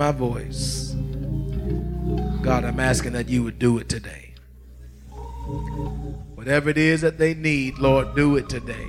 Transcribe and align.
my 0.00 0.10
voice. 0.10 0.94
God, 2.40 2.64
I'm 2.64 2.80
asking 2.80 3.12
that 3.12 3.28
you 3.28 3.44
would 3.44 3.58
do 3.58 3.76
it 3.76 3.90
today. 3.90 4.32
Whatever 6.34 6.70
it 6.70 6.78
is 6.78 7.02
that 7.02 7.18
they 7.18 7.34
need, 7.34 7.76
Lord, 7.78 8.16
do 8.16 8.34
it 8.36 8.48
today. 8.48 8.86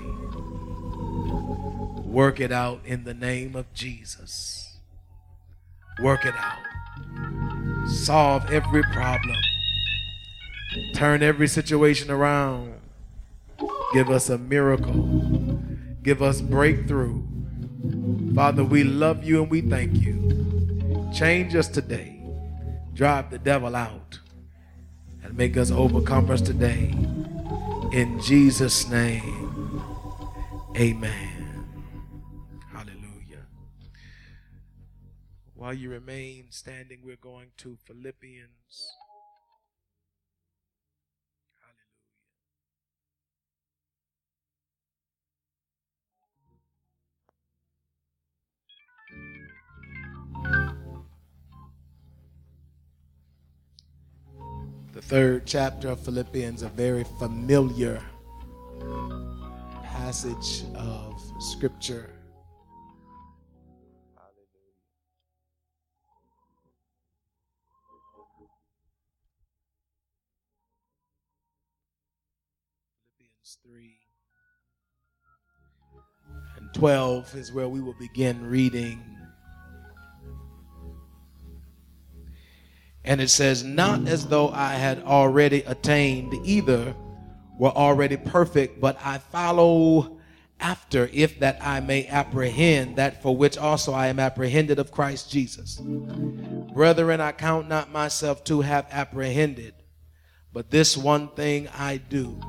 Work 2.05 2.39
it 2.39 2.53
out 2.53 2.79
in 2.85 3.03
the 3.03 3.13
name 3.13 3.57
of 3.57 3.73
Jesus. 3.73 4.77
Work 6.01 6.25
it 6.25 6.33
out. 6.33 7.89
Solve 7.89 8.49
every 8.49 8.83
problem. 8.83 9.35
Turn 10.95 11.21
every 11.21 11.49
situation 11.49 12.09
around. 12.09 12.79
Give 13.91 14.09
us 14.09 14.29
a 14.29 14.37
miracle. 14.37 15.59
Give 16.03 16.21
us 16.21 16.39
breakthrough. 16.39 17.21
Father, 18.33 18.63
we 18.63 18.85
love 18.85 19.25
you 19.25 19.41
and 19.41 19.51
we 19.51 19.59
thank 19.59 19.95
you. 19.95 20.50
Change 21.13 21.55
us 21.55 21.67
today 21.67 22.21
drive 22.93 23.29
the 23.31 23.39
devil 23.39 23.75
out 23.75 24.19
and 25.23 25.35
make 25.35 25.57
us 25.57 25.71
overcomers 25.71 26.45
today. 26.45 26.93
In 27.91 28.19
Jesus' 28.21 28.87
name, 28.89 29.81
amen. 30.77 31.65
Hallelujah. 32.71 33.45
While 35.55 35.73
you 35.73 35.89
remain 35.89 36.47
standing, 36.49 36.99
we're 37.03 37.15
going 37.15 37.47
to 37.57 37.77
Philippians. 37.85 38.97
The 54.93 55.01
third 55.01 55.45
chapter 55.45 55.89
of 55.89 55.99
Philippians, 56.01 56.63
a 56.63 56.69
very 56.69 57.05
familiar 57.17 58.01
passage 59.83 60.63
of 60.75 61.21
Scripture. 61.39 62.09
Philippians 73.17 73.57
3 73.63 73.97
and 76.57 76.73
12 76.73 77.35
is 77.35 77.53
where 77.53 77.69
we 77.69 77.79
will 77.79 77.95
begin 77.97 78.45
reading 78.45 79.01
And 83.03 83.19
it 83.19 83.29
says, 83.29 83.63
Not 83.63 84.07
as 84.07 84.27
though 84.27 84.49
I 84.49 84.73
had 84.73 85.03
already 85.03 85.61
attained 85.61 86.33
either, 86.45 86.95
were 87.57 87.69
already 87.69 88.17
perfect, 88.17 88.79
but 88.79 88.97
I 89.03 89.17
follow 89.17 90.19
after, 90.59 91.09
if 91.11 91.39
that 91.39 91.57
I 91.61 91.79
may 91.79 92.07
apprehend 92.07 92.95
that 92.97 93.21
for 93.21 93.35
which 93.35 93.57
also 93.57 93.93
I 93.93 94.07
am 94.07 94.19
apprehended 94.19 94.79
of 94.79 94.91
Christ 94.91 95.31
Jesus. 95.31 95.79
Brethren, 95.81 97.19
I 97.19 97.31
count 97.31 97.67
not 97.67 97.91
myself 97.91 98.43
to 98.45 98.61
have 98.61 98.85
apprehended, 98.91 99.73
but 100.53 100.69
this 100.69 100.95
one 100.95 101.29
thing 101.29 101.67
I 101.69 101.97
do, 101.97 102.39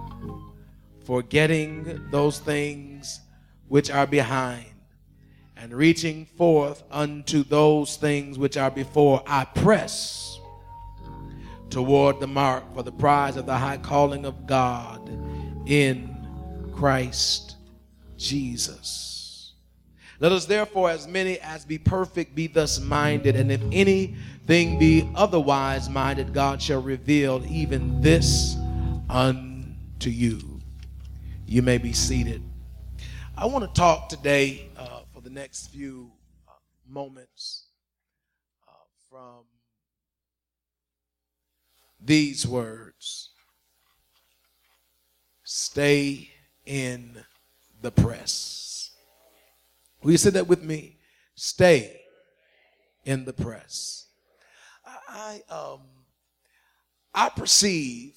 forgetting 1.04 2.08
those 2.10 2.38
things 2.38 3.20
which 3.68 3.90
are 3.90 4.06
behind, 4.06 4.66
and 5.56 5.72
reaching 5.72 6.26
forth 6.26 6.82
unto 6.90 7.42
those 7.44 7.96
things 7.96 8.38
which 8.38 8.56
are 8.58 8.70
before, 8.70 9.22
I 9.26 9.46
press 9.46 10.31
toward 11.72 12.20
the 12.20 12.26
mark 12.26 12.62
for 12.74 12.82
the 12.82 12.92
prize 12.92 13.36
of 13.38 13.46
the 13.46 13.56
high 13.56 13.78
calling 13.78 14.26
of 14.26 14.46
God 14.46 15.08
in 15.66 16.14
Christ 16.74 17.56
Jesus. 18.18 19.54
Let 20.20 20.32
us 20.32 20.44
therefore, 20.44 20.90
as 20.90 21.08
many 21.08 21.38
as 21.40 21.64
be 21.64 21.78
perfect, 21.78 22.34
be 22.34 22.46
thus 22.46 22.78
minded, 22.78 23.36
and 23.36 23.50
if 23.50 23.62
anything 23.72 24.78
be 24.78 25.08
otherwise 25.14 25.88
minded, 25.88 26.34
God 26.34 26.60
shall 26.60 26.82
reveal 26.82 27.42
even 27.48 28.02
this 28.02 28.54
unto 29.08 30.10
you. 30.10 30.60
You 31.46 31.62
may 31.62 31.78
be 31.78 31.94
seated. 31.94 32.42
I 33.36 33.46
want 33.46 33.64
to 33.64 33.80
talk 33.80 34.10
today 34.10 34.68
uh, 34.76 35.00
for 35.12 35.22
the 35.22 35.30
next 35.30 35.68
few 35.68 36.12
uh, 36.46 36.52
moments 36.86 37.64
uh, 38.68 38.72
from 39.08 39.44
these 42.04 42.46
words 42.46 43.30
Stay 45.44 46.30
in 46.64 47.22
the 47.82 47.90
press. 47.90 48.90
Will 50.02 50.12
you 50.12 50.16
say 50.16 50.30
that 50.30 50.46
with 50.46 50.62
me? 50.62 50.98
Stay 51.34 52.00
in 53.04 53.24
the 53.26 53.32
press. 53.32 54.06
I, 55.08 55.42
um 55.50 55.80
I 57.14 57.28
perceive 57.28 58.14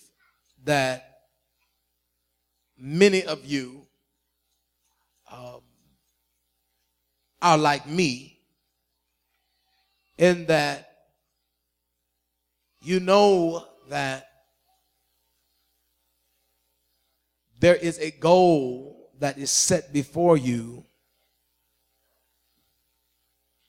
that 0.63 1.17
many 2.77 3.23
of 3.25 3.45
you 3.45 3.85
um, 5.29 5.59
are 7.41 7.57
like 7.57 7.85
me 7.85 8.39
in 10.17 10.45
that 10.45 10.89
you 12.81 13.01
know 13.01 13.65
that 13.89 14.27
there 17.59 17.75
is 17.75 17.99
a 17.99 18.11
goal 18.11 19.11
that 19.19 19.37
is 19.37 19.51
set 19.51 19.93
before 19.93 20.37
you 20.37 20.85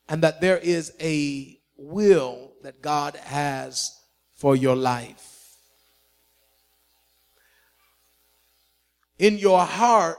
and 0.09 0.23
that 0.23 0.41
there 0.41 0.59
is 0.59 0.93
a 1.01 1.59
will 1.77 2.53
that 2.63 2.83
God 2.83 3.17
has 3.17 3.99
for 4.35 4.57
your 4.57 4.77
life. 4.77 5.57
In 9.19 9.39
your 9.39 9.65
heart, 9.65 10.19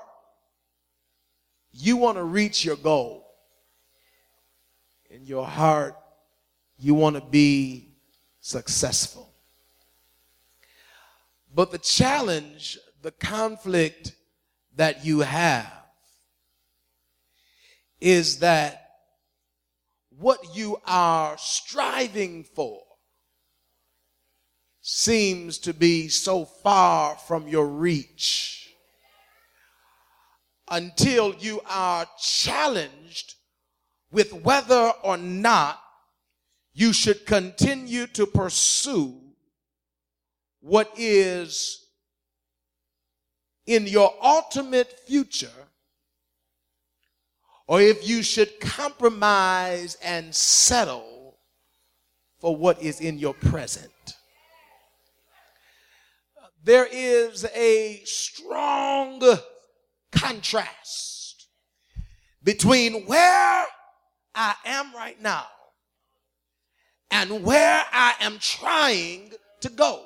you 1.71 1.97
want 1.97 2.17
to 2.17 2.23
reach 2.23 2.65
your 2.65 2.75
goal. 2.75 3.25
In 5.09 5.25
your 5.25 5.45
heart, 5.45 5.95
you 6.79 6.95
want 6.95 7.15
to 7.15 7.21
be 7.21 7.89
successful. 8.39 9.26
But 11.57 11.71
the 11.71 11.79
challenge, 11.79 12.77
the 13.01 13.09
conflict 13.09 14.13
that 14.75 15.03
you 15.03 15.21
have 15.21 15.73
is 17.99 18.37
that 18.41 18.91
what 20.19 20.55
you 20.55 20.77
are 20.85 21.35
striving 21.39 22.43
for 22.43 22.83
seems 24.81 25.57
to 25.57 25.73
be 25.73 26.09
so 26.09 26.45
far 26.45 27.15
from 27.15 27.47
your 27.47 27.65
reach 27.65 28.69
until 30.69 31.33
you 31.39 31.59
are 31.67 32.05
challenged 32.21 33.33
with 34.11 34.31
whether 34.31 34.93
or 35.01 35.17
not 35.17 35.81
you 36.75 36.93
should 36.93 37.25
continue 37.25 38.05
to 38.05 38.27
pursue 38.27 39.26
what 40.67 40.91
is 40.97 41.85
in 43.65 43.87
your 43.87 44.13
ultimate 44.21 44.99
future, 45.07 45.47
or 47.67 47.81
if 47.81 48.07
you 48.07 48.21
should 48.21 48.59
compromise 48.59 49.97
and 50.03 50.35
settle 50.35 51.37
for 52.39 52.55
what 52.55 52.81
is 52.81 52.99
in 52.99 53.17
your 53.17 53.33
present. 53.33 53.91
There 56.63 56.87
is 56.91 57.45
a 57.55 58.01
strong 58.03 59.23
contrast 60.11 61.47
between 62.43 63.05
where 63.05 63.65
I 64.35 64.55
am 64.65 64.93
right 64.93 65.21
now 65.21 65.45
and 67.09 67.43
where 67.43 67.85
I 67.91 68.15
am 68.19 68.37
trying 68.39 69.31
to 69.61 69.69
go. 69.69 70.05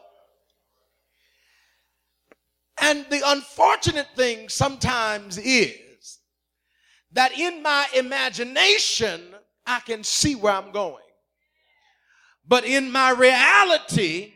And 2.81 3.06
the 3.10 3.22
unfortunate 3.24 4.07
thing 4.16 4.50
sometimes 4.50 5.38
is 5.38 6.19
that 7.13 7.38
in 7.38 7.62
my 7.62 7.86
imagination, 7.95 9.22
I 9.66 9.80
can 9.81 10.04
see 10.04 10.36
where 10.36 10.54
I'm 10.54 10.72
going. 10.72 11.04
But 12.48 12.66
in 12.66 12.92
my 12.92 13.12
reality, 13.12 14.33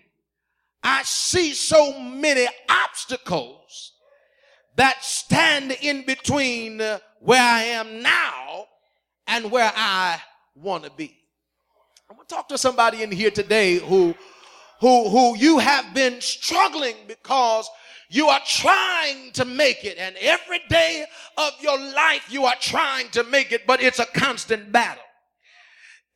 I 0.84 1.02
see 1.04 1.54
so 1.54 2.00
many 2.00 2.48
obstacles 2.70 3.94
that 4.76 5.04
stand 5.04 5.76
in 5.82 6.06
between 6.06 6.78
where 7.20 7.42
I 7.42 7.64
am 7.64 8.04
now 8.04 8.66
and 9.26 9.50
where 9.50 9.72
I 9.76 10.22
want 10.54 10.84
to 10.84 10.92
be. 10.92 11.18
I'm 12.10 12.18
going 12.18 12.28
to 12.28 12.36
talk 12.36 12.48
to 12.50 12.58
somebody 12.58 13.02
in 13.02 13.12
here 13.12 13.32
today 13.32 13.80
who, 13.80 14.14
who, 14.80 15.10
who 15.10 15.36
you 15.36 15.58
have 15.58 15.94
been 15.96 16.22
struggling 16.22 16.96
because 17.08 17.68
you 18.16 18.30
are 18.30 18.40
trying 18.46 19.32
to 19.34 19.44
make 19.44 19.84
it. 19.84 19.98
And 19.98 20.16
every 20.22 20.62
day 20.70 21.06
of 21.38 21.52
your 21.60 21.78
life, 21.78 22.26
you 22.30 22.46
are 22.46 22.56
trying 22.62 23.10
to 23.10 23.26
make 23.26 23.52
it, 23.52 23.68
but 23.68 23.82
it's 23.82 24.00
a 24.00 24.06
constant 24.06 24.72
battle. 24.72 25.04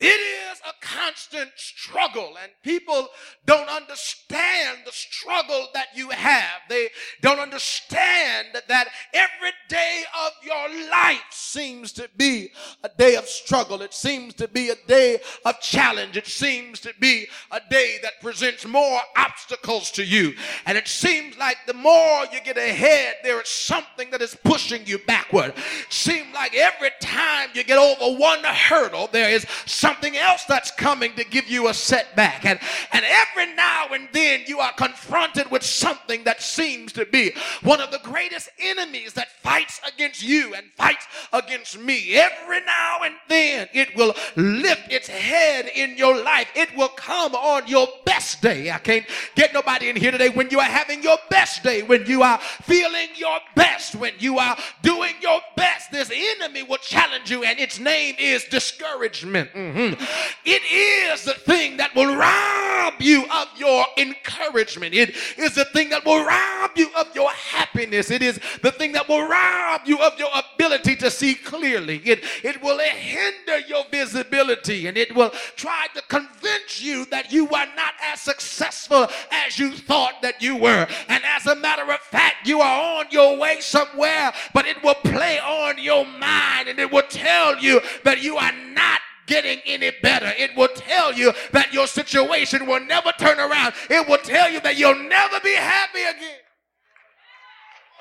It 0.01 0.05
is 0.05 0.61
a 0.61 0.73
constant 0.85 1.51
struggle, 1.57 2.37
and 2.41 2.51
people 2.63 3.09
don't 3.45 3.67
understand 3.67 4.79
the 4.85 4.93
struggle 4.93 5.67
that 5.73 5.87
you 5.93 6.09
have. 6.09 6.61
They 6.69 6.87
don't 7.21 7.39
understand 7.39 8.47
that 8.67 8.87
every 9.13 9.51
day 9.67 10.03
of 10.25 10.31
your 10.41 10.89
life 10.89 11.19
seems 11.31 11.91
to 11.93 12.09
be 12.15 12.51
a 12.81 12.89
day 12.97 13.15
of 13.15 13.27
struggle. 13.27 13.81
It 13.81 13.93
seems 13.93 14.33
to 14.35 14.47
be 14.47 14.69
a 14.69 14.75
day 14.87 15.19
of 15.43 15.59
challenge. 15.59 16.15
It 16.15 16.27
seems 16.27 16.79
to 16.81 16.93
be 16.99 17.27
a 17.51 17.59
day 17.69 17.97
that 18.01 18.21
presents 18.21 18.65
more 18.65 19.01
obstacles 19.17 19.91
to 19.91 20.05
you. 20.05 20.33
And 20.65 20.77
it 20.77 20.87
seems 20.87 21.37
like 21.37 21.57
the 21.67 21.73
more 21.73 22.25
you 22.31 22.39
get 22.41 22.57
ahead, 22.57 23.15
there 23.23 23.41
is 23.41 23.49
something 23.49 24.11
that 24.11 24.21
is 24.21 24.37
pushing 24.45 24.85
you 24.85 24.99
backward. 25.07 25.53
It 25.57 25.93
seems 25.93 26.33
like 26.33 26.55
every 26.55 26.91
time 27.01 27.49
you 27.53 27.65
get 27.65 27.77
over 27.77 28.17
one 28.17 28.43
hurdle, 28.45 29.09
there 29.11 29.29
is 29.29 29.45
something 29.65 29.88
something 29.89 30.17
else 30.17 30.45
that's 30.45 30.69
coming 30.71 31.13
to 31.15 31.23
give 31.23 31.49
you 31.49 31.67
a 31.67 31.73
setback. 31.73 32.45
And, 32.45 32.59
and 32.93 33.03
every 33.03 33.53
now 33.55 33.87
and 33.91 34.07
then 34.11 34.41
you 34.45 34.59
are 34.59 34.71
confronted 34.73 35.49
with 35.49 35.63
something 35.63 36.23
that 36.25 36.41
seems 36.41 36.93
to 36.93 37.05
be 37.05 37.31
one 37.63 37.81
of 37.81 37.89
the 37.89 37.99
greatest 38.03 38.49
enemies 38.59 39.13
that 39.13 39.31
fights 39.41 39.81
against 39.91 40.21
you 40.21 40.53
and 40.53 40.67
fights 40.77 41.07
against 41.33 41.79
me. 41.79 42.15
Every 42.15 42.61
now 42.61 42.99
and 43.03 43.15
then 43.27 43.67
it 43.73 43.95
will 43.95 44.13
lift 44.35 44.91
its 44.91 45.07
head 45.07 45.71
in 45.73 45.97
your 45.97 46.21
life. 46.23 46.49
It 46.55 46.69
will 46.77 46.89
come 46.89 47.33
on 47.33 47.67
your 47.67 47.87
best 48.05 48.41
day. 48.41 48.69
I 48.69 48.77
can't 48.77 49.05
get 49.33 49.53
nobody 49.53 49.89
in 49.89 49.95
here 49.95 50.11
today 50.11 50.29
when 50.29 50.51
you 50.51 50.59
are 50.59 50.63
having 50.63 51.01
your 51.01 51.17
best 51.31 51.63
day, 51.63 51.81
when 51.81 52.05
you 52.05 52.21
are 52.21 52.37
feeling 52.61 53.07
your 53.15 53.39
best, 53.55 53.95
when 53.95 54.13
you 54.19 54.37
are 54.37 54.55
doing 54.83 55.15
your 55.19 55.39
best. 55.55 55.91
This 55.91 56.11
enemy 56.13 56.61
will 56.61 56.77
challenge 56.77 57.31
you, 57.31 57.43
and 57.43 57.57
its 57.59 57.79
name 57.79 58.15
is 58.19 58.45
discouragement. 58.45 59.51
Mm-hmm. 59.53 59.78
Mm. 59.79 59.97
It 60.43 60.61
is 60.69 61.23
the 61.23 61.33
thing 61.33 61.77
that 61.77 61.95
will 61.95 62.13
rob 62.13 63.01
you 63.01 63.23
of 63.31 63.47
your 63.57 63.85
encouragement. 63.97 64.93
It 64.93 65.15
is 65.37 65.55
the 65.55 65.63
thing 65.63 65.89
that 65.91 66.03
will 66.03 66.25
rob 66.25 66.71
you 66.75 66.89
of 66.97 67.15
your 67.15 67.29
happiness. 67.31 68.11
It 68.11 68.21
is 68.21 68.41
the 68.61 68.71
thing 68.71 68.91
that 68.91 69.07
will 69.07 69.25
rob 69.25 69.81
you 69.85 69.97
of 69.99 70.19
your 70.19 70.31
ability 70.35 70.97
to 70.97 71.09
see 71.09 71.33
clearly. 71.33 72.01
It, 72.03 72.25
it 72.43 72.61
will 72.61 72.77
hinder 72.77 73.59
your 73.69 73.85
visibility 73.89 74.87
and 74.87 74.97
it 74.97 75.15
will 75.15 75.29
try 75.55 75.87
to 75.95 76.01
convince 76.09 76.81
you 76.81 77.05
that 77.05 77.31
you 77.31 77.47
are 77.47 77.67
not 77.77 77.93
as 78.03 78.19
successful 78.19 79.07
as 79.31 79.57
you 79.57 79.71
thought 79.71 80.21
that 80.21 80.41
you 80.41 80.57
were. 80.57 80.87
And 81.07 81.23
as 81.23 81.45
a 81.45 81.55
matter 81.55 81.89
of 81.89 81.99
fact, 81.99 82.45
you 82.45 82.59
are 82.59 82.99
on 82.99 83.05
your 83.11 83.37
way 83.37 83.61
somewhere, 83.61 84.33
but 84.53 84.65
it 84.65 84.83
will 84.83 84.95
play 84.95 85.39
on 85.39 85.77
your 85.77 86.05
mind 86.05 86.67
and 86.67 86.79
it 86.79 86.91
will 86.91 87.07
tell 87.07 87.57
you 87.59 87.79
that 88.03 88.21
you 88.21 88.35
are 88.35 88.53
not 88.73 88.99
getting 89.29 89.61
any 89.65 89.91
better. 90.01 90.33
It 90.37 90.57
will 90.57 90.67
tell 90.75 91.13
you 91.13 91.31
that 91.51 91.71
your 91.71 91.87
situation 91.87 92.65
will 92.65 92.81
never 92.81 93.13
turn 93.17 93.39
around. 93.39 93.73
It 93.89 94.07
will 94.09 94.17
tell 94.17 94.51
you 94.51 94.59
that 94.61 94.77
you'll 94.77 95.07
never 95.07 95.39
be 95.41 95.53
happy 95.53 96.01
again. 96.01 96.48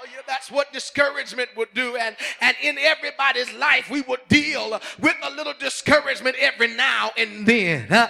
Oh, 0.01 0.07
that's 0.29 0.51
what 0.51 0.73
discouragement 0.73 1.51
would 1.57 1.75
do. 1.75 1.97
And, 1.97 2.15
and 2.41 2.57
in 2.63 2.79
everybody's 2.79 3.53
life, 3.55 3.91
we 3.91 4.03
would 4.03 4.21
deal 4.29 4.81
with 5.01 5.17
a 5.23 5.31
little 5.31 5.55
discouragement 5.59 6.37
every 6.39 6.69
now 6.69 7.11
and 7.17 7.45
then. 7.47 7.91
Uh, 7.91 8.07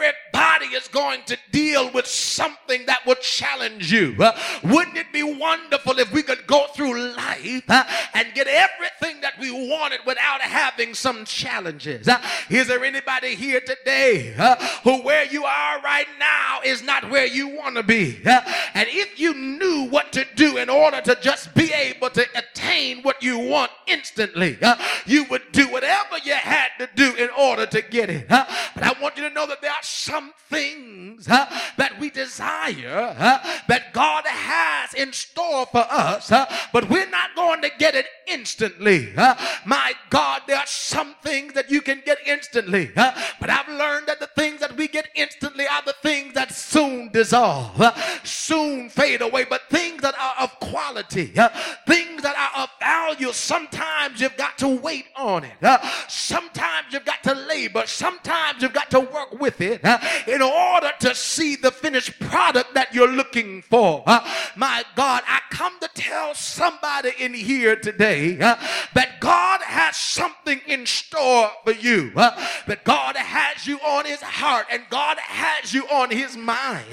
everybody 0.00 0.66
is 0.66 0.88
going 0.88 1.22
to 1.24 1.36
deal 1.50 1.90
with 1.90 2.06
something 2.06 2.86
that 2.86 3.04
will 3.06 3.16
challenge 3.16 3.92
you. 3.92 4.14
Uh, 4.18 4.36
wouldn't 4.64 4.96
it 4.96 5.12
be 5.12 5.22
wonderful 5.22 5.98
if 5.98 6.12
we 6.12 6.22
could 6.22 6.46
go 6.46 6.66
through 6.74 6.98
life 7.14 7.64
uh, 7.68 7.84
and 8.14 8.32
get 8.34 8.46
everything 8.46 9.20
that 9.20 9.38
we 9.38 9.50
wanted 9.50 10.00
without 10.06 10.40
having 10.40 10.94
some 10.94 11.24
challenges? 11.24 12.08
Uh, 12.08 12.20
is 12.48 12.68
there 12.68 12.84
anybody 12.84 13.34
here 13.34 13.60
today 13.60 14.34
uh, 14.38 14.56
who 14.84 15.02
where 15.02 15.24
you 15.26 15.44
are 15.44 15.80
right 15.82 16.08
now 16.18 16.60
is 16.64 16.82
not 16.82 17.10
where 17.10 17.26
you 17.26 17.48
want 17.48 17.76
to 17.76 17.82
be? 17.82 18.20
Uh, 18.24 18.40
and 18.74 18.88
if 18.90 19.18
you 19.18 19.34
knew 19.34 19.88
what 19.90 20.12
to 20.12 20.24
do 20.34 20.56
in 20.56 20.70
order 20.70 20.99
to 21.00 21.16
just 21.20 21.54
be 21.54 21.72
able 21.72 22.10
to 22.10 22.24
attain 22.34 23.02
what 23.02 23.22
you 23.22 23.38
want 23.38 23.70
instantly. 23.86 24.58
Uh, 24.62 24.76
you 25.06 25.24
would 25.24 25.42
do 25.52 25.68
whatever 25.68 26.18
you 26.24 26.34
had 26.34 26.68
to 26.78 26.88
do 26.94 27.14
in 27.16 27.28
order 27.38 27.66
to 27.66 27.82
get 27.82 28.10
it. 28.10 28.30
Uh, 28.30 28.44
but 28.74 28.84
I 28.84 29.00
want 29.00 29.16
you 29.16 29.28
to 29.28 29.34
know 29.34 29.46
that 29.46 29.60
there 29.60 29.70
are 29.70 29.82
some 29.82 30.32
things 30.48 31.28
uh, 31.28 31.46
that 31.76 31.98
we 31.98 32.10
desire 32.10 33.14
uh, 33.18 33.60
that 33.68 33.92
God 33.92 34.24
has 34.26 34.94
in 34.94 35.12
store 35.12 35.66
for 35.66 35.86
us, 35.90 36.30
uh, 36.32 36.46
but 36.72 36.88
we're 36.88 37.10
not 37.10 37.34
going 37.34 37.62
to 37.62 37.70
get 37.78 37.94
it 37.94 38.06
instantly. 38.26 39.12
Uh, 39.16 39.34
my 39.64 39.92
God, 40.10 40.42
there 40.46 40.58
are 40.58 40.66
some 40.66 41.14
things 41.22 41.52
that 41.54 41.70
you 41.70 41.80
can 41.80 42.02
get 42.04 42.18
instantly, 42.26 42.90
but 42.94 43.50
I've 43.50 43.68
learned 43.68 44.06
that 44.08 44.20
the 44.20 44.28
things 44.28 44.60
that 44.60 44.76
we 44.76 44.88
get 44.88 45.08
instantly 45.14 45.66
are 45.66 45.82
the 45.84 45.94
things 46.02 46.34
that 46.34 46.52
soon 46.52 47.10
dissolve, 47.12 47.82
soon 48.24 48.88
fade 48.88 49.22
away, 49.22 49.46
but 49.48 49.62
things 49.70 50.02
that 50.02 50.14
are 50.18 50.44
of 50.44 50.58
quality 50.60 50.89
uh, 50.96 51.48
things 51.86 52.22
that 52.22 52.36
are 52.36 52.62
of 52.64 52.70
value, 52.80 53.32
sometimes 53.32 54.20
you've 54.20 54.36
got 54.36 54.58
to 54.58 54.68
wait 54.68 55.06
on 55.16 55.44
it. 55.44 55.52
Uh, 55.62 55.78
sometimes 56.08 56.92
you've 56.92 57.04
got 57.04 57.22
to 57.22 57.34
labor. 57.34 57.82
Sometimes 57.86 58.62
you've 58.62 58.72
got 58.72 58.90
to 58.90 59.00
work 59.00 59.40
with 59.40 59.60
it 59.60 59.84
uh, 59.84 59.98
in 60.26 60.42
order 60.42 60.90
to 61.00 61.14
see 61.14 61.56
the 61.56 61.70
finished 61.70 62.18
product 62.20 62.74
that 62.74 62.94
you're 62.94 63.10
looking 63.10 63.62
for. 63.62 64.02
Uh, 64.06 64.20
my 64.56 64.84
God, 64.96 65.22
I 65.26 65.40
come 65.50 65.78
to 65.80 65.88
tell 65.94 66.34
somebody 66.34 67.12
in 67.18 67.34
here 67.34 67.76
today 67.76 68.38
uh, 68.40 68.56
that 68.94 69.20
God 69.20 69.60
has 69.62 69.96
something 69.96 70.60
in 70.66 70.86
store 70.86 71.50
for 71.64 71.72
you, 71.72 72.12
uh, 72.16 72.30
that 72.66 72.84
God 72.84 73.16
has 73.16 73.66
you 73.66 73.78
on 73.80 74.04
his 74.04 74.20
heart 74.20 74.66
and 74.70 74.82
God 74.90 75.18
has 75.18 75.72
you 75.72 75.84
on 75.88 76.10
his 76.10 76.36
mind. 76.36 76.86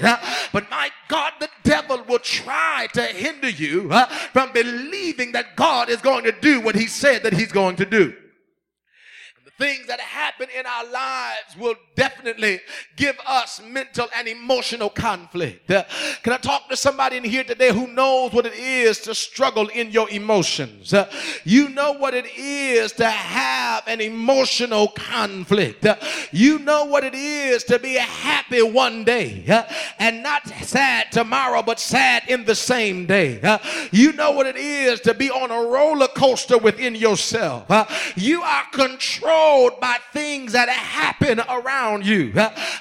but 0.52 0.70
my 0.70 0.90
God, 1.08 1.32
the 1.40 1.48
devil 1.62 2.02
will 2.08 2.18
try 2.18 2.88
to 2.92 3.02
hinder 3.02 3.48
you 3.48 3.87
from 4.32 4.52
believing 4.52 5.32
that 5.32 5.56
God 5.56 5.88
is 5.88 6.00
going 6.00 6.24
to 6.24 6.32
do 6.32 6.60
what 6.60 6.74
he 6.74 6.86
said 6.86 7.22
that 7.22 7.32
he's 7.32 7.52
going 7.52 7.76
to 7.76 7.84
do 7.84 8.14
things 9.58 9.88
that 9.88 10.00
happen 10.00 10.46
in 10.56 10.64
our 10.64 10.84
lives 10.86 11.56
will 11.58 11.74
definitely 11.96 12.60
give 12.94 13.18
us 13.26 13.60
mental 13.66 14.06
and 14.16 14.28
emotional 14.28 14.88
conflict. 14.88 15.68
Uh, 15.68 15.82
can 16.22 16.32
I 16.32 16.36
talk 16.36 16.68
to 16.68 16.76
somebody 16.76 17.16
in 17.16 17.24
here 17.24 17.42
today 17.42 17.72
who 17.72 17.88
knows 17.88 18.32
what 18.32 18.46
it 18.46 18.54
is 18.54 19.00
to 19.00 19.14
struggle 19.16 19.66
in 19.68 19.90
your 19.90 20.08
emotions? 20.10 20.94
Uh, 20.94 21.10
you 21.44 21.68
know 21.70 21.92
what 21.92 22.14
it 22.14 22.26
is 22.36 22.92
to 22.92 23.06
have 23.10 23.82
an 23.88 24.00
emotional 24.00 24.88
conflict. 24.88 25.84
Uh, 25.84 25.96
you 26.30 26.60
know 26.60 26.84
what 26.84 27.02
it 27.02 27.14
is 27.14 27.64
to 27.64 27.80
be 27.80 27.94
happy 27.94 28.62
one 28.62 29.02
day 29.02 29.44
and 29.98 30.22
not 30.22 30.46
sad 30.46 31.10
tomorrow, 31.10 31.62
but 31.62 31.80
sad 31.80 32.22
in 32.28 32.44
the 32.44 32.54
same 32.54 33.06
day. 33.06 33.58
You 33.90 34.12
know 34.12 34.30
what 34.30 34.46
it 34.46 34.56
is 34.56 35.00
to 35.00 35.14
be 35.14 35.30
on 35.30 35.50
a 35.50 35.68
roller 35.68 36.08
coaster 36.08 36.58
within 36.58 36.94
yourself. 36.94 37.66
You 38.16 38.42
are 38.42 38.64
controlled 38.72 39.47
controlled 39.48 39.80
by 39.80 39.96
things 40.12 40.52
that 40.52 40.68
happen 40.68 41.40
around 41.40 42.06
you. 42.06 42.32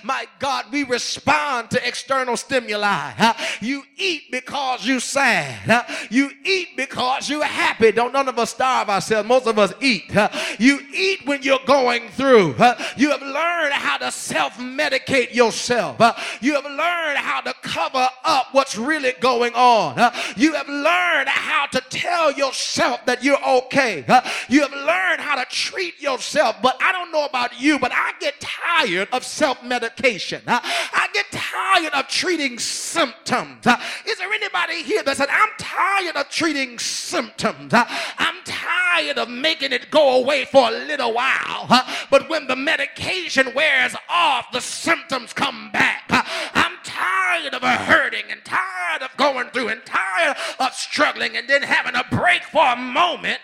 My 0.04 0.26
God, 0.40 0.66
we 0.72 0.84
respond 0.84 1.72
to 1.72 1.88
external 1.88 2.38
stimuli. 2.38 3.34
You 3.62 3.84
eat 3.98 4.24
because 4.32 4.86
you 4.86 5.00
sad. 5.00 5.86
You 6.10 6.32
eat 6.44 6.70
because 6.76 7.30
you're 7.30 7.44
happy. 7.44 7.92
Don't 7.92 8.14
none 8.14 8.28
of 8.28 8.40
us 8.40 8.52
starve 8.52 8.90
ourselves. 8.90 9.28
Most 9.28 9.48
of 9.48 9.60
us 9.60 9.74
eat. 9.82 10.12
You 10.60 10.80
eat 10.94 11.26
when 11.26 11.42
you're 11.44 11.60
going 11.66 12.10
through. 12.10 12.56
You 12.98 13.12
have 13.12 13.22
learned 13.22 13.74
how 13.74 13.98
to 13.98 14.12
self-medicate 14.12 15.34
yourself. 15.34 15.98
You 16.42 16.56
have 16.56 16.66
learned 16.66 17.18
how 17.18 17.42
to 17.42 17.54
cover 17.62 18.08
up 18.24 18.48
what's 18.52 18.78
really 18.78 19.14
going 19.20 19.54
on. 19.54 20.12
You 20.36 20.54
have 20.54 20.68
learned 20.68 21.30
how 21.30 21.68
to 21.68 21.82
tell 21.90 22.32
yourself 22.32 23.06
that 23.06 23.24
you're 23.24 23.44
okay. 23.44 24.06
You 24.50 24.62
have 24.62 24.74
learned 24.74 25.22
how 25.22 25.36
to 25.36 25.46
treat 25.50 26.00
yourself 26.02 26.57
but 26.62 26.78
I 26.82 26.92
don't 26.92 27.12
know 27.12 27.26
about 27.26 27.60
you, 27.60 27.80
but 27.80 27.92
I 27.94 28.14
get 28.20 28.40
tired 28.40 29.08
of 29.12 29.24
self 29.24 29.64
medication. 29.64 30.42
I, 30.48 30.62
I, 30.94 31.08
get 31.14 31.26
tired 31.32 31.94
of 31.94 32.08
treating 32.08 32.60
symptoms. 32.60 33.66
Uh, 33.66 33.80
is 34.06 34.18
there 34.18 34.32
anybody 34.32 34.84
here 34.84 35.04
that 35.04 35.18
said, 35.18 35.30
I'm 35.32 35.50
tired 35.58 36.16
of 36.16 36.30
treating 36.30 36.78
symptoms? 36.78 37.74
Uh, 37.74 37.86
I'm 38.18 38.36
tired 38.46 39.18
of 39.18 39.30
making 39.30 39.72
it 39.72 39.90
go 39.90 40.22
away 40.22 40.46
for 40.46 40.68
a 40.68 40.72
little 40.72 41.14
while. 41.14 41.68
Uh, 41.70 41.82
but 42.10 42.30
when 42.30 42.48
the 42.48 42.56
medication 42.56 43.54
wears 43.54 43.96
off, 44.10 44.52
the 44.52 44.62
symptoms 44.62 45.34
come 45.34 45.72
back. 45.72 46.04
I'm 46.10 46.74
tired 46.84 47.54
of 47.54 47.62
hurting 47.62 48.26
and 48.30 48.44
tired 48.44 49.02
of 49.02 49.16
going 49.18 49.50
through 49.50 49.70
and 49.70 49.86
tired 49.86 50.36
of 50.60 50.74
struggling 50.74 51.38
and 51.38 51.48
then 51.48 51.62
having 51.62 51.96
a 51.96 52.04
break 52.10 52.44
for 52.44 52.66
a 52.66 52.76
moment. 52.76 53.40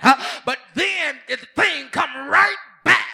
But 0.45 0.59
then 0.75 1.19
the 1.27 1.37
thing 1.55 1.89
come 1.91 2.29
right. 2.29 2.55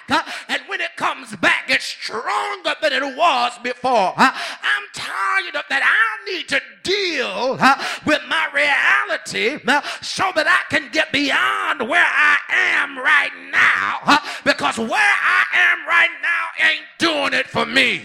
Uh, 0.10 0.24
and 0.48 0.62
when 0.68 0.82
it 0.82 0.96
comes 0.96 1.36
back, 1.38 1.66
it's 1.70 1.86
stronger 1.86 2.74
than 2.82 2.94
it 2.94 3.18
was 3.18 3.58
before. 3.64 4.14
Uh. 4.18 4.32
I'm 4.64 4.86
tired 4.94 5.56
of 5.56 5.64
that. 5.70 5.84
I 5.84 6.32
need 6.32 6.48
to 6.50 6.62
deal 6.84 7.58
uh. 7.60 7.84
with 8.06 8.22
my 8.28 8.48
reality 8.54 9.60
so 10.02 10.32
that 10.36 10.48
I 10.48 10.70
can 10.70 10.90
get 10.92 11.12
beyond 11.12 11.88
where 11.88 12.06
I 12.06 12.38
am 12.50 12.98
right 12.98 13.32
now. 13.52 14.20
Because 14.44 14.78
where 14.78 14.90
I 14.92 15.44
am 15.54 15.88
right 15.88 16.10
now 16.22 16.66
ain't 16.66 16.86
doing 16.98 17.34
it 17.34 17.48
for 17.48 17.66
me. 17.66 18.00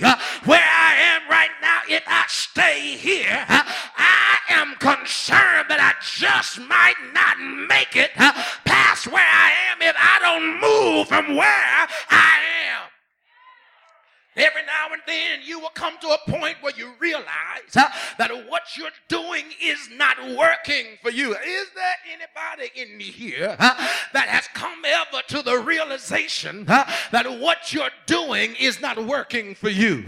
Where 0.45 0.61
I 0.61 0.95
am 0.99 1.29
right 1.31 1.51
now, 1.61 1.81
if 1.89 2.03
I 2.07 2.25
stay 2.29 2.97
here, 2.97 3.45
am 4.55 4.75
concerned 4.77 5.67
that 5.69 5.81
I 5.81 5.95
just 6.03 6.61
might 6.61 6.99
not 7.13 7.37
make 7.69 7.97
it 7.97 8.13
past 8.65 9.07
where 9.07 9.23
I 9.23 9.51
am 9.73 9.83
if 9.83 9.97
I 9.99 10.19
don't 10.23 10.61
move 10.61 11.09
from 11.09 11.37
where 11.37 11.87
I. 12.11 12.34
Every 14.37 14.63
now 14.63 14.93
and 14.93 15.03
then 15.07 15.41
you 15.45 15.61
will 15.61 15.71
come 15.71 15.95
to 16.01 16.09
a 16.09 16.19
point 16.29 16.57
where 16.61 16.73
you 16.77 16.93
realize 16.99 17.77
uh, 17.77 17.89
that 18.19 18.31
what 18.49 18.63
you're 18.77 18.89
doing 19.09 19.45
is 19.63 19.89
not 19.93 20.17
working 20.37 20.87
for 21.03 21.11
you. 21.11 21.35
Is 21.35 21.69
there 21.75 21.97
anybody 22.13 22.73
in 22.75 22.99
here 22.99 23.57
uh, 23.59 23.89
that 24.13 24.29
has 24.29 24.49
come 24.55 24.85
ever 24.85 25.23
to 25.29 25.43
the 25.43 25.59
realization 25.59 26.65
uh, 26.69 26.85
that 27.13 27.31
what 27.41 27.73
you're 27.73 27.91
doing 28.07 28.57
is 28.59 28.81
not 28.81 29.05
working 29.05 29.55
for 29.55 29.69
you? 29.69 30.03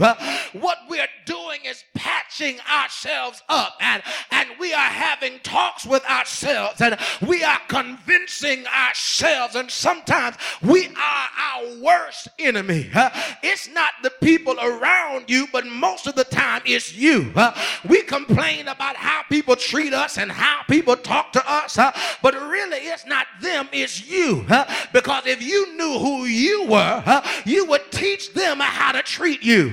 what 0.52 0.78
we're 0.88 1.06
doing 1.24 1.60
is 1.64 1.84
patching 1.94 2.58
ourselves 2.72 3.42
up 3.48 3.76
and, 3.80 4.02
and 4.30 4.48
we 4.58 4.72
are 4.72 4.78
having 4.78 5.38
talks 5.40 5.86
with 5.86 6.04
ourselves 6.06 6.80
and 6.80 6.96
we 7.26 7.42
are 7.44 7.60
convincing 7.68 8.64
ourselves 8.66 9.54
and 9.54 9.70
sometimes 9.70 10.36
we 10.62 10.86
are 10.86 11.28
our 11.38 11.82
worst 11.82 12.28
enemy. 12.38 12.90
it's 13.42 13.68
not 13.68 13.92
the 14.02 14.12
people 14.20 14.58
around 14.60 15.28
you, 15.28 15.46
but 15.52 15.66
most 15.66 16.06
of 16.06 16.14
the 16.14 16.24
time 16.24 16.62
it's 16.64 16.94
you. 16.94 17.32
Uh, 17.34 17.52
we 17.88 18.02
complain 18.02 18.68
about 18.68 18.96
how 18.96 19.22
people 19.28 19.56
treat 19.56 19.92
us 19.92 20.18
and 20.18 20.30
how 20.30 20.62
people 20.68 20.96
talk 20.96 21.32
to 21.32 21.50
us, 21.50 21.78
uh, 21.78 21.92
but 22.22 22.34
really 22.34 22.78
it's 22.78 23.06
not 23.06 23.26
them, 23.40 23.68
it's 23.72 24.08
you. 24.08 24.44
Uh, 24.48 24.64
because 24.92 25.26
if 25.26 25.42
you 25.42 25.76
knew 25.76 25.98
who 25.98 26.24
you 26.24 26.66
were, 26.66 27.22
you 27.44 27.66
would 27.66 27.90
teach 27.90 28.32
them 28.34 28.58
how 28.60 28.92
to 28.92 29.02
treat 29.02 29.42
you. 29.42 29.72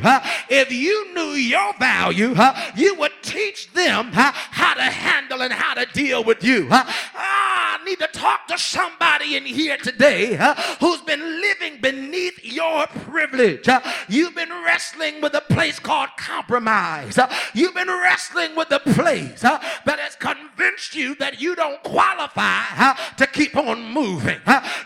if 0.50 0.72
you 0.72 1.14
knew 1.14 1.34
your 1.34 1.74
value, 1.80 2.36
you 2.76 2.96
would 2.96 3.14
teach 3.22 3.72
them 3.74 4.12
how 4.14 4.74
to 4.74 4.82
handle 4.82 5.42
and 5.42 5.54
how 5.54 5.74
to 5.74 5.86
deal 5.94 6.24
with 6.24 6.44
you. 6.44 6.68
Ah, 6.72 7.64
I 7.80 7.86
need 7.86 8.00
to 8.00 8.08
talk 8.08 8.48
to 8.48 8.58
somebody 8.58 9.36
in 9.36 9.46
here 9.46 9.78
today 9.78 10.36
who's 10.80 11.02
been 11.02 11.20
living 11.20 11.82
beneath 11.82 12.40
your 12.44 12.88
privilege. 12.88 13.68
You've 14.08 14.33
You've 14.34 14.50
been 14.50 14.64
wrestling 14.66 15.22
with 15.22 15.36
a 15.36 15.42
place 15.42 15.78
called 15.78 16.10
compromise. 16.18 17.20
Uh, 17.20 17.32
you've 17.54 17.76
been 17.76 17.88
wrestling 17.88 18.56
with 18.56 18.72
a 18.72 18.80
place 18.80 19.44
uh, 19.44 19.60
that 19.86 20.00
has 20.00 20.16
convinced 20.16 20.96
you 20.96 21.14
that 21.18 21.40
you 21.40 21.56
don't 21.56 21.84
qualify 21.84 22.64
uh, 22.76 22.96
to 23.18 23.28
keep 23.28 23.56
on 23.56 23.84
moving. 23.94 24.40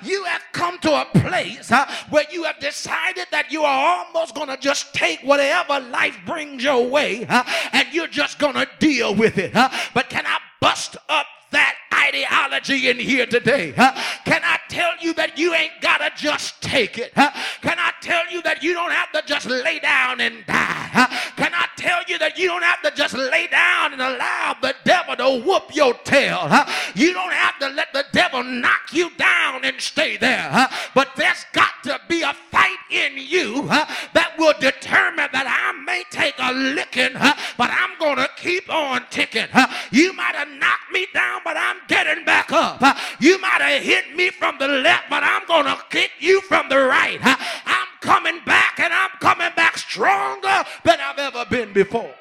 You 0.03 0.25
have 0.25 0.41
come 0.51 0.77
to 0.79 1.01
a 1.01 1.05
place 1.21 1.71
where 2.09 2.25
you 2.29 2.43
have 2.43 2.59
decided 2.59 3.27
that 3.31 3.49
you 3.49 3.63
are 3.63 3.99
almost 3.99 4.35
going 4.35 4.49
to 4.49 4.57
just 4.57 4.93
take 4.93 5.21
whatever 5.21 5.79
life 5.79 6.17
brings 6.25 6.61
your 6.61 6.85
way 6.85 7.25
and 7.71 7.87
you're 7.93 8.07
just 8.07 8.39
going 8.39 8.55
to 8.55 8.67
deal 8.79 9.15
with 9.15 9.37
it. 9.37 9.53
But 9.53 10.09
can 10.09 10.25
I 10.25 10.39
bust 10.59 10.97
up 11.07 11.25
that 11.51 11.75
ideology 11.93 12.89
in 12.89 12.99
here 12.99 13.25
today. 13.25 13.71
Can 13.71 14.41
I 14.43 14.56
tell 14.69 14.91
you 15.01 15.13
that 15.15 15.37
you 15.37 15.53
ain't 15.53 15.79
got 15.81 15.97
to 15.99 16.11
just 16.15 16.61
take 16.61 16.97
it? 16.97 17.11
Huh? 17.15 17.31
Can 17.61 17.77
I 17.79 17.91
tell 18.01 18.29
you 18.31 18.41
that 18.43 18.63
you 18.63 18.73
don't 18.73 18.91
have 18.91 19.11
to 19.13 19.21
just 19.25 19.45
lay 19.47 19.79
down 19.79 20.21
and 20.21 20.45
die? 20.45 20.89
Huh? 20.91 21.07
Can 21.35 21.53
I 21.53 21.67
tell 21.77 22.01
you 22.07 22.17
that 22.19 22.37
you 22.37 22.47
don't 22.47 22.63
have 22.63 22.81
to 22.81 22.91
just 22.91 23.15
lay 23.15 23.47
down 23.47 23.93
and 23.93 24.01
allow 24.01 24.55
the 24.61 24.75
devil 24.83 25.15
to 25.15 25.45
whoop 25.45 25.75
your 25.75 25.93
tail? 26.03 26.49
You 26.95 27.13
don't 27.13 27.33
have 27.33 27.59
to 27.59 27.69
let 27.69 27.93
the 27.93 28.05
devil 28.11 28.43
knock 28.43 28.93
you 28.93 29.11
down 29.17 29.63
and 29.63 29.79
stay 29.79 30.17
there. 30.17 30.67
But 30.93 31.09
there's 31.15 31.45
got 31.53 31.83
to 31.83 31.99
be 32.07 32.21
a 32.21 32.33
fight 32.51 32.77
in 32.91 33.13
you 33.17 33.67
that 33.67 34.33
will 34.37 34.53
determine 34.59 35.29
that 35.31 35.45
I 35.47 35.77
may 35.83 36.03
take 36.09 36.35
a 36.39 36.51
licking, 36.53 37.13
but 37.57 37.69
I'm 37.71 37.97
going 37.99 38.17
to 38.17 38.29
keep 38.37 38.69
on 38.71 39.05
ticking. 39.09 39.47
You 39.91 40.13
might 40.13 40.35
have 40.35 40.49
knocked 40.49 40.91
me 40.91 41.07
down, 41.13 41.41
but 41.43 41.57
I'm 41.57 41.77
getting 41.87 42.25
back 42.25 42.51
up. 42.51 42.81
You 43.19 43.39
might 43.39 43.61
have 43.61 43.81
hit 43.81 44.15
me 44.15 44.29
from 44.29 44.56
the 44.59 44.67
left, 44.67 45.09
but 45.09 45.23
I'm 45.23 45.45
going 45.47 45.65
to 45.65 45.81
kick 45.89 46.11
you 46.19 46.41
from 46.41 46.69
the 46.69 46.77
right. 46.77 47.19
I'm 47.23 47.87
coming 48.01 48.39
back 48.45 48.79
and 48.79 48.93
I'm 48.93 49.11
coming 49.19 49.51
back 49.55 49.77
stronger 49.77 50.63
than 50.83 50.99
I've 50.99 51.19
ever 51.19 51.45
been 51.49 51.73
before. 51.73 52.13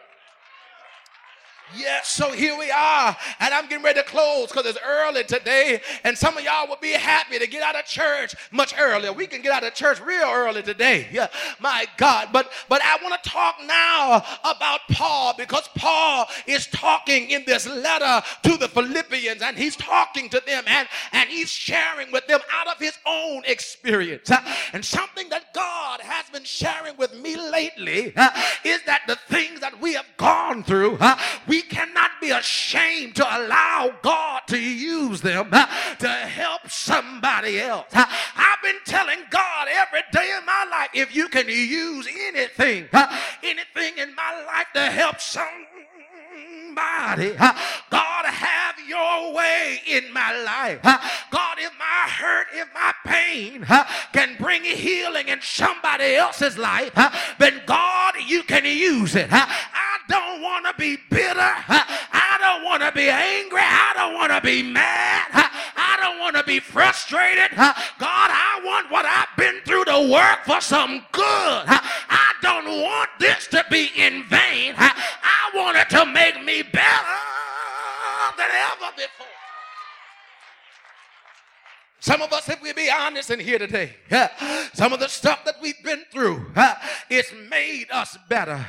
Yes, 1.74 2.08
so 2.08 2.30
here 2.30 2.56
we 2.56 2.70
are, 2.70 3.16
and 3.40 3.52
I'm 3.52 3.68
getting 3.68 3.84
ready 3.84 4.00
to 4.00 4.06
close 4.06 4.48
because 4.48 4.66
it's 4.66 4.78
early 4.86 5.24
today, 5.24 5.80
and 6.04 6.16
some 6.16 6.36
of 6.38 6.44
y'all 6.44 6.68
will 6.68 6.78
be 6.80 6.92
happy 6.92 7.38
to 7.38 7.46
get 7.46 7.62
out 7.62 7.74
of 7.74 7.84
church 7.84 8.36
much 8.52 8.74
earlier. 8.78 9.12
We 9.12 9.26
can 9.26 9.42
get 9.42 9.52
out 9.52 9.64
of 9.64 9.74
church 9.74 10.00
real 10.00 10.28
early 10.28 10.62
today. 10.62 11.08
Yeah, 11.10 11.26
my 11.60 11.86
God. 11.96 12.28
But 12.32 12.52
but 12.68 12.80
I 12.84 12.98
want 13.02 13.20
to 13.22 13.30
talk 13.30 13.56
now 13.66 14.24
about 14.44 14.80
Paul 14.92 15.34
because 15.36 15.68
Paul 15.76 16.26
is 16.46 16.66
talking 16.68 17.30
in 17.30 17.44
this 17.46 17.66
letter 17.66 18.24
to 18.44 18.56
the 18.56 18.68
Philippians, 18.68 19.42
and 19.42 19.56
he's 19.56 19.76
talking 19.76 20.28
to 20.30 20.42
them 20.46 20.64
and, 20.66 20.88
and 21.12 21.28
he's 21.28 21.50
sharing 21.50 22.12
with 22.12 22.26
them 22.26 22.40
out 22.52 22.68
of 22.68 22.78
his 22.78 22.96
own 23.06 23.42
experience. 23.46 24.30
And 24.72 24.84
something 24.84 25.28
that 25.30 25.52
God 25.52 26.00
has 26.00 26.30
been 26.30 26.44
sharing 26.44 26.96
with 26.96 27.14
me 27.20 27.36
lately 27.36 28.12
is 28.64 28.82
that 28.86 29.02
the 29.06 29.16
things 29.28 29.60
that 29.60 29.80
we 29.80 29.94
have 29.94 30.06
gone 30.16 30.35
through, 30.62 30.98
we 31.48 31.56
we 31.56 31.62
cannot 31.62 32.10
be 32.20 32.28
ashamed 32.28 33.16
to 33.16 33.24
allow 33.24 33.90
God 34.02 34.42
to 34.48 34.60
use 34.60 35.22
them 35.22 35.50
to 35.50 36.08
help 36.08 36.68
somebody 36.68 37.58
else. 37.58 37.86
I've 37.94 38.62
been 38.62 38.76
telling 38.84 39.20
God 39.30 39.68
every 39.70 40.02
day 40.12 40.34
in 40.36 40.44
my 40.44 40.66
life 40.70 40.90
if 40.92 41.16
you 41.16 41.28
can 41.28 41.48
use 41.48 42.06
anything, 42.28 42.90
anything 43.42 43.96
in 43.96 44.14
my 44.14 44.44
life 44.46 44.66
to 44.74 44.82
help 44.82 45.18
somebody 45.18 45.75
somebody. 46.76 47.32
God, 47.90 48.26
have 48.26 48.74
your 48.86 49.34
way 49.34 49.80
in 49.86 50.12
my 50.12 50.42
life. 50.42 50.80
God, 51.30 51.58
if 51.58 51.72
my 51.78 52.08
hurt, 52.08 52.46
if 52.54 52.68
my 52.74 52.92
pain 53.04 53.64
can 54.12 54.36
bring 54.38 54.62
healing 54.64 55.28
in 55.28 55.40
somebody 55.40 56.14
else's 56.14 56.58
life, 56.58 56.92
then 57.38 57.62
God, 57.66 58.14
you 58.26 58.42
can 58.42 58.64
use 58.64 59.14
it. 59.14 59.28
I 59.30 59.98
don't 60.08 60.42
want 60.42 60.66
to 60.66 60.74
be 60.78 60.98
bitter. 61.10 61.34
I 61.38 62.38
don't 62.40 62.64
want 62.64 62.82
to 62.82 62.92
be 62.92 63.08
angry. 63.08 63.60
I 63.60 63.92
don't 63.94 64.14
want 64.14 64.32
to 64.32 64.40
be 64.40 64.62
mad. 64.62 65.26
I 65.32 65.98
don't 66.00 66.20
want 66.20 66.36
to 66.36 66.44
be 66.44 66.60
frustrated. 66.60 67.50
God, 67.56 67.76
I 67.98 68.60
want 68.64 68.90
what 68.90 69.04
I've 69.06 69.36
been 69.36 69.60
through 69.64 69.84
to 69.86 70.10
work 70.12 70.44
for 70.44 70.60
some 70.60 71.04
good. 71.12 71.64
I 71.66 72.32
don't 72.42 72.82
want 72.82 73.10
this 73.18 73.46
to 73.48 73.64
be 73.70 73.90
in 73.96 74.24
vain. 74.24 74.74
I 74.76 75.50
want 75.54 75.76
it 75.76 75.88
to 75.90 76.06
make 76.06 76.44
me 76.44 76.62
better 76.72 77.20
than 78.38 78.50
ever 78.50 78.92
before. 78.96 79.35
Some 81.98 82.22
of 82.22 82.32
us, 82.32 82.48
if 82.48 82.62
we 82.62 82.72
be 82.72 82.90
honest 82.90 83.30
in 83.30 83.40
here 83.40 83.58
today, 83.58 83.96
some 84.74 84.92
of 84.92 85.00
the 85.00 85.08
stuff 85.08 85.44
that 85.44 85.56
we've 85.60 85.82
been 85.82 86.04
through, 86.12 86.46
it's 87.10 87.32
made 87.50 87.86
us 87.90 88.16
better. 88.28 88.64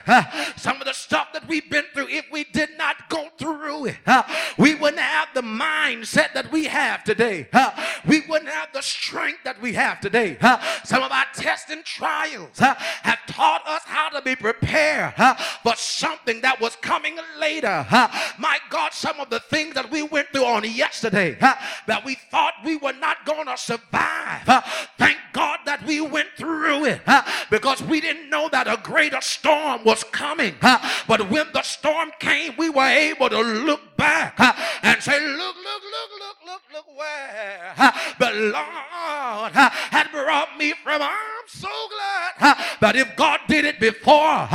Some 0.55 0.77
of 0.77 0.85
the 0.85 0.93
stuff 0.93 1.27
that 1.33 1.47
we've 1.47 1.69
been 1.69 1.83
through, 1.93 2.07
if 2.07 2.25
we 2.31 2.45
did 2.45 2.69
not 2.77 3.09
go 3.09 3.27
through 3.37 3.87
it, 3.87 3.97
we 4.57 4.75
wouldn't 4.75 5.01
have 5.01 5.27
the 5.35 5.41
mindset 5.41 6.33
that 6.33 6.51
we 6.51 6.65
have 6.65 7.03
today. 7.03 7.47
We 8.07 8.21
wouldn't 8.27 8.49
have 8.49 8.69
the 8.73 8.81
strength 8.81 9.43
that 9.43 9.61
we 9.61 9.73
have 9.73 9.99
today. 9.99 10.37
Some 10.83 11.03
of 11.03 11.11
our 11.11 11.25
tests 11.35 11.69
and 11.69 11.83
trials 11.83 12.57
have 12.57 13.19
taught 13.27 13.67
us 13.67 13.83
how 13.85 14.09
to 14.09 14.21
be 14.21 14.35
prepared 14.35 15.13
for 15.63 15.75
something 15.75 16.41
that 16.41 16.59
was 16.59 16.75
coming 16.77 17.17
later. 17.39 17.85
My 18.39 18.57
God, 18.69 18.93
some 18.93 19.19
of 19.19 19.29
the 19.29 19.41
things 19.41 19.75
that 19.75 19.91
we 19.91 20.01
went 20.01 20.29
through 20.29 20.45
on 20.45 20.63
yesterday 20.63 21.37
that 21.39 22.01
we 22.03 22.15
thought 22.31 22.53
we 22.63 22.77
were 22.77 22.93
not 22.93 23.16
going 23.25 23.47
to 23.47 23.57
survive. 23.57 24.47
Uh, 24.47 24.61
thank 24.97 25.17
God 25.33 25.59
that 25.65 25.85
we 25.85 26.01
went 26.01 26.29
through 26.37 26.85
it 26.85 27.01
uh, 27.05 27.21
because 27.49 27.81
we 27.83 28.01
didn't 28.01 28.29
know 28.29 28.49
that 28.49 28.67
a 28.67 28.79
greater 28.83 29.21
storm 29.21 29.83
was 29.83 30.03
coming. 30.05 30.55
Uh, 30.61 30.77
but 31.07 31.29
when 31.29 31.45
the 31.53 31.61
storm 31.61 32.11
came, 32.19 32.53
we 32.57 32.69
were 32.69 32.87
able 32.87 33.29
to 33.29 33.41
look 33.41 33.95
back 33.97 34.35
and 34.83 35.01
say, 35.01 35.19
Look, 35.19 35.37
look, 35.37 35.83
look, 35.83 36.11
look, 36.19 36.37
look, 36.45 36.61
look 36.73 36.97
where 36.97 37.73
the 38.19 38.31
Lord 38.51 39.51
had 39.53 40.11
brought 40.11 40.57
me 40.57 40.73
from. 40.83 41.01
I'm 41.01 41.47
so 41.47 41.67
glad 42.37 42.57
that 42.81 42.95
if 42.95 43.15
God 43.15 43.39
did 43.47 43.65
it 43.65 43.79
before, 43.79 44.47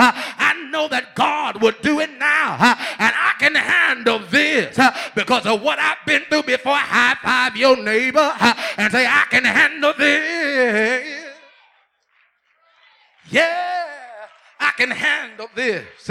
know 0.73 0.89
that 0.89 1.15
God 1.15 1.63
would 1.63 1.81
do 1.83 2.01
it 2.01 2.11
now. 2.19 2.57
And 2.99 3.15
I 3.15 3.35
can 3.39 3.55
handle 3.55 4.19
this 4.19 4.79
because 5.15 5.47
of 5.47 5.63
what 5.63 5.79
I've 5.79 6.05
been 6.07 6.23
through 6.23 6.43
before. 6.45 6.75
High 6.75 7.17
five 7.23 7.57
your 7.57 7.77
neighbor 7.77 8.33
and 8.77 8.91
say, 8.91 9.07
I 9.07 9.25
can 9.31 9.45
handle 9.45 9.93
this. 9.97 11.29
Yeah, 13.31 13.82
I 14.73 14.75
can 14.77 14.91
handle 14.91 15.49
this. 15.55 16.11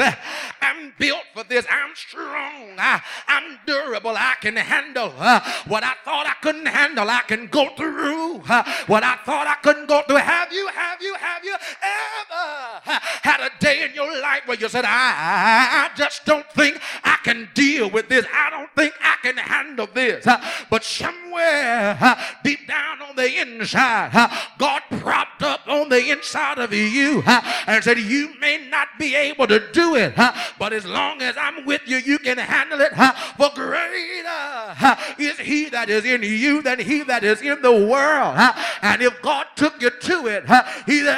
I'm 0.62 0.94
built 1.00 1.24
for 1.34 1.44
this. 1.44 1.66
I'm 1.70 1.96
strong. 1.96 2.76
I, 2.78 3.02
am 3.28 3.60
durable. 3.66 4.12
I 4.16 4.36
can 4.40 4.56
handle 4.56 5.14
uh, 5.18 5.40
what 5.68 5.84
I 5.84 5.94
thought 6.06 6.28
I 6.28 6.36
couldn't 6.44 6.68
handle. 6.68 7.10
I 7.10 7.22
can 7.22 7.48
go 7.48 7.70
through 7.76 8.44
uh, 8.48 8.64
what 8.86 9.04
I 9.04 9.16
thought 9.26 9.48
I 9.48 9.56
couldn't 9.64 9.88
go 9.88 10.04
through. 10.04 10.18
Have 10.18 10.52
you, 10.52 10.68
have 10.68 11.02
you, 11.02 11.16
have 11.16 11.44
you 11.44 11.56
ever 11.56 13.00
had 13.24 13.42
a 13.42 13.50
day 13.60 13.84
in 13.84 13.96
your 13.96 14.12
life 14.22 14.44
where 14.46 14.58
you 14.58 14.70
said, 14.70 14.86
I, 14.86 15.90
I 15.90 15.98
just 15.98 16.26
don't 16.26 16.50
think 16.52 16.80
I 17.04 17.18
can 17.24 17.50
deal 17.56 17.90
with 17.90 18.10
this. 18.10 18.26
I 18.32 18.50
don't 18.52 18.70
think 18.76 18.94
I 19.02 19.16
can 19.24 19.38
handle 19.38 19.88
this. 19.92 20.28
Uh, 20.28 20.40
but 20.70 20.84
somewhere 20.84 21.98
deep 22.44 22.68
down 22.68 23.02
on 23.02 23.16
the 23.16 23.42
inside, 23.42 24.12
God 24.58 24.84
propped 24.90 25.42
up 25.42 25.68
on 25.68 25.90
the 25.90 26.12
inside 26.12 26.60
of 26.60 26.74
you 26.74 27.24
and 27.26 27.84
said, 27.84 27.98
You 27.98 28.34
may 28.40 28.51
not 28.58 28.88
be 29.00 29.16
able 29.16 29.48
to 29.48 29.72
do 29.72 29.96
it, 29.96 30.16
but 30.60 30.74
as 30.74 30.86
long 30.86 31.22
as 31.22 31.36
I'm 31.38 31.66
with 31.66 31.82
you, 31.86 31.98
you 31.98 32.20
can 32.20 32.38
handle 32.38 32.82
it. 32.82 32.94
For 33.38 33.50
greater 33.54 34.98
is 35.18 35.38
he 35.40 35.70
that 35.70 35.90
is 35.90 36.06
in 36.06 36.24
you 36.24 36.62
than 36.62 36.80
he 36.80 37.04
that 37.04 37.24
is 37.24 37.42
in 37.42 37.62
the 37.62 37.72
world. 37.72 38.36
And 38.82 39.02
if 39.02 39.22
God 39.22 39.48
took 39.56 39.82
you 39.82 39.90
to 39.90 40.28
it, 40.28 40.46
he's 40.86 41.06
able 41.06 41.18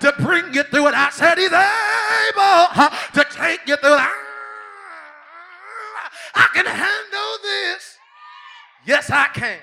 to 0.00 0.12
bring 0.18 0.52
you 0.52 0.62
through 0.64 0.88
it. 0.88 0.94
I 0.94 1.10
said 1.10 1.38
he's 1.38 1.52
able 1.52 2.68
to 3.14 3.24
take 3.36 3.66
you 3.66 3.76
through 3.76 3.94
it. 3.94 4.08
I 6.34 6.48
can 6.52 6.66
handle 6.66 7.38
this. 7.42 7.98
Yes, 8.86 9.10
I 9.10 9.28
can. 9.28 9.58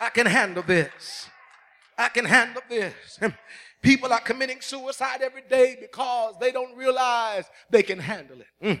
I 0.00 0.08
can 0.08 0.26
handle 0.26 0.62
this. 0.62 1.28
I 1.98 2.08
can 2.08 2.24
handle 2.24 2.62
this. 2.68 3.20
People 3.82 4.12
are 4.12 4.20
committing 4.20 4.60
suicide 4.60 5.22
every 5.22 5.42
day 5.48 5.76
because 5.80 6.34
they 6.38 6.52
don't 6.52 6.76
realize 6.76 7.46
they 7.70 7.82
can 7.82 7.98
handle 7.98 8.38
it. 8.40 8.46
Mm. 8.62 8.80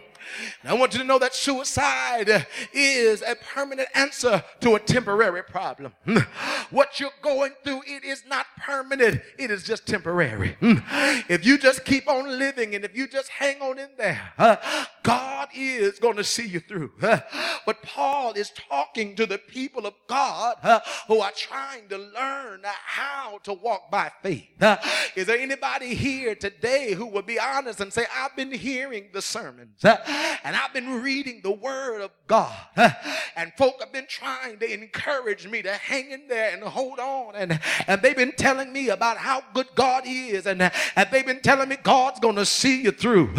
I 0.64 0.74
want 0.74 0.92
you 0.92 1.00
to 1.00 1.06
know 1.06 1.18
that 1.18 1.34
suicide 1.34 2.46
is 2.74 3.22
a 3.22 3.34
permanent 3.34 3.88
answer 3.94 4.44
to 4.60 4.74
a 4.74 4.78
temporary 4.78 5.42
problem. 5.42 5.94
Mm. 6.06 6.22
What 6.70 7.00
you're 7.00 7.10
going 7.22 7.52
through, 7.64 7.82
it 7.86 8.04
is 8.04 8.24
not 8.28 8.46
permanent, 8.58 9.22
it 9.38 9.50
is 9.50 9.64
just 9.64 9.86
temporary. 9.86 10.56
Mm. 10.60 11.24
If 11.30 11.46
you 11.46 11.56
just 11.56 11.86
keep 11.86 12.06
on 12.06 12.38
living 12.38 12.74
and 12.74 12.84
if 12.84 12.94
you 12.94 13.08
just 13.08 13.30
hang 13.30 13.62
on 13.62 13.78
in 13.78 13.88
there, 13.96 14.32
uh, 14.36 14.56
God 15.02 15.48
is 15.54 15.98
going 15.98 16.16
to 16.16 16.24
see 16.24 16.46
you 16.46 16.60
through. 16.60 16.92
Uh, 17.00 17.20
but 17.64 17.82
Paul 17.82 18.32
is 18.34 18.52
talking 18.68 19.16
to 19.16 19.24
the 19.24 19.38
people 19.38 19.86
of 19.86 19.94
God 20.06 20.56
uh, 20.62 20.80
who 21.08 21.20
are 21.20 21.32
trying 21.34 21.88
to 21.88 21.96
learn 21.96 22.62
how 22.64 23.38
to 23.44 23.54
walk 23.54 23.90
by 23.90 24.12
faith. 24.22 24.48
Is 25.16 25.26
there 25.26 25.38
anybody 25.38 25.94
here 25.94 26.34
today 26.34 26.94
who 26.94 27.06
will 27.06 27.22
be 27.22 27.38
honest 27.38 27.80
and 27.80 27.92
say, 27.92 28.06
I've 28.14 28.36
been 28.36 28.52
hearing 28.52 29.08
the 29.12 29.22
sermons 29.22 29.78
and 29.84 30.56
I've 30.56 30.72
been 30.72 31.02
reading 31.02 31.40
the 31.42 31.50
word 31.50 32.00
of 32.00 32.10
God 32.26 32.54
and 33.36 33.52
folk 33.56 33.80
have 33.80 33.92
been 33.92 34.06
trying 34.08 34.58
to 34.58 34.72
encourage 34.72 35.46
me 35.48 35.62
to 35.62 35.72
hang 35.72 36.10
in 36.10 36.28
there 36.28 36.52
and 36.52 36.62
hold 36.62 36.98
on 36.98 37.34
and, 37.34 37.60
and 37.86 38.02
they've 38.02 38.16
been 38.16 38.32
telling 38.32 38.72
me 38.72 38.88
about 38.88 39.16
how 39.16 39.42
good 39.54 39.68
God 39.74 40.04
is 40.06 40.46
and, 40.46 40.62
and 40.62 41.08
they've 41.10 41.26
been 41.26 41.40
telling 41.40 41.68
me 41.68 41.76
God's 41.82 42.20
going 42.20 42.36
to 42.36 42.46
see 42.46 42.82
you 42.82 42.92
through. 42.92 43.30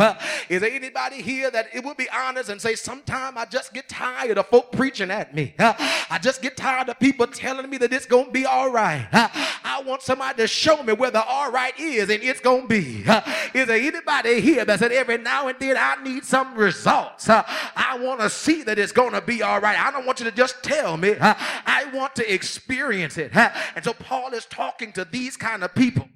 Is 0.50 0.62
there 0.62 0.72
anybody 0.72 1.22
here 1.22 1.50
that 1.51 1.67
it 1.74 1.84
will 1.84 1.96
be 1.96 2.10
honest 2.10 2.50
and 2.50 2.62
say, 2.62 2.75
sometime 2.75 3.38
I 3.38 3.46
just 3.46 3.74
get 3.74 3.88
tired 3.88 4.38
of 4.38 4.48
folk 4.48 4.72
preaching 4.72 5.12
at 5.12 5.34
me. 5.34 5.53
I 5.60 6.20
just 6.22 6.41
get 6.41 6.58
tired 6.58 6.89
of 6.89 7.00
people 7.00 7.27
telling 7.27 7.70
me 7.70 7.77
that 7.77 7.93
it's 7.93 8.05
going 8.05 8.25
to 8.25 8.31
be 8.31 8.46
all 8.46 8.70
right. 8.70 9.08
I 9.12 9.81
want 9.86 10.01
somebody 10.01 10.38
to 10.38 10.48
show 10.48 10.84
me 10.84 10.93
where 10.93 11.12
the 11.12 11.25
all 11.41 11.51
right 11.51 11.77
is 11.79 12.10
and 12.10 12.24
it's 12.24 12.39
going 12.39 12.63
to 12.63 12.67
be. 12.67 13.00
Is 13.53 13.67
there 13.67 13.77
anybody 13.77 14.41
here 14.41 14.63
that 14.63 14.79
said 14.79 14.91
every 14.91 15.17
now 15.17 15.48
and 15.48 15.57
then 15.60 15.75
I 15.77 16.01
need 16.04 16.23
some 16.23 16.56
results? 16.56 17.27
I 17.30 17.97
want 17.99 18.19
to 18.21 18.30
see 18.30 18.63
that 18.63 18.77
it's 18.77 18.91
going 18.91 19.13
to 19.13 19.21
be 19.21 19.41
all 19.41 19.60
right. 19.60 19.77
I 19.77 19.91
don't 19.91 20.06
want 20.06 20.19
you 20.19 20.25
to 20.25 20.32
just 20.32 20.63
tell 20.63 20.97
me. 20.97 21.15
I 21.19 21.89
want 21.93 22.15
to 22.15 22.34
experience 22.34 23.17
it. 23.17 23.32
And 23.75 23.84
so 23.84 23.93
Paul 23.93 24.34
is 24.34 24.45
talking 24.45 24.91
to 24.93 25.06
these 25.06 25.38
kind 25.38 25.63
of 25.63 25.73
people 25.73 26.08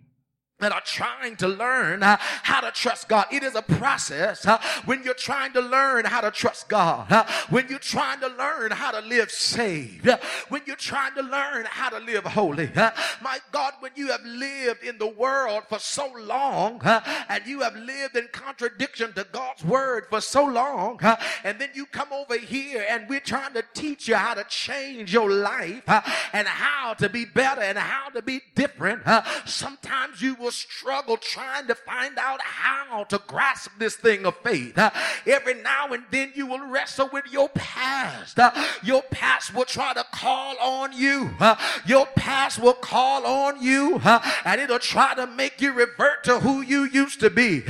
that 0.60 0.72
are 0.72 0.82
trying 0.82 1.36
to 1.36 1.48
learn 1.50 2.02
uh, 2.02 2.16
how 2.20 2.62
to 2.62 2.72
trust 2.72 3.10
God. 3.10 3.26
It 3.32 3.44
is 3.44 3.56
a 3.56 3.62
process 3.62 4.46
uh, 4.46 4.62
when 4.86 5.04
you're 5.04 5.14
trying 5.14 5.52
to 5.54 5.60
learn 5.60 6.06
how 6.06 6.22
to 6.22 6.32
trust 6.32 6.70
God, 6.70 7.12
uh, 7.12 7.26
when 7.50 7.68
you're 7.68 7.78
trying 7.78 8.22
to 8.22 8.30
learn 8.30 8.72
how 8.72 8.92
to 8.92 9.06
live 9.06 9.30
saved, 9.32 10.08
uh, 10.08 10.18
when 10.48 10.62
you're 10.66 10.78
trying 10.78 11.14
to 11.16 11.22
learn 11.22 11.66
how 11.66 11.90
to 11.90 12.00
live 12.00 12.24
holy. 12.24 12.70
Uh, 12.74 12.92
my 13.22 13.40
God, 13.52 13.74
when 13.82 13.92
you 13.96 14.08
have 14.08 14.24
lived 14.24 14.84
in 14.84 14.98
the 14.98 15.08
world 15.08 15.64
for 15.68 15.78
so 15.78 16.10
long 16.22 16.82
uh, 16.84 17.02
and 17.28 17.46
you 17.46 17.60
have 17.60 17.76
lived 17.76 18.16
in 18.16 18.30
contradiction 18.32 19.12
to 19.14 19.28
God's 19.34 19.64
word 19.66 20.06
for 20.10 20.22
so 20.22 20.46
long, 20.46 21.00
and 21.44 21.60
then 21.60 21.70
you 21.74 21.86
come 21.86 22.14
over 22.14 22.38
here 22.38 22.86
and 22.90 23.10
we're 23.10 23.20
trying 23.20 23.54
to 23.54 23.64
teach 23.74 24.08
you 24.08 24.16
how 24.16 24.34
to 24.34 24.46
change 24.46 25.12
your 25.14 25.30
life 25.30 25.84
and 26.32 26.48
how 26.48 26.94
to 26.94 27.10
be 27.10 27.26
better 27.26 27.62
and 27.62 27.78
how 27.78 28.08
to 28.10 28.22
be 28.22 28.42
different. 28.56 29.02
sometimes 29.46 30.22
you 30.22 30.36
will 30.36 30.52
struggle 30.56 31.18
trying 31.18 31.68
to 31.68 31.76
find 31.76 32.18
out 32.18 32.42
how 32.42 33.04
to 33.06 33.22
grasp 33.28 33.72
this 33.78 33.96
thing 33.96 34.26
of 34.26 34.36
faith. 34.38 34.78
Uh, 34.78 34.90
every 35.26 35.56
now 35.56 35.88
and 35.92 36.04
then 36.12 36.32
you 36.36 36.48
will 36.48 36.66
wrestle 36.68 37.10
with 37.12 37.26
your 37.32 37.50
past. 37.50 38.40
Uh, 38.40 38.52
your 38.84 39.02
past 39.12 39.54
will 39.54 39.66
try 39.66 39.94
to 39.94 40.06
call 40.12 40.58
on 40.60 40.94
you. 40.94 41.32
Uh, 41.40 41.56
your 41.86 42.06
past 42.16 42.60
will 42.60 42.74
call 42.74 43.26
on 43.26 43.62
you 43.62 44.00
and 44.46 44.62
it'll 44.62 44.80
try 44.80 45.14
to 45.14 45.28
make 45.28 45.62
you 45.62 45.72
revert 45.72 46.24
to 46.24 46.40
who 46.40 46.62
you 46.62 46.86
used 46.86 47.20
to 47.20 47.30
be. 47.30 47.62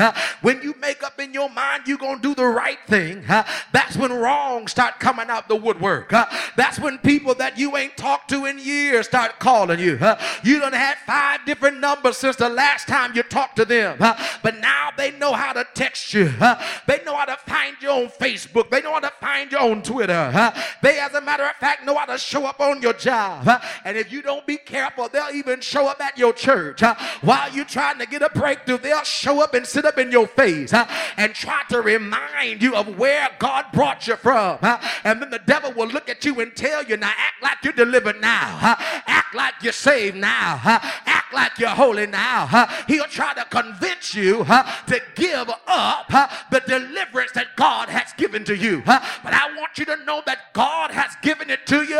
When 0.41 0.61
you 0.61 0.75
make 0.79 1.03
up 1.03 1.19
in 1.19 1.33
your 1.33 1.49
mind 1.49 1.83
you're 1.87 1.97
going 1.97 2.21
to 2.21 2.21
do 2.21 2.35
the 2.35 2.47
right 2.47 2.79
thing, 2.87 3.23
that's 3.71 3.97
when 3.97 4.11
wrongs 4.11 4.71
start 4.71 4.99
coming 4.99 5.29
out 5.29 5.47
the 5.47 5.55
woodwork. 5.55 6.09
that's 6.55 6.79
when 6.79 6.97
people 6.99 7.35
that 7.35 7.57
you 7.57 7.77
ain't 7.77 7.97
talked 7.97 8.29
to 8.29 8.45
in 8.45 8.59
years 8.59 9.07
start 9.07 9.39
calling 9.39 9.79
you. 9.79 9.99
you 10.43 10.59
done 10.59 10.73
had 10.73 10.97
five 11.05 11.45
different 11.45 11.79
numbers 11.79 12.17
since 12.17 12.35
the 12.35 12.49
last 12.49 12.64
last 12.65 12.87
time 12.87 13.15
you 13.15 13.21
talked 13.21 13.55
to 13.57 13.65
them. 13.65 13.97
Uh, 13.99 14.15
but 14.41 14.57
now 14.59 14.89
they 14.97 15.11
know 15.11 15.33
how 15.33 15.53
to 15.53 15.65
text 15.75 16.13
you. 16.13 16.33
Uh, 16.41 16.55
they 16.87 16.99
know 17.05 17.15
how 17.15 17.25
to 17.25 17.37
find 17.45 17.75
you 17.79 17.89
on 17.89 18.07
Facebook. 18.07 18.71
They 18.71 18.81
know 18.81 18.93
how 18.93 19.01
to 19.01 19.13
find 19.21 19.51
you 19.51 19.59
on 19.59 19.83
Twitter. 19.83 20.31
Uh, 20.33 20.51
they, 20.81 20.99
as 20.99 21.13
a 21.13 21.21
matter 21.21 21.45
of 21.45 21.55
fact, 21.57 21.85
know 21.85 21.95
how 21.95 22.05
to 22.05 22.17
show 22.17 22.45
up 22.45 22.59
on 22.59 22.81
your 22.81 22.93
job. 22.93 23.47
and 23.85 23.95
if 23.97 24.11
you 24.11 24.21
don't 24.23 24.45
be 24.47 24.57
careful, 24.57 25.07
they'll 25.09 25.35
even 25.35 25.61
show 25.61 25.87
up 25.87 26.01
at 26.01 26.17
your 26.17 26.33
church. 26.33 26.81
while 27.21 27.51
you're 27.53 27.65
trying 27.65 27.99
to 27.99 28.07
get 28.07 28.23
a 28.23 28.29
breakthrough, 28.29 28.79
they'll 28.79 29.03
show 29.03 29.41
up 29.41 29.53
and 29.53 29.65
sit 29.65 29.85
up 29.85 29.99
in 29.99 30.11
your 30.11 30.27
face 30.27 30.73
and 30.73 31.35
try 31.35 31.61
to 31.69 31.81
remind 31.81 32.63
you 32.63 32.75
of 32.75 32.97
where 32.97 33.29
God 33.37 33.65
brought 33.73 34.07
you 34.07 34.15
from. 34.15 34.57
and 35.03 35.21
then 35.21 35.29
the 35.29 35.41
devil 35.45 35.71
will 35.73 35.87
look 35.87 36.09
at 36.09 36.25
you 36.25 36.39
and 36.41 36.55
tell 36.55 36.83
you, 36.83 36.97
now 36.97 37.13
act 37.15 37.43
like 37.43 37.57
you're 37.63 37.73
delivered 37.85 38.19
now. 38.21 38.75
act 39.05 39.35
like 39.35 39.53
you're 39.61 39.73
saved 39.73 40.17
now. 40.17 40.59
act 40.63 41.33
like 41.33 41.59
you're 41.59 41.69
holy 41.69 42.07
now 42.07 42.54
he'll 42.87 43.05
try 43.05 43.33
to 43.33 43.45
convince 43.45 44.13
you 44.13 44.45
to 44.45 45.01
give 45.15 45.49
up 45.67 46.07
the 46.51 46.61
deliverance 46.67 47.31
that 47.33 47.55
God 47.55 47.89
has 47.89 48.13
given 48.13 48.43
to 48.45 48.55
you. 48.55 48.81
but 48.85 49.03
I 49.23 49.53
want 49.57 49.77
you 49.77 49.85
to 49.85 49.97
know 50.05 50.21
that 50.25 50.53
God 50.53 50.91
has 50.91 51.15
given 51.21 51.49
it 51.49 51.65
to 51.67 51.83
you 51.83 51.99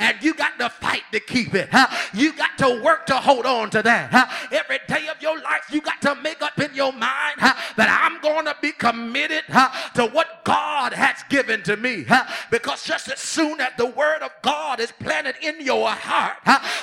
and 0.00 0.16
you 0.20 0.34
got 0.34 0.58
to 0.58 0.68
fight 0.68 1.02
to 1.12 1.20
keep 1.20 1.54
it. 1.54 1.68
you 2.14 2.32
got 2.36 2.58
to 2.58 2.82
work 2.82 3.06
to 3.06 3.16
hold 3.16 3.46
on 3.46 3.70
to 3.70 3.82
that. 3.82 4.48
every 4.52 4.78
day 4.88 5.08
of 5.08 5.20
your 5.20 5.38
life, 5.38 5.66
you 5.70 5.80
got 5.80 6.00
to 6.02 6.14
make 6.16 6.42
up 6.42 6.58
in 6.60 6.74
your 6.74 6.92
mind 6.92 7.38
that 7.38 8.00
I'm 8.02 8.20
going 8.20 8.46
to 8.46 8.56
be 8.60 8.72
committed 8.72 9.44
to 9.94 10.06
what 10.12 10.44
God 10.44 10.92
has 10.92 11.22
given 11.28 11.62
to 11.64 11.76
me. 11.76 12.06
because 12.50 12.84
just 12.84 13.08
as 13.08 13.18
soon 13.18 13.60
as 13.60 13.72
the 13.76 13.86
word 13.86 14.22
of 14.22 14.30
God 14.42 14.80
is 14.80 14.92
planted 14.92 15.36
in 15.42 15.60
your 15.60 15.90
heart, 15.90 16.38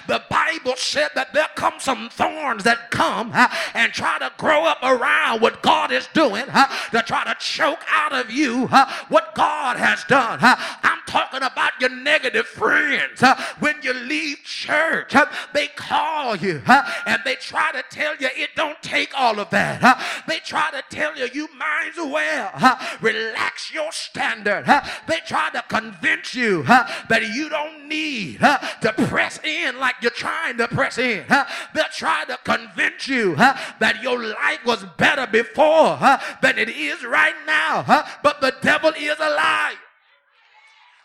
the 0.08 0.24
Bible 0.30 0.76
said 0.76 1.10
that 1.16 1.34
there 1.34 1.48
come 1.56 1.80
some 1.80 2.10
thorns 2.10 2.64
that 2.64 2.92
come 2.92 3.09
come 3.10 3.32
and 3.74 3.92
try 3.92 4.20
to 4.20 4.32
grow 4.38 4.66
up 4.66 4.78
around 4.84 5.42
what 5.42 5.62
God 5.62 5.92
is 5.92 6.08
doing 6.14 6.46
to 6.46 7.04
try 7.06 7.24
to 7.26 7.36
choke 7.40 7.84
out 7.90 8.14
of 8.14 8.32
you 8.32 8.68
what 8.68 9.34
God 9.36 9.78
has 9.78 10.04
done. 10.06 10.40
I'm 10.42 11.00
talking 11.08 11.42
about 11.42 11.72
your 11.80 11.90
negative 11.90 12.46
friends. 12.46 13.24
When 13.60 13.76
you 13.82 13.94
leave 13.94 14.44
church, 14.44 15.16
they 15.54 15.68
call 15.68 16.36
you 16.36 16.62
and 16.68 17.22
they 17.26 17.36
try 17.36 17.72
to 17.72 17.84
tell 17.90 18.16
you 18.18 18.30
it 18.36 18.52
don't 18.56 18.82
take 18.82 19.18
all 19.18 19.40
of 19.40 19.50
that. 19.50 20.24
They 20.28 20.40
try 20.40 20.70
to 20.72 20.84
tell 20.96 21.18
you 21.18 21.28
you 21.34 21.48
might 21.58 21.92
as 21.92 21.98
well 21.98 22.80
relax 23.02 23.74
your 23.74 23.92
standard. 23.92 24.66
They 25.08 25.20
try 25.26 25.50
to 25.52 25.64
convince 25.68 26.36
you 26.36 26.64
that 26.64 27.32
you 27.34 27.50
don't 27.50 27.88
need 27.88 28.40
to 28.40 28.94
press 29.08 29.40
in 29.44 29.80
like 29.80 29.96
you're 30.02 30.12
trying 30.12 30.58
to 30.58 30.68
press 30.68 30.98
in. 30.98 31.26
They'll 31.74 31.86
try 31.92 32.26
to 32.26 32.38
convince 32.44 32.99
convince 33.00 33.08
you 33.08 33.36
huh, 33.36 33.56
that 33.80 34.02
your 34.02 34.24
life 34.24 34.66
was 34.66 34.84
better 34.98 35.28
before 35.28 35.96
huh, 35.98 36.20
than 36.42 36.58
it 36.58 36.70
is 36.70 37.04
right 37.04 37.36
now. 37.46 37.84
Huh, 37.84 38.04
but 38.24 38.42
the 38.42 38.54
devil 38.62 38.92
is 38.98 39.18
a 39.20 39.30
liar. 39.30 39.76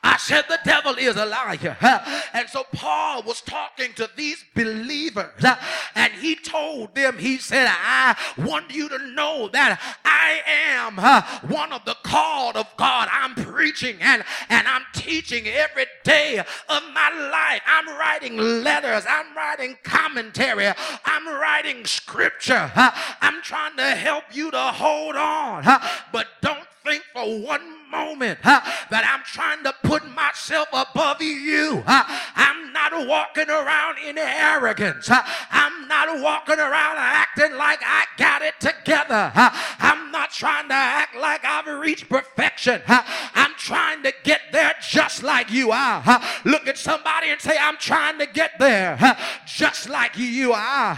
I 0.04 0.18
said 0.18 0.44
the 0.48 0.58
devil 0.64 0.94
is 0.96 1.16
a 1.16 1.24
liar. 1.24 1.76
And 2.34 2.48
so 2.48 2.64
Paul 2.72 3.22
was 3.22 3.40
talking 3.40 3.94
to 3.94 4.08
these 4.16 4.44
believers 4.54 5.44
and 5.94 6.12
he 6.12 6.36
told 6.36 6.94
them, 6.94 7.16
he 7.16 7.38
said, 7.38 7.66
I 7.68 8.14
want 8.36 8.72
you 8.72 8.88
to 8.90 8.98
know 8.98 9.48
that 9.48 9.80
I 10.04 10.42
am 10.46 11.50
one 11.50 11.72
of 11.72 11.84
the 11.86 11.96
called 12.02 12.56
of 12.56 12.66
God. 12.76 13.08
I'm 13.10 13.34
preaching 13.34 13.96
and, 14.00 14.22
and 14.50 14.68
I'm 14.68 14.82
teaching 14.92 15.46
every 15.46 15.86
day 16.04 16.38
of 16.38 16.82
my 16.92 17.30
life. 17.32 17.62
I'm 17.66 17.88
writing 17.98 18.36
letters. 18.36 19.04
I'm 19.08 19.34
writing 19.34 19.78
commentary. 19.82 20.70
I'm 21.06 21.26
writing 21.28 21.86
scripture. 21.86 22.70
I'm 22.74 23.40
trying 23.42 23.76
to 23.78 23.84
help 23.84 24.24
you 24.32 24.50
to 24.50 24.60
hold 24.60 25.16
on. 25.16 25.64
But 26.12 26.26
don't 26.42 26.63
for 27.14 27.38
one 27.38 27.62
moment 27.90 28.40
uh, 28.42 28.60
that 28.90 29.06
I'm 29.06 29.22
trying 29.24 29.62
to 29.62 29.72
put 29.84 30.04
myself 30.14 30.66
above 30.72 31.22
you. 31.22 31.84
Uh, 31.86 32.02
I'm 32.34 32.72
not 32.72 33.06
walking 33.06 33.48
around 33.48 33.98
in 34.04 34.18
arrogance. 34.18 35.08
Uh, 35.08 35.22
I'm 35.50 35.86
not 35.86 36.20
walking 36.20 36.58
around 36.58 36.96
acting 36.98 37.56
like 37.56 37.78
I 37.84 38.04
got 38.18 38.42
it 38.42 38.54
together. 38.58 39.30
I'm 39.78 40.10
not 40.10 40.32
trying 40.32 40.66
to 40.68 40.74
act 40.74 41.14
like 41.16 41.44
I've 41.44 41.78
reached 41.78 42.08
perfection. 42.08 42.82
Trying 43.64 44.02
to 44.02 44.12
get 44.22 44.40
there 44.52 44.74
just 44.80 45.22
like 45.22 45.50
you 45.50 45.72
are. 45.72 46.02
Look 46.44 46.68
at 46.68 46.76
somebody 46.76 47.30
and 47.30 47.40
say, 47.40 47.56
I'm 47.58 47.78
trying 47.78 48.18
to 48.18 48.26
get 48.26 48.58
there 48.58 49.16
just 49.46 49.88
like 49.88 50.18
you 50.18 50.52
are. 50.52 50.94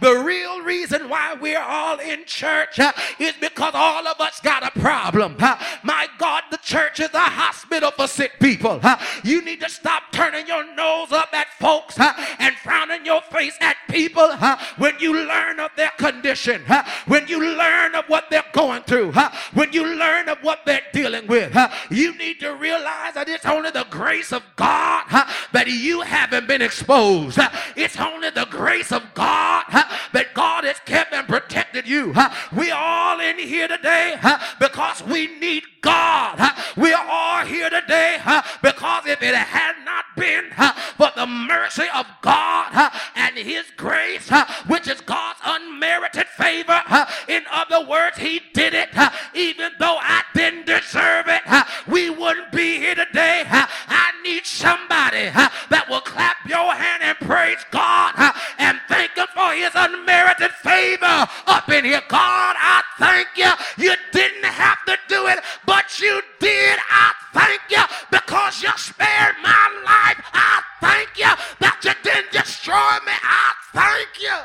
The 0.00 0.22
real 0.22 0.60
reason 0.60 1.08
why 1.08 1.34
we're 1.40 1.62
all 1.62 1.98
in 1.98 2.26
church 2.26 2.78
is 3.18 3.32
because 3.40 3.72
all 3.74 4.06
of 4.06 4.20
us 4.20 4.38
got 4.40 4.62
a 4.62 4.78
problem. 4.78 5.36
My 5.82 6.08
God, 6.18 6.42
the 6.50 6.58
church 6.58 7.00
is 7.00 7.12
a 7.14 7.18
hospital 7.18 7.90
for 7.90 8.06
sick 8.06 8.32
people. 8.38 8.80
You 9.24 9.42
need 9.42 9.60
to 9.60 9.70
stop 9.70 10.02
turning 10.12 10.46
your 10.46 10.74
nose 10.74 11.12
up 11.12 11.32
at 11.32 11.46
folks 11.58 11.98
and 11.98 12.54
frowning 12.56 13.06
your 13.06 13.22
face 13.22 13.56
at 13.60 13.76
people 13.88 14.30
when 14.76 14.94
you 15.00 15.14
learn 15.14 15.58
of 15.58 15.70
their 15.76 15.92
condition, 15.96 16.62
when 17.06 17.26
you 17.28 17.42
learn 17.56 17.94
of 17.94 18.04
what 18.08 18.28
they're 18.28 18.44
going 18.52 18.82
through, 18.82 19.12
when 19.54 19.72
you 19.72 19.86
learn 19.86 20.28
of 20.28 20.38
what 20.42 20.60
they're 20.66 20.82
dealing 20.92 21.26
with. 21.26 21.56
You 21.90 22.09
need 22.16 22.40
to 22.40 22.54
realize 22.54 23.14
that 23.14 23.28
it's 23.28 23.46
only 23.46 23.70
the 23.70 23.86
grace 23.90 24.32
of 24.32 24.42
God 24.56 25.04
that 25.52 25.66
you 25.66 26.02
haven't 26.02 26.46
been 26.46 26.62
exposed. 26.62 27.38
It's 27.76 27.98
only 27.98 28.30
the 28.30 28.46
grace 28.46 28.92
of 28.92 29.02
God 29.14 29.64
that 29.68 30.34
God 30.34 30.64
has 30.64 30.78
kept 30.80 31.12
and 31.12 31.26
protected 31.26 31.86
you. 31.86 32.14
We 32.56 32.70
all 32.70 33.20
in 33.20 33.38
here 33.38 33.68
today 33.68 34.16
because 34.58 35.02
we 35.02 35.26
need 35.38 35.64
God. 35.80 36.38
We 36.76 36.92
are 36.92 37.06
all 37.08 37.44
here 37.44 37.70
today 37.70 38.18
because 38.62 39.06
if 39.06 39.22
it 39.22 39.34
had 39.34 39.76
not 39.84 40.04
been 40.16 40.50
for 40.96 41.10
the 41.16 41.26
mercy 41.26 41.86
of 41.94 42.06
God 42.20 42.92
and 43.16 43.36
His 43.36 43.64
grace, 43.76 44.30
which 44.66 44.88
is 44.88 45.00
God's 45.00 45.40
unmerited 45.44 46.26
favor, 46.26 46.82
in 47.28 47.44
other 47.50 47.86
words, 47.86 48.18
He 48.18 48.40
did 48.52 48.74
it 48.74 48.90
even 49.34 49.72
though 49.78 49.98
I 50.00 50.22
didn't 50.34 50.66
deserve 50.66 51.26
it, 51.28 51.42
we 51.86 51.99
wouldn't 52.08 52.52
be 52.52 52.78
here 52.78 52.94
today. 52.94 53.44
I 53.50 54.12
need 54.24 54.46
somebody 54.46 55.28
that 55.68 55.86
will 55.90 56.00
clap 56.00 56.36
your 56.48 56.72
hand 56.72 57.02
and 57.02 57.18
praise 57.18 57.60
God 57.70 58.14
and 58.58 58.80
thank 58.88 59.16
Him 59.16 59.26
for 59.34 59.52
His 59.52 59.72
unmerited 59.74 60.52
favor 60.62 61.26
up 61.46 61.68
in 61.68 61.84
here. 61.84 62.02
God, 62.08 62.56
I 62.56 62.82
thank 62.98 63.28
you. 63.36 63.50
You 63.76 63.94
didn't 64.12 64.44
have 64.44 64.78
to 64.86 64.96
do 65.08 65.26
it, 65.26 65.40
but 65.66 66.00
you 66.00 66.22
did. 66.38 66.78
I 66.88 67.12
thank 67.34 67.60
you 67.68 67.82
because 68.10 68.62
you 68.62 68.70
spared 68.76 69.36
my 69.42 69.66
life. 69.84 70.24
I 70.32 70.62
thank 70.80 71.18
you 71.18 71.32
that 71.60 71.80
you 71.84 71.92
didn't 72.02 72.32
destroy 72.32 72.94
me. 73.04 73.12
I 73.12 73.52
thank 73.74 74.22
you. 74.22 74.38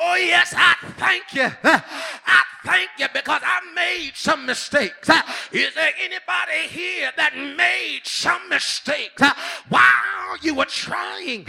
Oh, 0.00 0.14
yes, 0.14 0.54
I 0.56 0.76
thank 0.96 1.34
you. 1.34 1.50
I 1.64 2.42
thank 2.64 2.90
you 2.98 3.06
because 3.12 3.42
I 3.44 3.60
made 3.74 4.12
some 4.14 4.46
mistakes. 4.46 4.97
Made 7.98 8.06
some 8.06 8.48
mistakes 8.48 9.22
while 9.68 10.36
you 10.40 10.54
were 10.54 10.64
trying? 10.64 11.44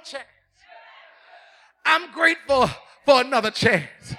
More 0.00 0.04
chance. 0.04 0.24
I'm 1.84 2.12
grateful 2.12 2.68
for 3.04 3.20
another 3.20 3.50
chance. 3.50 4.14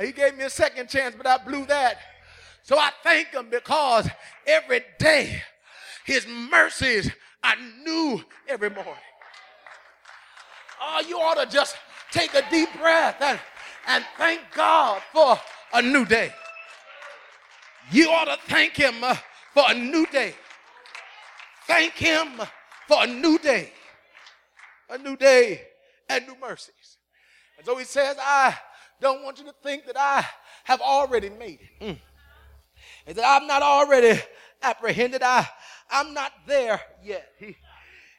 He 0.00 0.12
gave 0.12 0.36
me 0.36 0.44
a 0.44 0.50
second 0.50 0.88
chance, 0.88 1.14
but 1.16 1.26
I 1.26 1.38
blew 1.38 1.66
that. 1.66 1.98
So 2.62 2.78
I 2.78 2.90
thank 3.02 3.28
him 3.28 3.48
because 3.50 4.08
every 4.46 4.82
day 4.98 5.42
his 6.04 6.26
mercies 6.26 7.10
are 7.42 7.54
new 7.84 8.22
every 8.46 8.70
morning. 8.70 8.94
Oh, 10.80 11.02
you 11.08 11.18
ought 11.18 11.42
to 11.42 11.50
just 11.50 11.76
take 12.12 12.34
a 12.34 12.48
deep 12.50 12.68
breath 12.78 13.16
and 13.20 13.40
and 13.86 14.04
thank 14.18 14.42
God 14.54 15.00
for 15.12 15.40
a 15.72 15.80
new 15.80 16.04
day. 16.04 16.30
You 17.90 18.10
ought 18.10 18.26
to 18.26 18.36
thank 18.46 18.76
Him 18.76 19.02
uh, 19.02 19.16
for 19.54 19.64
a 19.66 19.74
new 19.74 20.04
day. 20.06 20.34
Thank 21.66 21.94
Him 21.94 22.28
for 22.86 23.02
a 23.02 23.06
new 23.06 23.38
day. 23.38 23.72
A 24.90 24.98
new 24.98 25.16
day 25.16 25.62
and 26.08 26.26
new 26.26 26.36
mercies. 26.40 26.96
And 27.56 27.66
so 27.66 27.76
He 27.76 27.84
says, 27.84 28.16
I 28.20 28.56
don't 29.00 29.22
want 29.22 29.38
you 29.38 29.44
to 29.44 29.54
think 29.62 29.86
that 29.86 29.96
I 29.98 30.24
have 30.64 30.80
already 30.80 31.30
made 31.30 31.60
it. 31.60 31.84
Mm. 31.84 31.98
And 33.06 33.16
that 33.16 33.24
I'm 33.24 33.46
not 33.46 33.62
already 33.62 34.20
apprehended. 34.62 35.22
I, 35.22 35.46
I'm 35.90 36.14
not 36.14 36.32
there 36.46 36.80
yet. 37.02 37.28
He, 37.38 37.56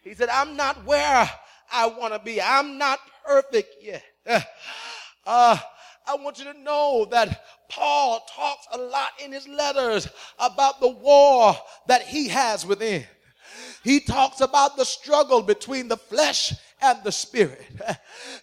he 0.03 0.13
said, 0.13 0.29
I'm 0.29 0.55
not 0.55 0.86
where 0.86 1.29
I 1.71 1.88
want 1.88 2.13
to 2.13 2.19
be. 2.19 2.41
I'm 2.41 2.77
not 2.77 2.99
perfect 3.25 3.75
yet. 3.82 4.03
Uh, 4.25 4.41
uh, 5.25 5.58
I 6.08 6.15
want 6.15 6.39
you 6.39 6.45
to 6.45 6.60
know 6.60 7.08
that 7.12 7.43
Paul 7.69 8.25
talks 8.36 8.67
a 8.73 8.77
lot 8.77 9.10
in 9.23 9.32
his 9.32 9.47
letters 9.47 10.08
about 10.39 10.79
the 10.79 10.89
war 10.89 11.55
that 11.88 12.01
he 12.01 12.27
has 12.29 12.65
within. 12.65 13.05
He 13.84 14.00
talks 14.00 14.42
about 14.42 14.78
the 14.78 14.86
struggle 14.86 15.42
between 15.42 15.88
the 15.88 15.98
flesh 15.98 16.54
and 16.82 17.04
the 17.04 17.12
spirit. 17.12 17.65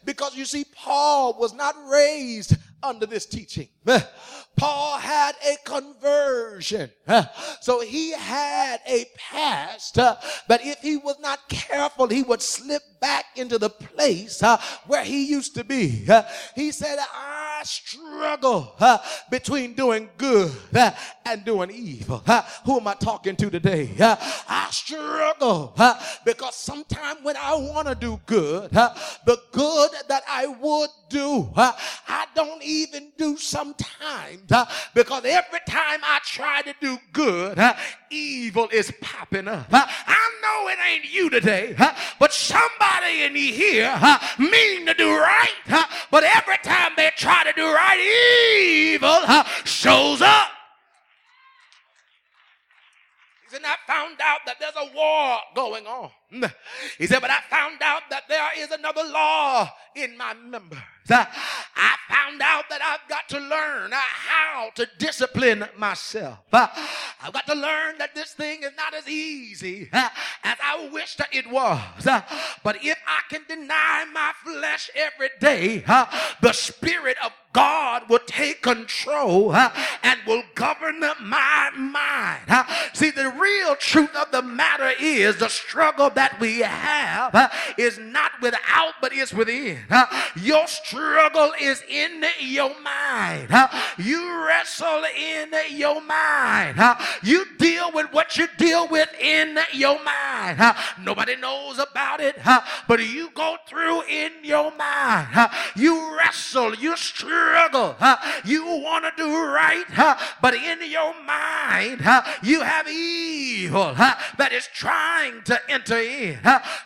Because 0.05 0.37
you 0.37 0.44
see, 0.44 0.64
Paul 0.64 1.37
was 1.38 1.53
not 1.53 1.75
raised 1.88 2.57
under 2.83 3.07
this 3.07 3.27
teaching. 3.27 3.68
Paul 4.57 4.99
had 4.99 5.35
a 5.46 5.57
conversion. 5.64 6.90
So 7.61 7.81
he 7.81 8.12
had 8.12 8.81
a 8.87 9.07
past 9.16 9.96
but 9.96 10.64
if 10.64 10.79
he 10.81 10.96
was 10.96 11.18
not 11.20 11.49
careful, 11.49 12.07
he 12.07 12.22
would 12.22 12.42
slip 12.42 12.83
back 13.01 13.25
into 13.35 13.59
the 13.59 13.70
place 13.70 14.40
where 14.87 15.05
he 15.05 15.27
used 15.27 15.55
to 15.57 15.64
be. 15.64 16.07
He 16.55 16.70
said, 16.70 16.99
I 17.01 17.45
struggle 17.62 18.75
between 19.31 19.75
doing 19.75 20.09
good 20.19 20.53
and 21.25 21.45
doing 21.45 21.71
evil. 21.71 22.23
Who 22.64 22.79
am 22.79 22.88
I 22.88 22.95
talking 22.95 23.37
to 23.37 23.51
today? 23.51 23.90
I 23.99 24.69
struggle 24.71 25.75
because 26.25 26.55
sometimes 26.55 27.21
when 27.23 27.37
I 27.37 27.55
want 27.55 27.88
to 27.88 27.95
do 27.95 28.21
good, 28.27 28.71
the 28.71 29.40
good 29.53 29.90
that 30.09 30.23
I 30.29 30.47
would 30.47 30.90
do, 31.09 31.51
I 31.57 32.27
don't 32.35 32.62
even 32.62 33.12
do 33.16 33.37
sometimes 33.37 34.53
because 34.95 35.25
every 35.25 35.61
time 35.69 36.01
I 36.03 36.21
try 36.25 36.62
to 36.62 36.75
do 36.81 36.99
good, 37.12 37.59
evil 38.11 38.69
is 38.73 38.92
popping 39.01 39.49
up. 39.49 39.66
I 39.73 40.31
know 40.42 40.69
it 40.69 40.79
ain't 40.87 41.12
you 41.12 41.31
today, 41.31 41.75
but 42.19 42.33
somebody 42.33 43.23
in 43.23 43.35
here 43.35 43.99
mean 44.38 44.87
to 44.87 44.95
do 44.95 45.16
right, 45.16 45.87
but 46.11 46.25
every 46.25 46.59
time 46.62 46.92
they 46.97 47.11
try 47.16 47.45
to 47.46 47.52
do 47.54 47.66
right, 47.66 47.98
evil 47.98 49.20
shows 49.64 50.22
up. 50.22 50.48
He 53.44 53.50
said, 53.54 53.62
I 53.64 53.76
found 53.87 54.20
out 54.20 54.40
that 54.46 54.56
there's 54.59 54.74
a 54.76 54.94
war 54.94 55.38
going 55.54 55.87
on. 55.87 56.11
He 56.98 57.06
said, 57.06 57.20
but 57.20 57.30
I 57.30 57.40
found 57.48 57.80
out 57.80 58.02
that 58.11 58.24
there 58.28 58.48
is 58.59 58.72
another 58.72 59.04
law 59.04 59.70
in 59.94 60.16
my 60.16 60.35
members. 60.35 60.80
I 61.09 61.96
found 62.09 62.42
out 62.42 62.64
that 62.68 62.82
I've 62.82 63.09
got 63.09 63.28
to 63.28 63.38
learn 63.38 63.92
how 63.92 64.70
to 64.74 64.88
discipline 64.98 65.64
myself. 65.78 66.38
I've 67.26 67.32
got 67.32 67.46
to 67.46 67.54
learn 67.54 67.98
that 67.98 68.14
this 68.14 68.32
thing 68.34 68.62
is 68.62 68.70
not 68.76 68.94
as 68.94 69.08
easy 69.08 69.88
as 69.92 70.10
I 70.62 70.88
wish 70.92 71.16
that 71.16 71.34
it 71.34 71.50
was. 71.50 71.80
But 72.62 72.84
if 72.84 72.98
I 73.04 73.22
can 73.28 73.42
deny 73.48 74.04
my 74.12 74.32
flesh 74.44 74.90
every 74.94 75.30
day, 75.40 75.78
the 76.40 76.52
Spirit 76.52 77.16
of 77.24 77.32
God 77.57 78.03
will 78.11 78.21
take 78.27 78.61
control 78.61 79.51
uh, 79.53 79.71
and 80.03 80.21
will 80.27 80.42
govern 80.55 81.01
my 81.01 81.71
mind. 81.75 82.42
Uh, 82.49 82.64
see, 82.92 83.11
the 83.11 83.31
real 83.31 83.75
truth 83.77 84.14
of 84.14 84.31
the 84.31 84.42
matter 84.42 84.92
is 85.01 85.38
the 85.38 85.49
struggle 85.49 86.11
that 86.11 86.38
we 86.38 86.59
have 86.59 87.35
uh, 87.35 87.49
is 87.79 87.99
not 87.99 88.33
without, 88.42 88.92
but 89.01 89.14
is 89.14 89.33
within. 89.33 89.79
Your 90.37 90.66
struggle 90.66 91.53
is 91.59 91.83
in 91.88 92.23
your 92.40 92.79
mind. 92.83 93.49
You 93.97 94.47
wrestle 94.47 95.05
in 95.19 95.49
your 95.71 96.03
mind. 96.03 96.79
You 97.23 97.47
deal 97.57 97.90
with 97.90 98.12
what 98.12 98.37
you 98.37 98.49
deal 98.59 98.87
with 98.87 99.09
in 99.19 99.59
your 99.73 99.99
mind. 100.05 100.61
Nobody 101.03 101.37
knows 101.37 101.79
about 101.79 102.21
it, 102.21 102.37
but 102.87 103.01
you 103.01 103.31
go 103.33 103.57
through 103.66 104.03
in 104.03 104.33
your 104.42 104.77
mind. 104.77 105.51
You 105.75 106.19
wrestle, 106.19 106.75
you 106.75 106.95
struggle 106.99 107.45
struggle. 107.46 107.96
You 108.44 108.64
want 108.64 109.04
to 109.04 109.12
do 109.16 109.44
right, 109.44 109.85
but 110.40 110.54
in 110.54 110.90
your 110.90 111.14
mind, 111.22 112.00
you 112.42 112.61
have 112.62 112.88
evil 112.88 113.94
that 113.94 114.50
is 114.52 114.68
trying 114.72 115.42
to 115.44 115.59
enter 115.68 115.98
in. 115.98 116.38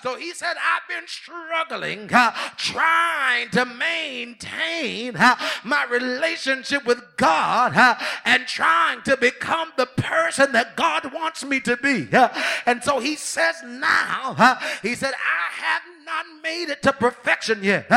So 0.03 0.16
he 0.16 0.33
said, 0.33 0.57
I've 0.57 0.88
been 0.88 1.07
struggling, 1.07 2.09
trying 2.57 3.51
to 3.51 3.64
maintain 3.64 5.14
my 5.64 5.87
relationship 5.90 6.85
with 6.85 7.03
God 7.16 7.99
and 8.25 8.46
trying 8.46 9.03
to 9.03 9.16
become 9.16 9.73
the 9.77 9.87
person 9.87 10.53
that 10.53 10.77
God 10.77 11.12
wants 11.12 11.44
me 11.44 11.61
to 11.61 11.77
be. 11.77 12.09
And 12.66 12.83
so 12.83 12.99
he 13.01 13.16
says 13.16 13.57
now, 13.64 14.59
he 14.83 14.94
said, 14.94 15.12
I 15.14 15.62
have 15.62 15.83
not 16.11 16.42
made 16.42 16.68
it 16.70 16.83
to 16.83 16.92
perfection 16.92 17.62
yet, 17.62 17.88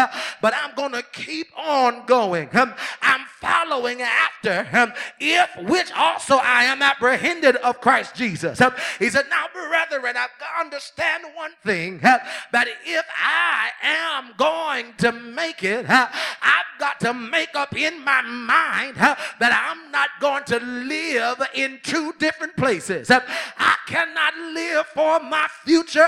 but 0.42 0.54
I'm 0.56 0.76
going 0.76 0.92
to 0.92 1.04
keep 1.12 1.48
on 1.58 2.06
going. 2.06 2.50
I'm 2.54 3.26
following 3.40 4.02
after 4.02 4.64
him, 4.64 4.94
if 5.20 5.50
which 5.70 5.92
also 5.94 6.38
I 6.38 6.64
am 6.66 6.82
apprehended 6.82 7.56
of 7.58 7.82
Christ 7.82 8.16
Jesus. 8.16 8.62
He 9.00 9.10
said, 9.10 9.26
Now, 9.30 9.46
brethren, 9.54 10.14
to 10.14 10.60
understand 10.60 11.24
one 11.36 11.52
thing 11.64 12.00
that 12.00 12.68
if 12.86 13.06
I 13.20 13.70
am 13.82 14.34
going 14.38 14.94
to 15.00 15.12
make 15.12 15.64
it, 15.64 15.86
I've 15.90 16.80
got 16.80 17.00
to 17.02 17.14
make 17.14 17.56
up 17.56 17.76
in 17.76 18.04
my 18.04 18.22
mind 18.22 18.96
that 18.96 19.22
I'm 19.40 19.92
not 19.92 20.10
going 20.20 20.44
to 20.46 20.60
live 20.60 21.42
in 21.54 21.80
two 21.84 22.14
different 22.20 22.56
places. 22.56 23.10
I 23.12 23.76
cannot 23.88 24.36
live 24.54 24.86
for 24.88 25.20
my 25.20 25.48
future 25.64 26.08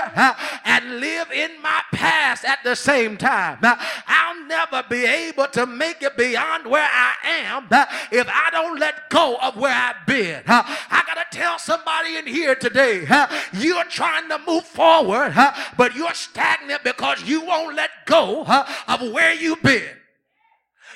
and 0.64 1.00
live 1.00 1.30
in 1.30 1.50
my 1.62 1.82
past 1.96 2.44
at 2.44 2.62
the 2.62 2.76
same 2.76 3.16
time. 3.16 3.58
I'll 3.62 4.46
never 4.46 4.84
be 4.88 5.06
able 5.06 5.48
to 5.48 5.66
make 5.66 6.02
it 6.02 6.16
beyond 6.16 6.66
where 6.66 6.88
I 6.90 7.14
am 7.24 7.66
uh, 7.70 7.86
if 8.12 8.28
I 8.28 8.50
don't 8.50 8.78
let 8.78 9.08
go 9.08 9.36
of 9.36 9.56
where 9.56 9.74
I've 9.74 10.06
been. 10.06 10.42
Uh, 10.46 10.62
I 10.66 11.02
got 11.06 11.14
to 11.14 11.36
tell 11.36 11.58
somebody 11.58 12.16
in 12.16 12.26
here 12.26 12.54
today 12.54 13.06
uh, 13.08 13.26
you're 13.54 13.84
trying 13.84 14.28
to 14.28 14.38
move 14.46 14.64
forward, 14.64 15.34
but 15.76 15.96
you're 15.96 16.14
stagnant 16.14 16.84
because 16.84 17.22
you 17.22 17.44
won't 17.44 17.74
let 17.74 17.90
go 18.04 18.44
of 18.44 19.12
where 19.12 19.34
you've 19.34 19.62
been. 19.62 20.05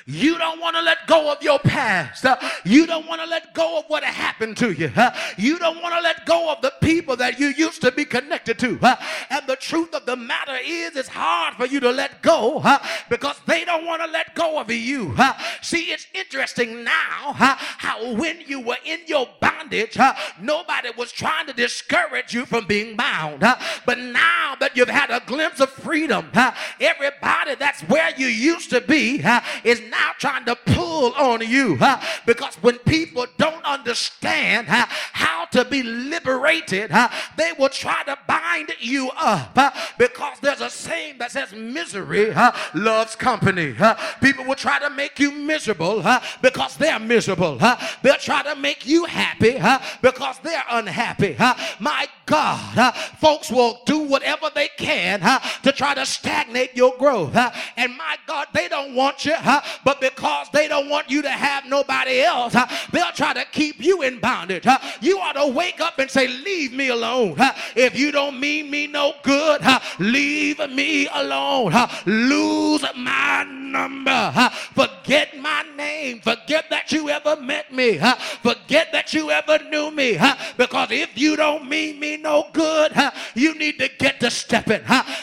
You 0.05 0.37
don't 0.37 0.59
want 0.59 0.75
to 0.75 0.81
let 0.81 1.05
go 1.07 1.31
of 1.31 1.41
your 1.43 1.59
past. 1.59 2.25
Uh, 2.25 2.37
you 2.65 2.87
don't 2.87 3.07
want 3.07 3.21
to 3.21 3.27
let 3.27 3.53
go 3.53 3.79
of 3.79 3.85
what 3.87 4.03
happened 4.03 4.57
to 4.57 4.71
you. 4.71 4.91
Uh, 4.95 5.11
you 5.37 5.59
don't 5.59 5.81
want 5.81 5.93
to 5.95 6.01
let 6.01 6.25
go 6.25 6.51
of 6.51 6.61
the 6.61 6.73
people 6.81 7.15
that 7.17 7.39
you 7.39 7.47
used 7.47 7.81
to 7.81 7.91
be 7.91 8.05
connected 8.05 8.57
to. 8.59 8.79
Uh, 8.81 8.95
and 9.29 9.45
the 9.47 9.55
truth 9.55 9.93
of 9.93 10.05
the 10.05 10.15
matter 10.15 10.57
is, 10.63 10.95
it's 10.95 11.09
hard 11.09 11.55
for 11.55 11.65
you 11.65 11.79
to 11.79 11.91
let 11.91 12.21
go 12.21 12.63
because 13.09 13.39
they 13.45 13.65
don't 13.65 13.85
want 13.85 14.01
to 14.01 14.07
let 14.11 14.33
go 14.35 14.59
of 14.59 14.71
you. 14.71 15.15
See, 15.61 15.91
it's 15.91 16.07
interesting 16.13 16.83
now 16.83 17.33
how 17.33 18.13
when 18.13 18.41
you 18.41 18.59
were 18.59 18.77
in 18.85 18.99
your 19.07 19.27
bondage, 19.39 19.97
nobody 20.41 20.89
was 20.97 21.11
trying 21.11 21.47
to 21.47 21.53
discourage 21.53 22.33
you 22.33 22.45
from 22.45 22.65
being 22.65 22.95
bound. 22.95 23.41
But 23.41 23.99
now 23.99 24.55
that 24.59 24.75
you've 24.75 24.89
had 24.89 25.11
a 25.11 25.21
glimpse 25.25 25.59
of 25.59 25.69
freedom, 25.69 26.31
everybody 26.79 27.55
that's 27.55 27.81
where 27.83 28.11
you 28.17 28.27
used 28.27 28.69
to 28.71 28.81
be 28.81 29.23
is 29.63 29.81
now 29.91 30.11
trying 30.17 30.45
to 30.45 30.55
pull 30.55 31.13
on 31.13 31.41
you 31.41 31.77
because 32.25 32.55
when 32.55 32.77
people 32.79 33.25
don't 33.37 33.63
understand 33.63 34.67
how 34.67 35.45
to 35.45 35.65
be 35.65 35.83
liberated, 35.83 36.91
they 37.37 37.51
will 37.59 37.69
try 37.69 38.01
to 38.03 38.17
bind 38.27 38.71
you 38.79 39.11
up 39.17 39.75
because 39.97 40.39
there's 40.39 40.61
a 40.61 40.69
saying 40.69 41.17
that 41.19 41.31
says 41.31 41.53
misery 41.53 42.33
loves 42.73 43.15
company. 43.15 43.75
People 44.21 44.45
will 44.45 44.55
try 44.55 44.79
to 44.79 44.89
make 44.89 45.19
you 45.19 45.31
miserable 45.31 46.03
because 46.41 46.77
they're 46.77 46.99
miserable. 46.99 47.59
They'll 48.01 48.15
try 48.15 48.43
to 48.43 48.55
make 48.55 48.85
you 48.85 49.05
happy 49.05 49.59
because 50.01 50.39
they're 50.39 50.63
unhappy. 50.69 51.35
My 51.79 52.07
God, 52.25 52.93
folks 53.19 53.51
will 53.51 53.81
do 53.85 53.99
whatever 53.99 54.49
they 54.53 54.69
can 54.77 55.19
to 55.63 55.71
try 55.71 55.93
to 55.93 56.05
stagnate 56.05 56.75
your 56.75 56.95
growth. 56.97 57.35
And 57.35 57.97
my 57.97 58.17
God, 58.25 58.47
they 58.53 58.69
don't 58.69 58.95
want 58.95 59.25
you 59.25 59.35
but 59.83 60.01
because 60.01 60.49
they 60.51 60.67
don't 60.67 60.89
want 60.89 61.09
you 61.09 61.21
to 61.21 61.29
have 61.29 61.65
nobody 61.65 62.21
else, 62.21 62.55
they'll 62.91 63.11
try 63.11 63.33
to 63.33 63.45
keep 63.51 63.83
you 63.83 64.01
in 64.01 64.19
bondage. 64.19 64.65
You 65.01 65.19
ought 65.19 65.33
to 65.33 65.47
wake 65.47 65.79
up 65.79 65.99
and 65.99 66.09
say, 66.09 66.27
Leave 66.27 66.73
me 66.73 66.89
alone. 66.89 67.35
If 67.75 67.97
you 67.97 68.11
don't 68.11 68.39
mean 68.39 68.69
me 68.69 68.87
no 68.87 69.13
good, 69.23 69.61
leave 69.99 70.59
me 70.69 71.07
alone. 71.07 71.73
Lose 72.05 72.83
my 72.95 73.43
number. 73.43 74.49
Forget 74.73 75.37
my 75.39 75.63
name. 75.75 76.19
Forget 76.21 76.69
that 76.69 76.91
you 76.91 77.09
ever 77.09 77.35
met 77.37 77.71
me. 77.73 77.97
Forget 78.41 78.91
that 78.91 79.13
you 79.13 79.31
ever 79.31 79.59
knew 79.69 79.91
me. 79.91 80.17
Because 80.57 80.91
if 80.91 81.17
you 81.17 81.35
don't 81.35 81.67
mean 81.67 81.99
me 81.99 82.17
no 82.17 82.47
good, 82.53 82.93
you 83.35 83.57
need 83.57 83.79
to 83.79 83.89
get 83.97 84.19
to 84.19 84.29
stepping. 84.29 84.81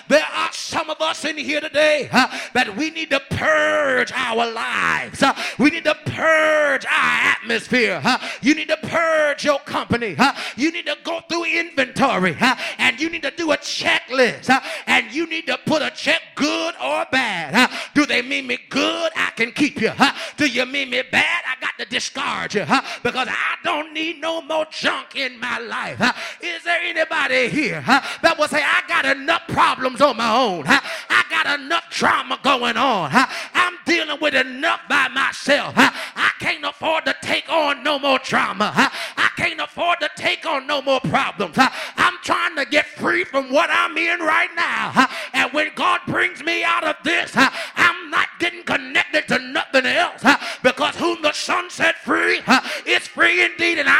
There 0.09 0.27
are 0.35 0.53
some 0.53 0.90
of 0.90 1.01
us 1.01 1.25
in 1.25 1.37
here 1.37 1.61
today 1.61 2.09
that 2.11 2.75
we 2.77 2.90
need 2.90 3.11
to 3.11 3.21
purge 3.31 4.12
our 4.12 4.48
lives. 4.51 5.23
We 5.59 5.71
need 5.71 5.85
to 5.85 5.95
purge 6.07 6.85
our 6.87 7.35
atmosphere. 7.37 8.03
You 8.43 8.55
need 8.55 8.69
to 8.69 8.77
purge 8.79 9.45
your 9.45 9.59
company. 9.61 10.17
You 10.57 10.73
need 10.73 10.87
to 10.87 10.97
go 11.05 11.21
through 11.29 11.45
inventory 11.45 12.37
and 12.79 13.01
you 13.01 13.11
need 13.11 13.23
to 13.23 13.31
do 13.31 13.53
a 13.53 13.57
checklist 13.57 14.51
and 14.87 15.13
you 15.13 15.27
need 15.27 15.47
to 15.47 15.59
put 15.67 15.83
a 15.83 15.91
check 15.91 16.23
good 16.35 16.75
or 16.83 17.07
bad. 17.11 17.71
Do 17.95 18.07
they 18.07 18.23
mean 18.23 18.47
me 18.47 18.59
good? 18.69 19.13
I 19.17 19.31
can 19.37 19.53
keep 19.53 19.81
you. 19.81 19.93
Do 20.37 20.47
you 20.47 20.67
mean 20.67 20.91
me 20.91 21.03
bad? 21.11 21.43
I 21.47 21.61
got 21.61 21.79
to 21.79 21.85
discard 21.85 22.55
you 22.55 22.65
because 23.03 23.29
I 23.29 23.57
don't 23.65 23.93
need 23.93 24.21
no 24.21 24.43
more 24.43 24.67
junk 24.71 25.17
in 25.17 25.39
my 25.39 25.59
life. 25.59 26.01
Is 26.41 26.63
there 26.65 26.81
anybody 26.83 27.49
here 27.49 27.83
that 27.87 28.37
will 28.39 28.49
say, 28.49 28.63
I 28.63 28.83
got 28.89 29.05
enough 29.05 29.47
problems 29.49 30.01
on 30.01 30.17
my 30.17 30.35
own? 30.35 30.65
I 30.67 31.25
got 31.31 31.61
enough 31.61 31.91
drama 31.91 32.39
going 32.43 32.77
on. 32.77 33.11
I'm 33.13 33.75
dealing 33.85 34.19
with 34.21 34.35
enough 34.38 34.81
by 34.88 35.09
myself. 35.09 35.74
I 35.77 36.31
can't 36.40 36.64
afford 36.64 37.05
to 37.07 37.14
take 37.22 37.48
on 37.51 37.83
no 37.83 37.98
more 37.98 38.18
trauma. 38.18 38.72
I 38.74 39.29
can't 39.37 39.61
afford 39.61 40.01
to 40.01 40.11
take 40.16 40.46
on 40.46 40.66
no 40.66 40.81
more 40.81 41.01
problems. 41.01 41.57
I'm 41.59 42.14
trying 42.22 42.57
to 42.57 42.64
get 42.64 42.87
free 42.87 43.24
from 43.24 43.53
what 43.53 43.70
I'm 43.70 43.96
in 43.98 44.20
right 44.20 44.51
now. 44.57 45.09
And 45.33 45.53
when 45.53 45.70
God 45.74 46.01
brings 46.07 46.42
me 46.42 46.64
out 46.64 46.85
of 46.85 46.96
this, 47.05 47.33
I'm 47.35 48.11
not 48.11 48.29
getting 48.38 48.62
connected 48.64 49.29
to 49.29 49.38
nothing 49.38 49.87
else 49.87 50.24
because 50.62 50.96
whom 50.96 51.22
the 51.22 51.33
Son 51.33 51.70
set 51.70 51.96
free 51.98 52.40
is 52.87 53.07
free 53.07 53.44
indeed. 53.44 53.79
And 53.79 53.88
I, 53.88 53.94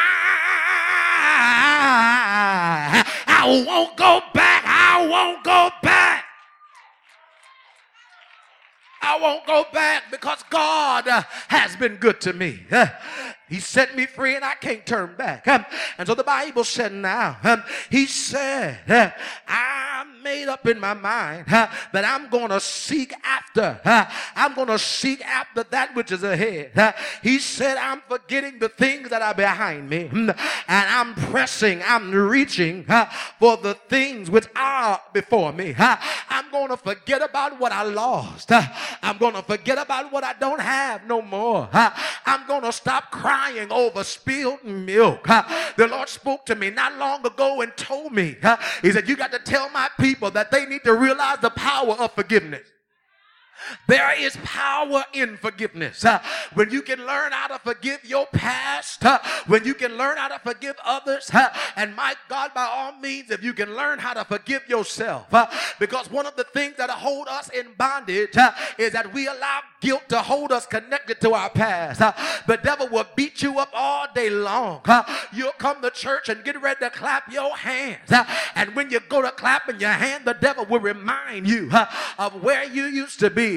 I 3.27 3.65
won't 3.67 3.97
go 3.97 4.23
back. 4.35 4.65
I 4.67 5.07
won't 5.07 5.45
go 5.45 5.71
back. 5.83 6.25
I 9.11 9.19
won't 9.19 9.47
go 9.47 9.65
back 9.73 10.11
because 10.11 10.43
God 10.51 11.07
has 11.49 11.75
been 11.77 11.97
good 11.97 12.21
to 12.21 12.35
me. 12.35 12.61
He 13.49 13.61
set 13.61 13.97
me 13.97 14.07
free 14.07 14.37
and 14.37 14.45
I 14.45 14.55
can't 14.55 14.85
turn 14.85 15.15
back. 15.17 15.47
Um, 15.49 15.65
and 15.97 16.07
so 16.07 16.15
the 16.15 16.25
Bible 16.25 16.65
said 16.65 16.93
now, 16.93 17.39
um, 17.43 17.63
He 17.91 18.07
said, 18.07 18.79
uh, 18.89 19.11
I 19.47 20.05
made 20.23 20.49
up 20.49 20.67
in 20.67 20.79
my 20.79 20.95
mind 20.95 21.47
uh, 21.51 21.69
that 21.93 22.05
I'm 22.05 22.29
going 22.29 22.51
to 22.51 22.61
seek 22.61 23.15
after. 23.25 23.81
Uh, 23.85 24.05
I'm 24.37 24.55
going 24.55 24.69
to 24.69 24.79
seek 24.79 25.25
after 25.25 25.63
that 25.65 25.95
which 25.95 26.13
is 26.13 26.23
ahead. 26.23 26.95
He 27.23 27.39
said, 27.39 27.79
I'm 27.79 28.03
forgetting 28.09 28.59
the 28.59 28.69
things 28.69 29.09
that 29.09 29.23
are 29.23 29.35
behind 29.35 29.89
me 29.89 30.09
mm, 30.09 30.29
and 30.69 30.91
I'm 30.91 31.15
pressing, 31.31 31.83
I'm 31.85 32.13
reaching 32.13 32.85
for 33.39 33.57
the 33.57 33.75
things 33.89 34.31
which 34.31 34.47
are 34.55 35.01
before 35.13 35.53
me. 35.53 35.75
I'm 35.79 36.51
going 36.51 36.69
to 36.69 36.77
forget 36.77 37.23
about 37.23 37.59
what 37.59 37.73
I 37.73 37.83
lost. 37.85 38.53
I'm 38.53 39.19
going 39.19 39.35
to 39.35 39.43
forget 39.43 39.79
about 39.79 40.13
what 40.13 40.25
I 40.25 40.35
don't 40.35 40.61
have 40.61 41.07
no 41.07 41.23
more. 41.23 41.69
I'm 41.73 42.47
going 42.47 42.63
to 42.63 42.73
stop 42.73 43.11
crying 43.11 43.38
over 43.71 44.05
spilled 44.05 44.65
milk. 44.65 45.25
The 45.25 45.89
Lord 45.91 46.09
spoke 46.09 46.47
to 46.47 46.55
me 46.55 46.71
not 46.71 46.97
long 46.99 47.25
ago 47.27 47.61
and 47.61 47.77
told 47.77 48.13
me, 48.13 48.37
He 48.83 48.93
said, 48.93 49.09
You 49.09 49.17
got 49.17 49.33
to 49.33 49.39
tell 49.39 49.71
my 49.71 49.89
people 49.99 50.31
that 50.33 50.51
they 50.51 50.67
need 50.67 50.85
to 50.85 50.95
realize 50.95 51.39
the 51.41 51.51
power 51.51 51.93
of 51.93 52.13
forgiveness. 52.13 52.67
There 53.87 54.21
is 54.21 54.37
power 54.43 55.05
in 55.13 55.37
forgiveness. 55.37 56.05
Uh, 56.05 56.21
when 56.55 56.71
you 56.71 56.83
can 56.83 57.07
learn 57.07 57.33
how 57.33 57.49
to 57.49 57.59
forgive 57.59 58.05
your 58.05 58.27
past, 58.27 59.05
uh, 59.05 59.19
when 59.47 59.65
you 59.65 59.75
can 59.75 59.97
learn 59.97 60.17
how 60.17 60.29
to 60.29 60.39
forgive 60.39 60.77
others, 60.85 61.31
uh, 61.33 61.49
and 61.77 61.95
my 61.97 62.15
God, 62.29 62.53
by 62.55 62.65
all 62.65 62.93
means, 63.01 63.31
if 63.31 63.43
you 63.43 63.53
can 63.53 63.75
learn 63.75 63.99
how 63.99 64.15
to 64.15 64.25
forgive 64.25 64.69
yourself, 64.69 65.27
because 65.79 66.11
one 66.11 66.27
of 66.27 66.37
the 66.37 66.45
things 66.45 66.77
that 66.77 66.91
hold 66.91 67.29
us 67.29 67.49
in 67.51 67.67
bondage 67.77 68.37
is 68.79 68.93
that 68.93 69.13
we 69.13 69.27
allow 69.27 69.61
guilt 69.81 70.09
to 70.09 70.21
hold 70.21 70.53
us 70.53 70.67
connected 70.67 71.21
to 71.21 71.33
our 71.33 71.51
past. 71.51 72.01
the 72.47 72.57
devil 72.57 72.89
will 72.89 73.07
beat 73.17 73.43
you 73.43 73.59
up 73.59 73.71
all 73.73 74.07
day 74.15 74.31
long. 74.31 74.83
you'll 75.33 75.53
come 75.53 75.81
to 75.83 75.91
church 75.91 76.29
and 76.29 76.45
get 76.45 76.61
ready 76.61 76.81
to 76.81 76.91
clap 76.91 77.33
your 77.33 77.57
hands. 77.57 78.11
and 78.55 78.75
when 78.75 78.91
you 78.91 79.01
go 79.09 79.23
to 79.23 79.31
clap 79.31 79.69
in 79.69 79.79
your 79.81 79.91
hand, 79.91 80.25
the 80.25 80.35
devil 80.35 80.65
will 80.67 80.81
remind 80.81 81.49
you 81.49 81.71
of 82.19 82.43
where 82.43 82.65
you 82.65 82.85
used 82.85 83.19
to 83.21 83.31
be. 83.31 83.48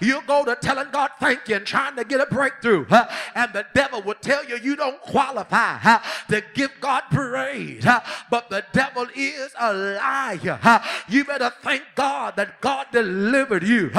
You'll 0.00 0.22
go 0.22 0.44
to 0.44 0.56
telling 0.56 0.90
God 0.90 1.10
thank 1.20 1.48
you 1.48 1.56
and 1.56 1.66
trying 1.66 1.96
to 1.96 2.04
get 2.04 2.20
a 2.20 2.26
breakthrough. 2.26 2.86
And 3.34 3.52
the 3.52 3.66
devil 3.74 4.02
will 4.02 4.14
tell 4.14 4.44
you 4.44 4.56
you 4.56 4.76
don't 4.76 5.00
qualify 5.00 5.98
to 6.28 6.42
give 6.54 6.72
God 6.80 7.02
praise. 7.10 7.86
But 8.30 8.50
the 8.50 8.64
devil 8.72 9.06
is 9.14 9.50
a 9.58 9.72
liar. 9.72 10.82
You 11.08 11.24
better 11.24 11.52
thank 11.62 11.82
God 11.94 12.36
that 12.36 12.60
God 12.60 12.86
delivered 12.92 13.62
you 13.62 13.90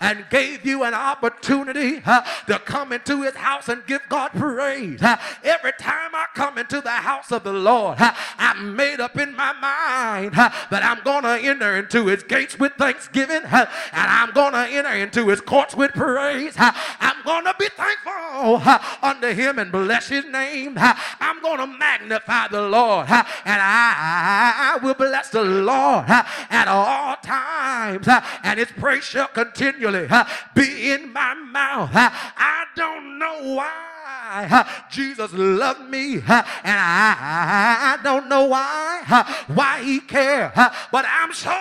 and 0.00 0.26
gave 0.30 0.64
you 0.64 0.84
an 0.84 0.94
opportunity 0.94 2.00
to 2.00 2.60
come 2.64 2.92
into 2.92 3.22
his 3.22 3.34
house 3.34 3.68
and 3.68 3.84
give 3.86 4.02
God 4.08 4.32
praise. 4.32 5.00
Every 5.44 5.72
time 5.78 6.14
I 6.14 6.26
come 6.34 6.58
into 6.58 6.80
the 6.80 6.90
house 6.90 7.32
of 7.32 7.44
the 7.44 7.52
Lord, 7.52 7.98
I'm 8.38 8.76
made 8.76 9.00
up 9.00 9.16
in 9.18 9.34
my 9.34 9.52
mind 9.52 10.32
that 10.34 10.82
I'm 10.82 11.02
going 11.04 11.22
to 11.22 11.48
enter 11.48 11.76
into 11.76 12.06
his 12.06 12.22
gates 12.22 12.58
with 12.58 12.72
thanksgiving 12.74 13.42
and 13.44 13.68
I'm 13.92 14.32
going 14.32 14.52
to 14.52 14.66
enter 14.66 14.85
into 14.94 15.28
his 15.28 15.40
courts 15.40 15.74
with 15.74 15.92
praise. 15.92 16.54
I'm 16.58 17.22
going 17.24 17.44
to 17.44 17.54
be 17.58 17.68
thankful 17.68 18.62
unto 19.02 19.28
him 19.28 19.58
and 19.58 19.72
bless 19.72 20.08
his 20.08 20.24
name. 20.26 20.74
I'm 20.78 21.42
going 21.42 21.58
to 21.58 21.66
magnify 21.66 22.48
the 22.48 22.62
Lord 22.62 23.08
and 23.08 23.24
I 23.46 24.78
will 24.82 24.94
bless 24.94 25.30
the 25.30 25.42
Lord 25.42 26.06
at 26.08 26.68
all 26.68 27.16
times 27.16 28.08
and 28.42 28.58
his 28.58 28.70
praise 28.72 29.04
shall 29.04 29.28
continually 29.28 30.08
be 30.54 30.90
in 30.92 31.12
my 31.12 31.34
mouth. 31.34 31.90
I 31.92 32.64
don't 32.74 33.18
know 33.18 33.54
why 33.54 34.66
Jesus 34.90 35.32
loved 35.32 35.88
me 35.88 36.14
and 36.16 36.24
I 36.28 37.98
don't 38.02 38.28
know 38.28 38.44
why 38.44 39.44
why 39.48 39.82
he 39.82 40.00
cared 40.00 40.52
but 40.54 41.04
I'm 41.08 41.32
so 41.32 41.56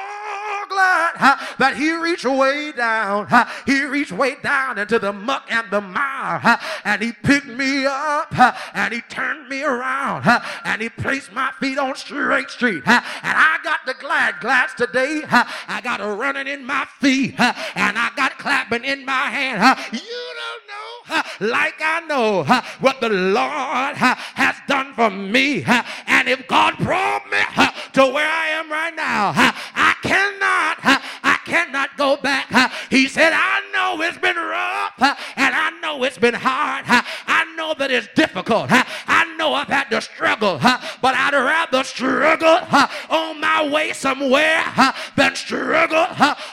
glad 0.70 1.40
that 1.58 1.76
he 1.78 1.92
reached 1.94 2.26
way 2.26 2.72
down. 2.72 3.28
He 3.66 3.84
reached 3.84 4.12
way 4.12 4.36
down 4.42 4.78
into 4.78 5.00
the 5.00 5.14
muck 5.14 5.46
and 5.50 5.70
the 5.72 5.82
mire. 5.82 6.60
And 6.84 7.02
he 7.02 7.12
picked 7.12 7.48
me 7.48 7.86
up 7.86 8.34
and 8.76 8.94
he 8.94 9.02
turned 9.02 9.50
me 9.50 9.64
around 9.64 10.26
and 10.64 10.82
he 10.82 10.90
placed 10.90 11.32
my 11.32 11.52
feet 11.60 11.78
on 11.78 11.96
straight 11.96 12.50
street. 12.50 12.84
And 12.86 13.04
I 13.24 13.58
got 13.64 13.80
the 13.86 13.94
glad 13.96 14.40
glads 14.40 14.74
today. 14.74 15.24
I 15.30 15.82
got 15.84 16.02
a 16.02 16.08
running 16.08 16.48
in 16.48 16.66
my 16.66 16.86
feet 17.00 17.40
and 17.40 17.98
I 17.98 18.12
got 18.16 18.38
clapping 18.38 18.84
in 18.86 19.06
my 19.06 19.30
hand. 19.30 19.80
You 19.92 20.00
don't 20.00 20.68
know 20.68 20.76
like 21.40 21.76
I 21.80 22.02
know 22.08 22.44
what 22.80 23.02
the 23.02 23.10
Lord 23.10 23.96
has 23.96 24.56
done 24.68 24.94
for 24.94 25.10
me. 25.10 25.64
And 26.08 26.28
if 26.28 26.48
God 26.48 26.78
brought 26.80 27.26
me 27.30 27.38
to 27.94 28.06
where 28.08 28.28
I 28.28 28.48
am 28.50 28.72
right 28.72 28.96
now, 28.96 29.34
I 29.36 29.96
cannot, 30.02 30.78
I 31.24 31.40
cannot 31.46 31.95
go 32.06 32.22
back. 32.22 32.72
He 32.90 33.08
said, 33.08 33.32
I 33.34 33.62
know 33.74 34.02
it's 34.04 34.18
been 34.18 34.36
rough 34.36 35.18
and 35.36 35.56
I 35.56 35.72
know 35.82 36.04
it's 36.04 36.18
been 36.18 36.36
hard. 36.36 36.86
I 36.88 37.54
know 37.58 37.74
that 37.80 37.90
it's 37.92 38.08
difficult. 38.16 38.68
I 38.72 39.25
I've 39.56 39.68
had 39.68 39.90
to 39.90 40.02
struggle, 40.02 40.60
but 40.60 41.16
I'd 41.16 41.34
rather 41.34 41.84
struggle 41.84 42.60
on 43.10 43.40
my 43.40 43.68
way 43.70 43.94
somewhere 43.94 44.64
than 45.16 45.36
struggle 45.36 46.06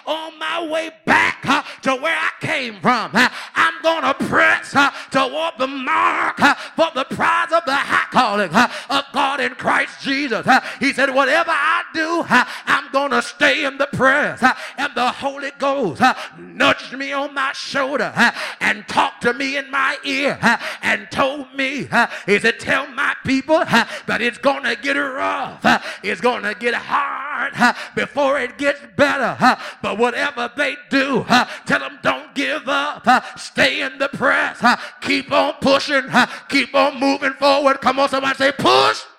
on 0.06 0.38
my 0.38 0.66
way 0.70 0.90
back 1.04 1.42
to 1.82 1.96
where 1.96 2.16
I 2.16 2.30
came 2.40 2.80
from. 2.80 3.10
I'm 3.14 3.82
going 3.82 4.02
to 4.02 4.14
press 4.14 4.72
toward 5.10 5.54
the 5.58 5.66
mark 5.66 6.38
for 6.76 6.88
the 6.94 7.04
prize 7.04 7.52
of 7.52 7.64
the 7.64 7.74
high 7.74 8.08
calling 8.10 8.50
of 8.54 9.04
God 9.12 9.40
in 9.40 9.54
Christ 9.54 10.00
Jesus. 10.02 10.46
He 10.80 10.92
said, 10.92 11.14
Whatever 11.14 11.50
I 11.50 11.82
do, 11.94 12.24
I'm 12.28 12.90
going 12.92 13.10
to 13.10 13.22
stay 13.22 13.64
in 13.64 13.78
the 13.78 13.86
press. 13.86 14.42
And 14.76 14.94
the 14.94 15.10
Holy 15.10 15.50
Ghost 15.58 16.02
nudged 16.38 16.96
me 16.96 17.12
on 17.12 17.34
my 17.34 17.52
shoulder 17.52 18.12
and 18.60 18.86
talked 18.88 19.22
to 19.22 19.34
me 19.34 19.56
in 19.56 19.70
my 19.70 19.98
ear 20.04 20.38
and 20.82 21.10
told 21.10 21.54
me, 21.54 21.88
He 22.26 22.38
said, 22.38 22.60
Tell 22.60 22.86
my 22.94 23.14
people 23.24 23.62
but 24.07 24.20
it's 24.20 24.38
going 24.38 24.64
to 24.64 24.76
get 24.76 24.94
rough, 24.94 25.64
it's 26.02 26.20
going 26.20 26.42
to 26.42 26.55
get 26.55 26.74
hard 26.74 27.52
before 27.94 28.38
it 28.38 28.59
gets 28.59 28.81
better. 28.96 29.37
But 29.83 29.98
whatever 29.98 30.50
they 30.57 30.76
do, 30.90 31.24
tell 31.66 31.81
them 31.81 31.98
don't 32.02 32.35
give 32.35 32.68
up, 32.68 33.38
stay 33.38 33.83
in 33.83 33.98
the 33.98 34.09
press, 34.09 34.62
keep 35.00 35.33
on 35.33 35.55
pushing, 35.61 36.05
keep 36.48 36.74
on 36.74 36.98
moving 36.98 37.35
forward. 37.35 37.81
Come 37.81 37.98
on, 37.98 38.09
somebody 38.09 38.37
say, 38.37 38.52
Push. 38.52 39.12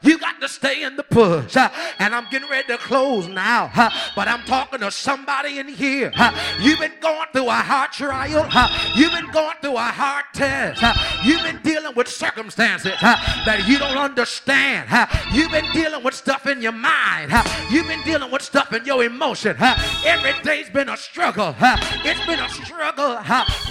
You 0.00 0.18
got 0.18 0.40
to 0.40 0.48
stay 0.48 0.82
in 0.82 0.96
the 0.96 1.02
push. 1.02 1.56
and 1.56 2.14
I'm 2.14 2.28
getting 2.30 2.48
ready 2.48 2.68
to 2.68 2.78
close 2.78 3.26
now. 3.26 3.70
but 4.14 4.28
I'm 4.28 4.44
talking 4.44 4.80
to 4.80 4.90
somebody 4.90 5.58
in 5.58 5.68
here. 5.68 6.12
you've 6.60 6.78
been 6.78 6.92
going 7.00 7.26
through 7.32 7.48
a 7.48 7.52
hard 7.52 7.92
trial. 7.92 8.48
you've 8.94 9.12
been 9.12 9.30
going 9.30 9.56
through 9.60 9.76
a 9.76 9.80
hard 9.80 10.24
test. 10.32 10.82
you've 11.24 11.42
been 11.42 11.60
dealing 11.62 11.94
with 11.96 12.08
circumstances 12.08 12.94
that 13.00 13.64
you 13.66 13.78
don't 13.78 13.98
understand. 13.98 14.88
you've 15.32 15.50
been 15.50 15.70
dealing 15.72 16.02
with 16.04 16.14
stuff 16.14 16.46
in 16.46 16.62
your 16.62 16.72
mind. 16.72 17.32
you've 17.70 17.88
been 17.88 18.02
dealing 18.02 18.30
with 18.30 18.42
stuff 18.42 18.72
in 18.72 18.84
your 18.84 19.02
emotion. 19.02 19.56
every 20.04 20.32
day's 20.44 20.70
been 20.70 20.88
a 20.88 20.96
struggle. 20.96 21.54
it's 21.60 22.24
been 22.26 22.40
a 22.40 22.48
struggle 22.50 23.18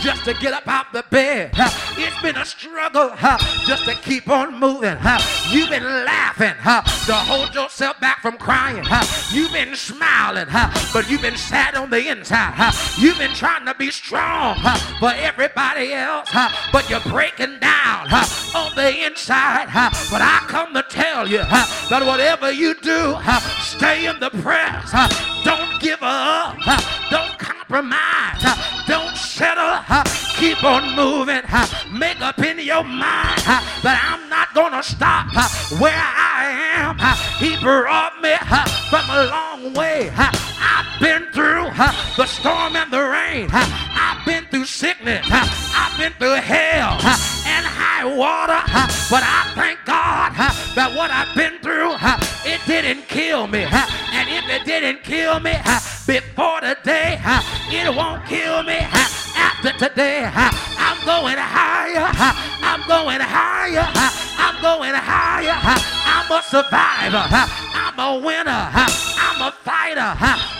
just 0.02 0.26
to 0.26 0.34
get 0.36 0.54
up 0.54 0.68
out 0.68 0.92
the 0.92 1.06
bed. 1.10 1.52
it's 1.56 2.22
been 2.22 2.36
a 2.38 2.46
struggle 2.46 3.14
just 3.66 3.86
to 3.86 3.96
keep 3.96 4.28
on 4.30 4.60
moving. 4.60 4.98
you've 5.52 5.70
been 5.70 5.84
laughing 5.84 6.17
laughing 6.18 6.56
huh, 6.60 6.82
to 7.06 7.14
hold 7.14 7.54
yourself 7.54 8.00
back 8.00 8.22
from 8.22 8.38
crying. 8.38 8.84
Huh. 8.84 9.06
You've 9.34 9.54
been 9.54 9.76
smiling, 9.76 10.48
huh, 10.48 10.70
but 10.94 11.10
you've 11.10 11.22
been 11.22 11.38
sad 11.38 11.76
on 11.76 11.90
the 11.90 12.10
inside. 12.10 12.54
Huh. 12.56 12.72
You've 12.98 13.18
been 13.18 13.34
trying 13.34 13.66
to 13.66 13.76
be 13.76 13.92
strong 13.92 14.56
huh, 14.58 14.78
for 15.00 15.14
everybody 15.16 15.94
else, 15.94 16.30
huh, 16.30 16.50
but 16.72 16.90
you're 16.90 17.08
breaking 17.12 17.60
down 17.60 18.08
huh, 18.10 18.28
on 18.58 18.76
the 18.76 19.06
inside. 19.06 19.70
Huh. 19.70 19.90
But 20.12 20.22
I 20.22 20.38
come 20.48 20.74
to 20.74 20.84
tell 20.84 21.28
you 21.28 21.42
huh, 21.44 21.66
that 21.90 22.06
whatever 22.06 22.52
you 22.52 22.74
do, 22.82 23.14
huh, 23.14 23.40
stay 23.62 24.08
in 24.08 24.20
the 24.20 24.32
press. 24.42 24.92
Huh. 24.92 25.10
Don't 25.44 25.82
give 25.82 26.02
up. 26.02 26.56
Huh. 26.60 26.82
Don't 27.10 27.38
compromise. 27.68 28.44
Don't 28.88 29.16
settle. 29.16 29.80
Keep 30.36 30.64
on 30.64 30.96
moving. 30.96 31.42
Make 31.92 32.22
up 32.22 32.40
in 32.40 32.60
your 32.60 32.84
mind 32.84 33.42
that 33.84 34.00
I'm 34.08 34.30
not 34.30 34.54
going 34.54 34.74
to 34.74 34.84
stop 34.84 35.28
where 35.80 35.94
I 35.94 36.46
am. 36.76 36.98
He 37.40 37.60
brought 37.62 38.22
me 38.22 38.36
from 38.90 39.10
a 39.10 39.26
long 39.26 39.74
way. 39.74 40.12
I've 40.60 41.00
been 41.00 41.32
through 41.32 41.70
the 42.18 42.26
storm 42.26 42.76
and 42.76 42.92
the 42.92 43.02
rain. 43.02 43.50
I've 43.52 44.26
been 44.26 44.46
through 44.46 44.66
sickness. 44.66 45.26
I've 45.30 45.98
been 45.98 46.14
through 46.14 46.42
hell 46.42 46.94
and 46.94 47.66
high 47.66 48.06
water. 48.06 48.62
But 49.10 49.24
I 49.24 49.52
thank 49.56 49.80
God 49.86 50.34
that 50.76 50.94
what 50.96 51.12
I've 51.12 51.34
been 51.36 51.60
through, 51.60 51.96
it 52.46 52.62
didn't 52.66 53.08
kill 53.08 53.48
me. 53.48 53.64
And 53.64 54.30
if 54.30 54.50
it 54.50 54.66
didn't 54.66 55.04
kill 55.04 55.40
me 55.40 55.54
before 56.06 56.62
today, 56.62 57.20
it 57.70 57.96
won't 57.96 58.26
kill 58.26 58.64
me 58.64 58.80
after 59.38 59.72
today. 59.78 60.26
I'm 60.34 60.98
going 61.06 61.38
higher. 61.38 62.10
I'm 62.62 62.82
going 62.88 63.22
higher. 63.22 63.86
I'm 64.38 64.62
going 64.62 64.94
higher. 64.94 65.56
I'm 65.56 66.32
a 66.32 66.42
survivor. 66.44 67.26
I'm 67.30 67.98
a 68.00 68.20
winner. 68.20 68.70
I'm 68.74 69.42
a 69.42 69.52
fighter. 69.64 70.12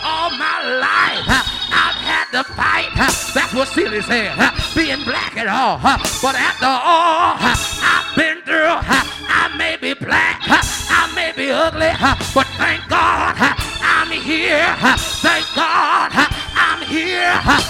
All 0.04 0.30
my 0.30 0.58
life, 0.80 1.26
I've 1.74 1.98
had 2.00 2.26
to 2.32 2.44
fight. 2.54 2.90
That's 3.34 3.52
what 3.52 3.68
Celie 3.68 4.02
said. 4.02 4.34
Being 4.74 5.04
black 5.04 5.36
at 5.36 5.48
all. 5.48 5.78
But 6.22 6.34
after 6.34 6.66
all 6.66 7.36
I've 7.38 8.16
been 8.16 8.40
through, 8.42 8.78
I 8.78 9.54
may 9.58 9.76
be 9.76 9.94
black. 9.94 10.40
I 10.46 11.12
may 11.14 11.32
be 11.36 11.50
ugly. 11.50 11.92
But 12.34 12.46
thank 12.56 12.88
God 12.88 13.34
I'm 13.82 14.10
here. 14.10 14.74
Thank 15.20 15.46
God 15.54 16.10
I'm 16.54 16.82
here. 16.86 17.67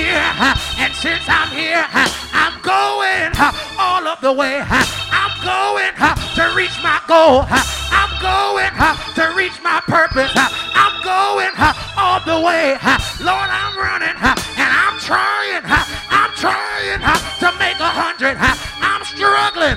Here. 0.00 0.32
And 0.80 0.94
since 0.94 1.28
I'm 1.28 1.52
here, 1.52 1.84
I'm 2.32 2.56
going 2.64 3.36
all 3.76 4.08
of 4.08 4.18
the 4.22 4.32
way. 4.32 4.64
I'm 4.64 5.34
going 5.44 5.92
to 5.92 6.56
reach 6.56 6.72
my 6.82 7.04
goal. 7.04 7.44
I'm 7.44 8.08
going 8.16 8.72
to 9.20 9.36
reach 9.36 9.60
my 9.62 9.82
purpose. 9.84 10.32
I'm 10.34 11.04
going 11.04 11.52
all 12.00 12.20
the 12.24 12.40
way. 12.40 12.80
Lord, 13.20 13.50
I'm 13.52 13.76
running 13.76 14.16
and 14.16 14.70
I'm 14.72 14.96
trying. 15.04 15.68
I'm 15.68 16.32
trying 16.32 17.00
to 17.44 17.52
make 17.60 17.76
a 17.76 17.92
hundred. 17.92 18.40
I'm 18.40 19.04
struggling. 19.04 19.76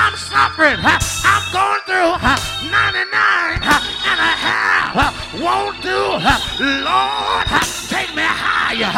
I'm 0.00 0.16
suffering. 0.16 0.80
I'm 0.80 1.44
going 1.52 1.82
through 1.84 2.16
99 2.72 3.04
and 3.04 4.18
a 4.18 4.32
half. 4.32 4.96
Won't 5.36 5.76
do. 5.82 6.00
Lord, 6.88 7.46
take 7.86 8.08
me 8.16 8.24
higher. 8.24 8.88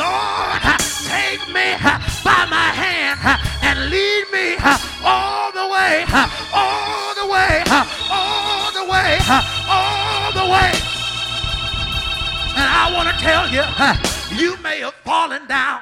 Lord, 0.00 0.64
take 1.04 1.44
me 1.52 1.76
by 2.24 2.48
my 2.48 2.72
hand 2.72 3.20
and 3.60 3.90
lead 3.92 4.24
me 4.32 4.56
all 5.04 5.52
the 5.52 5.68
way, 5.68 6.08
all 6.56 7.14
the 7.14 7.26
way, 7.28 7.62
all 8.08 8.72
the 8.72 8.84
way, 8.88 9.18
all 9.68 10.32
the 10.32 10.46
way. 10.48 10.72
And 12.56 12.66
I 12.66 12.90
want 12.96 13.08
to 13.12 13.16
tell 13.20 13.44
you, 13.52 13.64
you 14.40 14.56
may 14.62 14.80
have 14.80 14.94
fallen 15.04 15.46
down. 15.46 15.80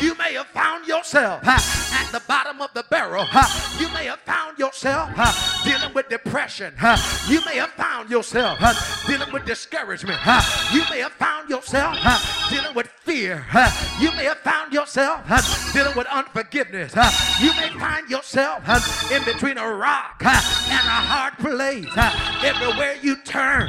You 0.00 0.14
may 0.16 0.34
have 0.34 0.46
found 0.48 0.86
yourself 0.86 1.46
at 1.46 2.08
the 2.12 2.20
bottom 2.28 2.60
of 2.60 2.72
the 2.74 2.84
barrel. 2.90 3.26
You 3.78 3.88
may 3.92 4.06
have 4.06 4.20
found 4.20 4.58
yourself 4.58 5.10
dealing 5.64 5.92
with 5.94 6.08
depression. 6.08 6.74
You 7.28 7.44
may 7.44 7.56
have 7.56 7.70
found 7.70 8.10
yourself 8.10 8.58
dealing 9.06 9.32
with 9.32 9.44
discouragement. 9.44 10.20
You 10.72 10.82
may 10.90 11.00
have 11.00 11.12
found 11.12 11.48
yourself 11.48 11.96
dealing 12.50 12.74
with 12.74 12.88
fear. 12.88 13.44
You 13.98 14.12
may 14.12 14.24
have 14.24 14.38
found 14.38 14.72
yourself 14.72 15.26
dealing 15.72 15.96
with 15.96 16.06
unforgiveness. 16.08 16.94
You 17.40 17.54
may 17.54 17.70
find 17.78 18.08
yourself 18.10 19.10
in 19.10 19.24
between 19.24 19.58
a 19.58 19.68
rock 19.68 20.22
and 20.24 20.86
a 20.86 21.00
hard 21.08 21.38
place. 21.38 21.86
Everywhere 22.44 22.96
you 23.02 23.16
turn, 23.22 23.68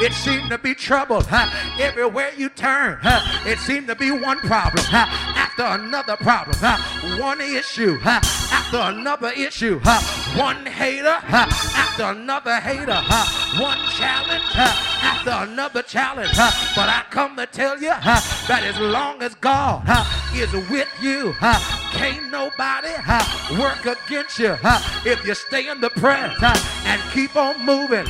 it 0.00 0.12
seemed 0.12 0.50
to 0.50 0.58
be 0.58 0.74
trouble. 0.74 1.22
Everywhere 1.78 2.32
you 2.36 2.48
turn, 2.48 2.98
it 3.46 3.58
seemed 3.58 3.88
to 3.88 3.94
be 3.94 4.10
one 4.10 4.38
problem. 4.38 4.84
After 4.92 5.65
another 5.66 6.16
problem, 6.16 6.56
one 7.18 7.40
issue 7.40 7.98
after 8.04 8.78
another 8.78 9.30
issue, 9.30 9.78
one 10.36 10.64
hater 10.66 11.18
after 11.28 12.04
another 12.04 12.56
hater, 12.60 13.00
one 13.60 13.78
challenge 13.90 14.44
after 14.54 15.30
another 15.50 15.82
challenge. 15.82 16.30
But 16.74 16.88
I 16.88 17.04
come 17.10 17.36
to 17.36 17.46
tell 17.46 17.76
you 17.76 17.88
that 17.88 18.62
as 18.64 18.78
long 18.78 19.22
as 19.22 19.34
God 19.36 19.82
is 20.34 20.52
with 20.70 20.88
you, 21.00 21.34
can't 21.92 22.30
nobody 22.30 22.94
work 23.60 23.84
against 23.84 24.38
you 24.38 24.56
if 25.04 25.26
you 25.26 25.34
stay 25.34 25.68
in 25.68 25.80
the 25.80 25.90
press 25.90 26.36
and 26.84 27.00
keep 27.12 27.36
on 27.36 27.64
moving. 27.64 28.06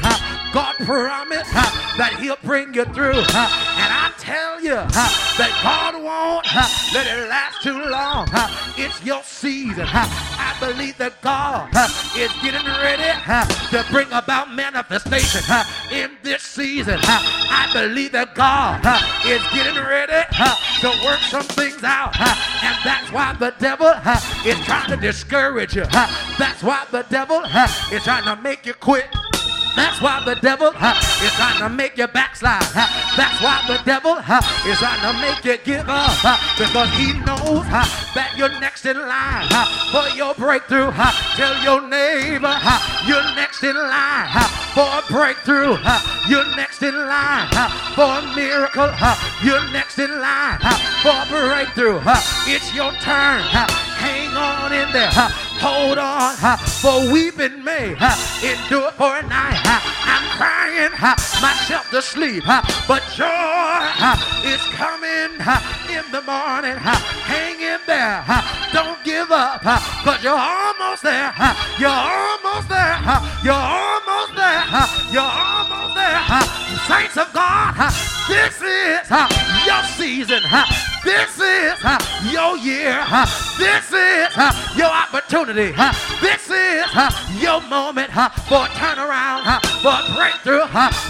God 0.57 0.77
promised 0.87 1.53
that 1.53 2.17
He'll 2.19 2.39
bring 2.43 2.73
you 2.73 2.87
through. 2.97 3.21
And 3.21 3.91
I 3.93 4.11
tell 4.17 4.59
you 4.59 4.81
that 5.37 5.53
God 5.61 6.03
won't 6.03 6.49
let 6.95 7.07
it 7.07 7.29
last 7.29 7.61
too 7.61 7.77
long. 7.77 8.27
It's 8.79 9.05
your 9.05 9.23
season. 9.23 9.85
I 9.85 10.57
believe 10.59 10.97
that 10.97 11.21
God 11.21 11.69
is 12.17 12.33
getting 12.41 12.65
ready 12.81 13.05
to 13.69 13.85
bring 13.93 14.11
about 14.13 14.55
manifestation 14.55 15.45
in 15.93 16.17
this 16.23 16.41
season. 16.41 17.01
I 17.05 17.69
believe 17.75 18.13
that 18.13 18.35
God 18.35 18.81
is 19.29 19.45
getting 19.53 19.77
ready 19.77 20.25
to 20.81 20.89
work 21.05 21.21
some 21.29 21.45
things 21.53 21.85
out. 21.85 22.17
And 22.65 22.77
that's 22.83 23.13
why 23.13 23.37
the 23.39 23.53
devil 23.59 23.93
is 24.49 24.59
trying 24.65 24.89
to 24.89 24.97
discourage 24.97 25.77
you. 25.77 25.85
That's 26.41 26.63
why 26.63 26.87
the 26.91 27.05
devil 27.11 27.43
is 27.93 28.03
trying 28.05 28.25
to 28.25 28.41
make 28.41 28.65
you 28.65 28.73
quit. 28.73 29.05
That's 29.77 30.01
why 30.01 30.25
the 30.25 30.35
devil 30.37 30.69
is 30.69 31.33
trying 31.37 31.61
to 31.61 31.69
make 31.69 31.97
you 31.97 32.07
backslide. 32.09 32.63
That's 33.17 33.41
why 33.43 33.63
the 33.69 33.79
devil 33.85 34.17
is 34.17 34.79
trying 34.79 35.03
to 35.05 35.13
make 35.21 35.45
you 35.45 35.59
give 35.63 35.89
up 35.89 36.17
because 36.59 36.91
he 36.97 37.13
knows 37.13 37.69
that 38.17 38.35
you're 38.37 38.49
next 38.61 38.87
in 38.87 38.97
line 38.99 39.47
for 39.93 40.09
your 40.17 40.35
breakthrough. 40.35 40.91
Tell 41.37 41.57
your 41.63 41.87
neighbor 41.87 42.57
you're 43.07 43.23
next 43.37 43.63
in 43.63 43.77
line 43.77 44.29
for 44.75 44.83
a 44.83 45.03
breakthrough. 45.09 45.77
You're 46.29 46.57
next 46.57 46.83
in 46.83 46.95
line 46.95 47.49
for 47.95 48.19
a 48.19 48.23
miracle. 48.35 48.91
You're 49.45 49.71
next 49.71 49.99
in 49.99 50.11
line 50.11 50.59
for 51.03 51.15
a 51.15 51.27
breakthrough. 51.29 52.01
It's 52.47 52.75
your 52.75 52.93
turn. 53.01 53.43
Hang 53.97 54.37
on 54.37 54.73
in 54.73 54.93
there. 54.93 55.11
Hold 55.13 55.99
on, 55.99 56.37
for 56.83 57.11
weeping 57.13 57.65
may 57.65 57.93
endure 58.43 58.91
for 58.93 59.17
a 59.17 59.23
night. 59.23 59.66
I'm 59.67 60.25
crying 60.39 60.93
myself 61.43 61.91
to 61.91 62.01
sleep, 62.03 62.45
but 62.87 63.03
joy 63.15 63.83
is 64.45 64.63
coming 64.73 65.35
in 65.91 66.05
the 66.13 66.23
morning. 66.23 66.77
Hang 66.77 67.61
in 67.61 67.81
there, 67.87 68.25
don't 68.73 69.03
give 69.05 69.31
up, 69.31 69.63
cause 69.63 70.23
you're 70.23 70.33
almost 70.33 71.03
there. 71.03 71.33
You're 71.79 71.91
almost 71.91 72.69
there. 72.69 72.99
You're 73.45 73.53
almost 73.53 74.35
there. 74.37 74.65
You're 75.13 75.23
almost 75.23 75.47
there. 75.47 75.56
Saints 76.87 77.17
of 77.17 77.33
God, 77.33 77.75
this 78.29 78.63
is 78.63 79.11
your 79.67 79.83
season. 79.99 80.41
This 81.03 81.39
is 81.41 81.75
your 82.33 82.57
year. 82.59 83.05
This 83.59 83.93
is 83.93 84.37
your 84.77 84.91
opportunity. 84.91 85.75
This 86.21 86.49
is 86.49 87.43
your 87.43 87.61
moment 87.63 88.13
for 88.47 88.67
a 88.67 88.71
turnaround, 88.79 89.43
for 89.83 89.99
a 89.99 90.15
breakthrough. 90.15 90.63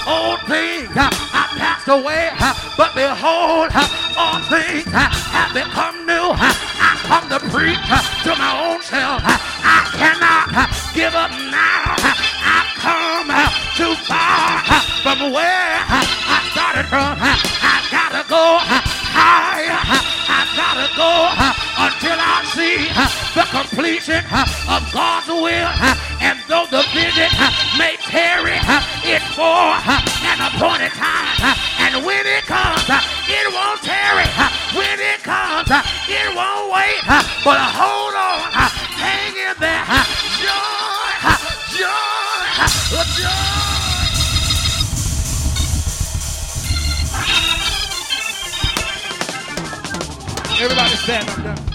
Old 0.09 0.41
things 0.49 0.97
are 0.97 1.13
passed 1.61 1.89
away, 1.89 2.31
but 2.79 2.95
behold, 2.95 3.69
all 4.17 4.41
things 4.49 4.91
have 4.93 5.53
become 5.53 6.07
new. 6.07 6.33
I 6.33 6.97
come 7.05 7.29
to 7.29 7.39
preach 7.51 7.77
to 8.25 8.35
my 8.37 8.73
own 8.73 8.81
self. 8.81 9.21
I 9.23 9.85
cannot 9.93 10.95
give 10.95 11.15
up 11.15 11.31
now. 11.31 11.97
I've 12.01 12.73
come 12.81 13.66
too 13.77 13.93
far 14.09 14.65
from 15.05 15.37
where 15.37 15.77
I 15.85 16.41
started 16.49 16.89
from. 16.89 17.13
I 17.21 17.85
gotta 17.93 18.25
go 18.25 18.57
higher. 18.65 19.69
I 19.69 20.41
gotta 20.57 20.89
go 20.97 21.13
until 21.85 22.17
I 22.17 22.41
see 22.57 22.89
the 23.37 23.45
completion 23.53 24.25
of 24.65 24.81
God's 24.97 25.29
will. 25.29 25.69
And 26.25 26.41
though 26.49 26.65
the 26.73 26.89
vision 26.97 27.29
may 27.77 28.01
tarry, 28.01 28.57
it's 29.05 29.29
for 29.37 29.45
an 29.45 30.41
appointed 30.41 30.97
time. 30.97 31.37
And 31.77 32.01
when 32.01 32.25
it 32.25 32.49
comes, 32.49 32.81
it 32.89 33.47
won't 33.53 33.85
tarry. 33.85 34.25
When 34.73 34.97
it 35.05 35.21
comes, 35.21 35.69
it 35.69 36.29
won't 36.33 36.73
wait. 36.73 37.05
But 37.45 37.61
hold 37.61 38.17
on, 38.17 38.41
hang 38.97 39.37
in 39.37 39.53
there. 39.61 39.85
Joy, 40.41 41.37
joy. 41.77 42.16
Everybody 50.59 50.97
stand 50.97 51.47
up 51.47 51.66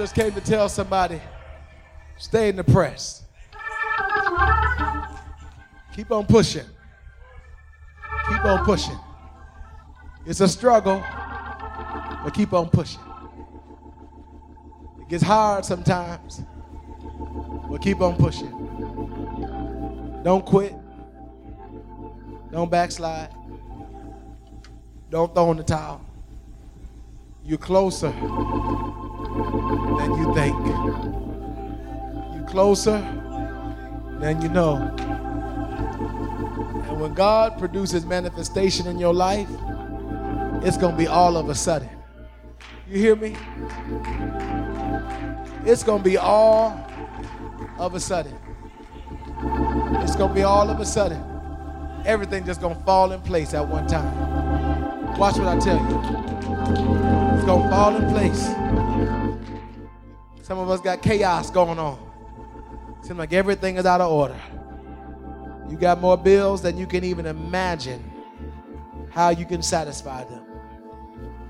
just 0.00 0.14
came 0.14 0.32
to 0.32 0.40
tell 0.40 0.66
somebody 0.66 1.20
stay 2.16 2.48
in 2.48 2.56
the 2.56 2.64
press. 2.64 3.22
Keep 5.94 6.10
on 6.10 6.24
pushing. 6.24 6.64
Keep 8.30 8.44
on 8.46 8.64
pushing. 8.64 8.98
It's 10.24 10.40
a 10.40 10.48
struggle, 10.48 11.04
but 12.24 12.30
keep 12.32 12.54
on 12.54 12.70
pushing. 12.70 13.02
It 15.02 15.08
gets 15.10 15.22
hard 15.22 15.66
sometimes, 15.66 16.40
but 17.70 17.82
keep 17.82 18.00
on 18.00 18.16
pushing. 18.16 18.50
Don't 20.24 20.46
quit. 20.46 20.74
Don't 22.50 22.70
backslide. 22.70 23.34
Don't 25.10 25.34
throw 25.34 25.50
in 25.50 25.58
the 25.58 25.62
towel. 25.62 26.00
You're 27.44 27.58
closer 27.58 28.10
than 28.10 28.24
you 30.16 30.34
think. 30.34 30.56
You're 32.34 32.46
closer 32.48 32.98
than 34.20 34.42
you 34.42 34.48
know. 34.48 34.76
And 36.88 37.00
when 37.00 37.14
God 37.14 37.58
produces 37.58 38.04
manifestation 38.04 38.86
in 38.86 38.98
your 38.98 39.14
life, 39.14 39.48
it's 40.62 40.76
going 40.76 40.92
to 40.92 40.98
be 40.98 41.06
all 41.06 41.36
of 41.36 41.48
a 41.48 41.54
sudden. 41.54 41.88
You 42.88 42.98
hear 42.98 43.16
me? 43.16 43.36
It's 45.64 45.82
going 45.82 46.02
to 46.02 46.08
be 46.08 46.16
all 46.16 46.78
of 47.78 47.94
a 47.94 48.00
sudden. 48.00 48.36
It's 50.02 50.16
going 50.16 50.28
to 50.28 50.34
be 50.34 50.42
all 50.42 50.68
of 50.68 50.80
a 50.80 50.84
sudden. 50.84 51.22
Everything 52.04 52.44
just 52.44 52.60
going 52.60 52.76
to 52.76 52.82
fall 52.82 53.12
in 53.12 53.20
place 53.22 53.54
at 53.54 53.66
one 53.66 53.86
time. 53.86 55.18
Watch 55.18 55.38
what 55.38 55.48
I 55.48 55.58
tell 55.58 55.76
you. 55.76 56.39
It's 56.70 57.44
going 57.44 57.62
to 57.62 57.70
fall 57.70 57.96
in 57.96 58.08
place. 58.10 58.46
Some 60.42 60.58
of 60.58 60.68
us 60.68 60.80
got 60.80 61.00
chaos 61.02 61.50
going 61.50 61.78
on. 61.78 61.98
Seems 63.02 63.18
like 63.18 63.32
everything 63.32 63.76
is 63.76 63.86
out 63.86 64.00
of 64.00 64.10
order. 64.10 64.40
You 65.68 65.76
got 65.76 66.00
more 66.00 66.16
bills 66.16 66.62
than 66.62 66.76
you 66.76 66.86
can 66.86 67.04
even 67.04 67.26
imagine 67.26 68.02
how 69.10 69.30
you 69.30 69.46
can 69.46 69.62
satisfy 69.62 70.24
them. 70.24 70.44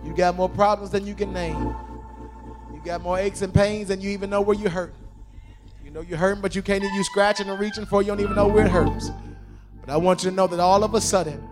You 0.05 0.15
got 0.15 0.37
more 0.37 0.49
problems 0.49 0.91
than 0.91 1.07
you 1.07 1.15
can 1.15 1.33
name. 1.33 1.75
You 2.75 2.81
got 2.85 3.01
more 3.03 3.19
aches 3.19 3.43
and 3.43 3.53
pains 3.53 3.89
than 3.89 4.01
you 4.01 4.11
even 4.11 4.31
know 4.31 4.43
where 4.43 4.57
you 4.57 4.69
hurt. 4.69 4.95
You 5.85 5.91
know 5.91 6.03
you're 6.03 6.19
hurting, 6.19 6.43
but 6.43 6.55
you 6.55 6.63
can't 6.63 6.83
even 6.83 6.95
you 6.95 7.05
scratching 7.05 7.49
and 7.49 7.59
reaching 7.59 7.87
for. 7.87 8.03
You 8.03 8.09
don't 8.09 8.21
even 8.21 8.37
know 8.37 8.49
where 8.49 8.67
it 8.67 8.71
hurts. 8.71 9.11
But 9.81 9.91
I 9.91 9.97
want 9.97 10.25
you 10.25 10.31
to 10.31 10.37
know 10.37 10.47
that 10.47 10.61
all 10.61 10.85
of 10.85 10.95
a 10.95 11.01
sudden, 11.01 11.43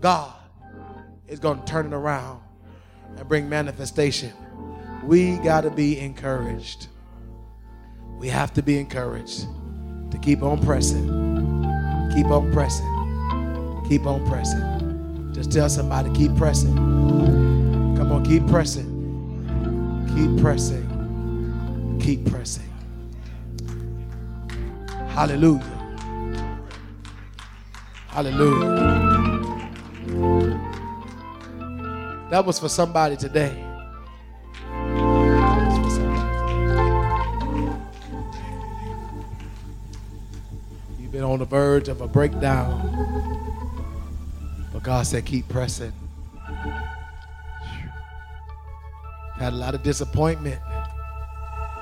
God 0.00 0.32
is 1.26 1.40
going 1.40 1.58
to 1.58 1.64
turn 1.64 1.86
it 1.86 1.92
around 1.92 2.43
and 3.16 3.28
bring 3.28 3.48
manifestation. 3.48 4.32
We 5.02 5.36
got 5.38 5.62
to 5.62 5.70
be 5.70 5.98
encouraged. 5.98 6.88
We 8.18 8.28
have 8.28 8.52
to 8.54 8.62
be 8.62 8.78
encouraged 8.78 9.46
to 10.10 10.18
keep 10.18 10.42
on 10.42 10.62
pressing 10.62 11.24
Keep 12.14 12.26
on 12.26 12.52
pressing. 12.52 13.82
Keep 13.88 14.06
on 14.06 14.24
pressing. 14.24 15.32
Just 15.34 15.50
tell 15.50 15.68
somebody, 15.68 16.12
keep 16.12 16.36
pressing. 16.36 16.76
Come 16.76 18.12
on, 18.12 18.24
keep 18.24 18.46
pressing. 18.46 18.86
Keep 20.14 20.40
pressing. 20.40 21.98
Keep 22.00 22.30
pressing. 22.30 22.70
Hallelujah. 25.08 25.60
Hallelujah. 28.06 29.64
That 32.30 32.44
was 32.44 32.58
for 32.58 32.68
somebody 32.68 33.16
today. 33.16 33.54
You've 40.98 41.12
been 41.12 41.22
on 41.22 41.38
the 41.38 41.44
verge 41.44 41.88
of 41.88 42.00
a 42.00 42.08
breakdown. 42.08 42.90
But 44.72 44.82
God 44.82 45.06
said, 45.06 45.24
keep 45.24 45.48
pressing. 45.48 45.92
Had 49.36 49.52
a 49.52 49.56
lot 49.56 49.74
of 49.74 49.82
disappointment 49.82 50.60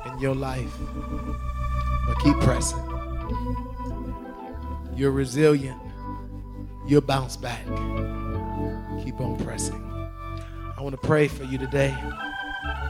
in 0.06 0.18
your 0.18 0.34
life, 0.34 0.72
but 2.06 2.18
keep 2.20 2.36
pressing. 2.40 2.82
You're 4.96 5.12
resilient. 5.12 5.80
You'll 6.86 7.00
bounce 7.02 7.36
back. 7.36 7.64
Keep 9.04 9.20
on 9.20 9.38
pressing. 9.44 9.91
I 10.82 10.84
want 10.84 11.00
to 11.00 11.06
pray 11.06 11.28
for 11.28 11.44
you 11.44 11.58
today. 11.58 11.94
I 11.96 12.82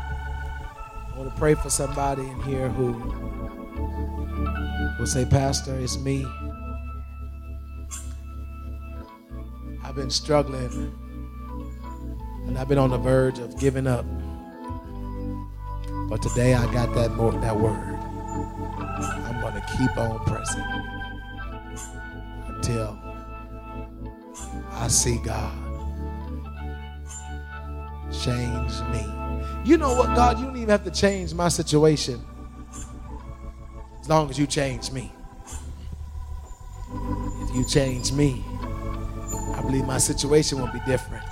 want 1.15 1.31
to 1.31 1.39
pray 1.39 1.53
for 1.55 1.69
somebody 1.69 2.23
in 2.23 2.41
here 2.41 2.71
who 2.71 2.93
will 4.99 5.07
say, 5.07 5.27
Pastor, 5.27 5.79
it's 5.79 5.99
me. 5.99 6.25
I've 9.85 9.95
been 9.95 10.09
struggling 10.09 10.97
and 12.47 12.57
I've 12.57 12.67
been 12.67 12.79
on 12.79 12.89
the 12.89 12.97
verge 12.97 13.39
of 13.39 13.61
giving 13.61 13.87
up. 13.87 14.07
But 16.09 16.23
today 16.23 16.55
I 16.55 16.73
got 16.73 16.95
that 16.95 17.11
more, 17.13 17.33
that 17.33 17.61
word. 17.61 17.77
I'm 17.77 19.39
going 19.43 19.53
to 19.53 19.67
keep 19.77 19.99
on 19.99 20.19
pressing 20.25 20.65
until 22.49 22.99
I 24.71 24.89
see 24.89 25.19
God 25.19 25.62
change 28.21 28.73
me. 28.91 29.07
You 29.65 29.77
know 29.77 29.95
what, 29.95 30.15
God? 30.17 30.39
You 30.39 30.47
don't 30.47 30.57
even 30.57 30.69
have 30.69 30.85
to 30.85 30.91
change 30.91 31.35
my 31.35 31.49
situation 31.49 32.21
as 34.01 34.09
long 34.09 34.29
as 34.29 34.39
you 34.39 34.47
change 34.47 34.91
me. 34.91 35.13
If 37.43 37.55
you 37.55 37.65
change 37.65 38.13
me, 38.13 38.45
I 39.55 39.63
believe 39.63 39.87
my 39.87 39.99
situation 39.99 40.61
will 40.61 40.73
be 40.73 40.81
different. 40.87 41.25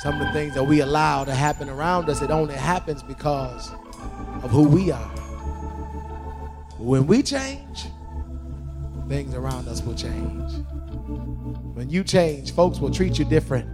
Some 0.00 0.20
of 0.20 0.26
the 0.26 0.32
things 0.32 0.54
that 0.54 0.64
we 0.64 0.80
allow 0.80 1.24
to 1.24 1.34
happen 1.34 1.68
around 1.68 2.08
us, 2.08 2.22
it 2.22 2.30
only 2.30 2.54
happens 2.54 3.02
because 3.02 3.70
of 4.42 4.50
who 4.50 4.68
we 4.68 4.90
are. 4.90 5.10
When 6.78 7.06
we 7.06 7.22
change, 7.22 7.86
things 9.08 9.34
around 9.34 9.66
us 9.66 9.82
will 9.82 9.94
change. 9.94 10.52
When 11.74 11.90
you 11.90 12.04
change, 12.04 12.52
folks 12.52 12.78
will 12.78 12.90
treat 12.90 13.18
you 13.18 13.24
different. 13.24 13.73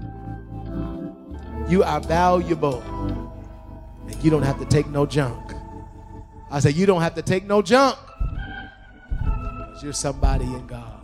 You 1.70 1.84
are 1.84 2.00
valuable, 2.00 2.82
and 4.08 4.24
you 4.24 4.28
don't 4.28 4.42
have 4.42 4.58
to 4.58 4.66
take 4.66 4.88
no 4.88 5.06
junk. 5.06 5.54
I 6.50 6.58
say, 6.58 6.70
You 6.70 6.84
don't 6.84 7.00
have 7.00 7.14
to 7.14 7.22
take 7.22 7.44
no 7.44 7.62
junk. 7.62 7.96
You're 9.80 9.92
somebody 9.92 10.46
in 10.46 10.66
God. 10.66 11.00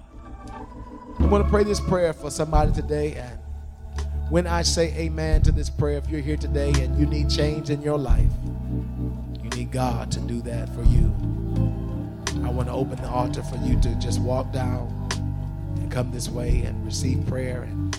I'm 1.20 1.30
going 1.30 1.42
to 1.42 1.48
pray 1.48 1.62
this 1.62 1.78
prayer 1.78 2.12
for 2.12 2.30
somebody 2.30 2.72
today. 2.72 3.14
And 3.14 3.38
when 4.28 4.48
I 4.48 4.62
say 4.62 4.92
amen 4.96 5.42
to 5.42 5.52
this 5.52 5.70
prayer, 5.70 5.98
if 5.98 6.10
you're 6.10 6.20
here 6.20 6.36
today 6.36 6.72
and 6.82 6.98
you 6.98 7.06
need 7.06 7.30
change 7.30 7.70
in 7.70 7.80
your 7.80 7.96
life, 7.96 8.28
you 9.42 9.48
need 9.50 9.70
God 9.70 10.10
to 10.12 10.20
do 10.20 10.42
that 10.42 10.68
for 10.74 10.82
you. 10.82 11.14
I 12.44 12.50
want 12.50 12.66
to 12.68 12.72
open 12.72 12.96
the 12.96 13.08
altar 13.08 13.42
for 13.44 13.56
you 13.58 13.80
to 13.80 13.94
just 13.94 14.20
walk 14.20 14.52
down 14.52 14.92
and 15.76 15.90
come 15.90 16.10
this 16.10 16.28
way 16.28 16.62
and 16.62 16.84
receive 16.84 17.24
prayer 17.26 17.62
and 17.62 17.98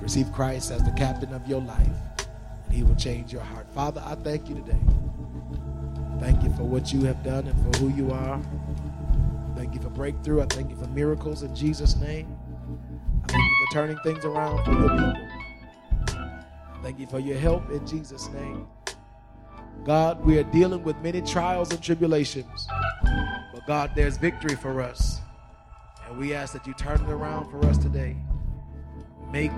receive 0.00 0.32
Christ 0.32 0.70
as 0.70 0.82
the 0.84 0.92
captain 0.92 1.32
of 1.32 1.46
your 1.46 1.60
life. 1.60 1.88
And 2.64 2.74
He 2.74 2.82
will 2.82 2.96
change 2.96 3.32
your 3.32 3.42
heart. 3.42 3.70
Father, 3.72 4.02
I 4.04 4.14
thank 4.16 4.48
you 4.48 4.54
today. 4.56 4.80
Thank 6.20 6.42
you 6.42 6.50
for 6.54 6.64
what 6.64 6.92
you 6.92 7.04
have 7.04 7.22
done 7.22 7.46
and 7.46 7.74
for 7.74 7.80
who 7.80 7.88
you 7.90 8.10
are. 8.10 8.40
Thank 9.56 9.74
you 9.74 9.80
for 9.80 9.90
breakthrough. 9.90 10.42
I 10.42 10.46
thank 10.46 10.70
you 10.70 10.76
for 10.76 10.86
miracles 10.88 11.42
in 11.42 11.54
Jesus' 11.54 11.96
name. 11.96 12.36
I 13.24 13.32
thank 13.32 13.42
you 13.42 13.66
for 13.66 13.74
turning 13.74 13.98
things 13.98 14.24
around 14.24 14.64
for 14.64 14.72
your 14.72 14.90
people. 14.90 15.14
Thank 16.82 16.98
you 17.00 17.06
for 17.06 17.18
your 17.18 17.38
help 17.38 17.70
in 17.70 17.86
Jesus' 17.86 18.28
name. 18.28 18.66
God, 19.84 20.24
we 20.24 20.38
are 20.38 20.44
dealing 20.44 20.82
with 20.82 20.96
many 20.98 21.20
trials 21.20 21.70
and 21.70 21.82
tribulations. 21.82 22.68
But 23.52 23.66
God, 23.66 23.92
there's 23.94 24.16
victory 24.16 24.56
for 24.56 24.80
us. 24.80 25.20
And 26.08 26.18
we 26.18 26.34
ask 26.34 26.52
that 26.52 26.66
you 26.66 26.74
turn 26.74 27.00
it 27.00 27.10
around 27.10 27.50
for 27.50 27.64
us 27.66 27.78
today. 27.78 28.16
Make 29.30 29.52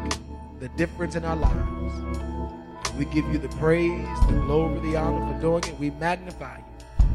the 0.61 0.69
difference 0.71 1.15
in 1.15 1.25
our 1.25 1.37
lives. 1.37 2.95
We 2.97 3.05
give 3.07 3.27
you 3.33 3.39
the 3.39 3.49
praise, 3.57 4.07
the 4.27 4.41
glory, 4.45 4.81
the 4.81 4.97
honor 4.97 5.33
for 5.33 5.41
doing 5.41 5.65
it. 5.65 5.79
We 5.79 5.91
magnify 5.91 6.59
you. 6.59 7.07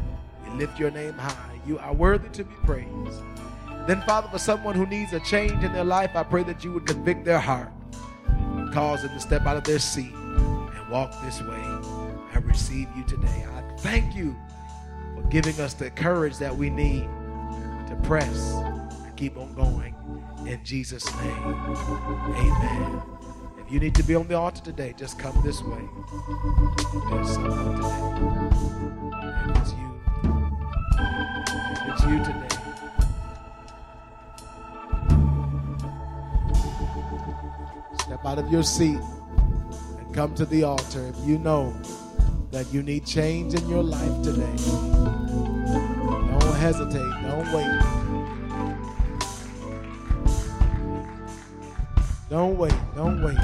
We 0.44 0.58
lift 0.58 0.78
your 0.78 0.90
name 0.90 1.14
high. 1.14 1.60
You 1.66 1.78
are 1.78 1.92
worthy 1.92 2.28
to 2.30 2.44
be 2.44 2.54
praised. 2.64 3.20
Then, 3.86 4.00
Father, 4.02 4.28
for 4.28 4.38
someone 4.38 4.74
who 4.74 4.86
needs 4.86 5.12
a 5.12 5.20
change 5.20 5.62
in 5.62 5.72
their 5.72 5.84
life, 5.84 6.16
I 6.16 6.22
pray 6.22 6.42
that 6.44 6.64
you 6.64 6.72
would 6.72 6.86
convict 6.86 7.24
their 7.26 7.38
heart, 7.38 7.70
cause 8.72 9.02
them 9.02 9.12
to 9.12 9.20
step 9.20 9.44
out 9.46 9.58
of 9.58 9.64
their 9.64 9.78
seat 9.78 10.12
and 10.14 10.88
walk 10.88 11.12
this 11.22 11.42
way 11.42 11.60
I 12.34 12.38
receive 12.42 12.88
you 12.96 13.04
today. 13.04 13.46
I 13.54 13.62
thank 13.78 14.16
you 14.16 14.34
for 15.14 15.22
giving 15.28 15.60
us 15.60 15.74
the 15.74 15.90
courage 15.90 16.38
that 16.38 16.56
we 16.56 16.70
need 16.70 17.02
to 17.02 18.00
press 18.04 18.54
and 18.54 19.16
keep 19.16 19.36
on 19.36 19.54
going. 19.54 19.94
In 20.46 20.64
Jesus' 20.64 21.04
name, 21.16 21.44
amen. 22.36 23.02
If 23.66 23.72
you 23.72 23.80
need 23.80 23.94
to 23.94 24.02
be 24.02 24.14
on 24.14 24.28
the 24.28 24.34
altar 24.34 24.62
today, 24.62 24.94
just 24.96 25.18
come 25.18 25.34
this 25.42 25.62
way. 25.62 25.80
There's 27.10 27.30
someone 27.32 27.76
today. 27.76 28.04
It's 29.58 29.72
you, 29.72 29.88
it's 31.88 32.04
you 32.04 32.18
today. 32.22 32.48
Step 38.00 38.24
out 38.26 38.38
of 38.38 38.52
your 38.52 38.62
seat 38.62 39.00
and 39.98 40.14
come 40.14 40.34
to 40.34 40.44
the 40.44 40.64
altar 40.64 41.06
if 41.06 41.16
you 41.26 41.38
know 41.38 41.74
that 42.50 42.70
you 42.70 42.82
need 42.82 43.06
change 43.06 43.54
in 43.54 43.66
your 43.66 43.82
life 43.82 44.22
today. 44.22 44.56
Don't 46.38 46.56
hesitate. 46.56 47.00
Don't 47.22 47.50
wait. 47.50 48.03
Don't 52.30 52.56
wait. 52.56 52.74
Don't 52.94 53.22
wait. 53.22 53.36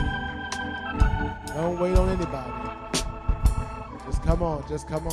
Don't 1.54 1.78
wait 1.78 1.96
on 1.96 2.08
anybody. 2.08 2.52
Just 4.06 4.22
come 4.22 4.42
on. 4.42 4.64
Just 4.68 4.88
come 4.88 5.06
on. 5.06 5.12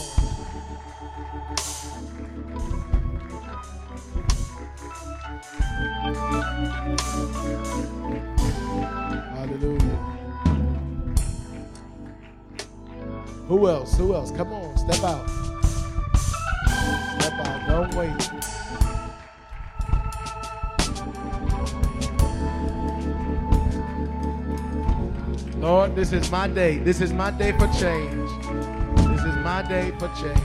Hallelujah. 9.35 9.97
Who 13.47 13.67
else? 13.67 13.97
Who 13.97 14.13
else? 14.13 14.31
Come 14.31 14.53
on, 14.53 14.77
step 14.77 15.03
out. 15.03 15.29
Step 17.19 17.33
out. 17.45 17.67
Don't 17.67 17.95
wait. 17.95 18.36
Lord, 25.67 25.97
this 25.97 26.13
is 26.13 26.31
my 26.31 26.47
day. 26.47 26.77
This 26.77 27.01
is 27.01 27.11
my 27.11 27.29
day 27.29 27.51
for 27.51 27.67
change. 27.77 28.29
This 29.09 29.23
is 29.25 29.35
my 29.43 29.61
day 29.67 29.91
for 29.99 30.07
change. 30.15 30.39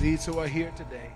These 0.00 0.26
who 0.26 0.40
are 0.40 0.48
here 0.48 0.72
today, 0.74 1.12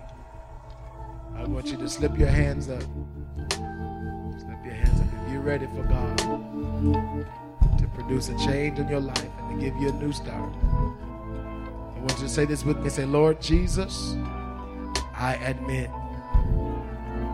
I 1.35 1.43
want 1.43 1.65
you 1.65 1.75
to 1.79 1.89
slip 1.89 2.17
your 2.17 2.29
hands 2.29 2.69
up. 2.69 2.81
Slip 2.81 4.63
your 4.63 4.73
hands 4.73 5.01
up 5.01 5.07
if 5.25 5.33
you're 5.33 5.41
ready 5.41 5.65
for 5.65 5.83
God 5.83 6.17
to 7.77 7.87
produce 7.93 8.29
a 8.29 8.37
change 8.37 8.79
in 8.79 8.87
your 8.87 9.01
life 9.01 9.29
and 9.39 9.59
to 9.59 9.65
give 9.65 9.75
you 9.81 9.89
a 9.89 9.93
new 10.01 10.13
start. 10.13 10.53
I 11.99 12.01
want 12.01 12.17
you 12.19 12.27
to 12.27 12.29
say 12.29 12.45
this 12.45 12.63
with 12.63 12.77
me. 12.77 12.89
Say, 12.89 13.03
Lord 13.03 13.41
Jesus, 13.41 14.15
I 15.13 15.35
admit 15.43 15.89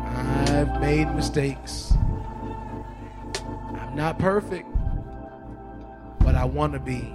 I've 0.08 0.82
made 0.82 1.06
mistakes. 1.14 1.94
I'm 3.80 3.96
not 3.96 4.18
perfect, 4.18 4.68
but 6.20 6.34
I 6.34 6.46
want 6.46 6.74
to 6.74 6.80
be 6.80 7.14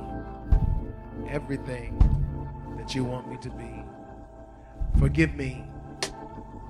everything 1.29 1.99
that 2.79 2.95
you 2.95 3.03
want 3.03 3.29
me 3.29 3.37
to 3.39 3.51
be. 3.51 3.83
Forgive 5.01 5.35
me 5.35 5.65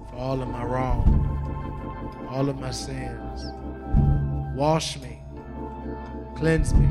for 0.09 0.17
all 0.17 0.41
of 0.41 0.49
my 0.49 0.65
wrong, 0.65 2.27
all 2.31 2.49
of 2.49 2.59
my 2.59 2.71
sins. 2.71 3.53
Wash 4.57 4.99
me, 5.01 5.21
cleanse 6.37 6.73
me. 6.73 6.87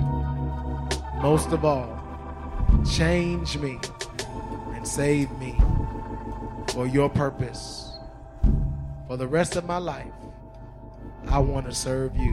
Most 1.24 1.54
of 1.54 1.66
all, 1.66 1.99
change 2.86 3.58
me 3.58 3.80
and 4.76 4.88
save 4.88 5.32
me 5.40 5.58
for 6.74 6.88
your 6.88 7.10
purpose. 7.10 7.98
For 9.08 9.18
the 9.18 9.28
rest 9.28 9.56
of 9.56 9.66
my 9.66 9.78
life, 9.78 10.14
I 11.28 11.40
want 11.40 11.66
to 11.66 11.74
serve 11.74 12.16
you. 12.16 12.32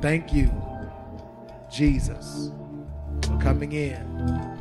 Thank 0.00 0.32
you, 0.32 0.50
Jesus, 1.70 2.50
for 3.22 3.38
coming 3.38 3.72
in 3.72 4.53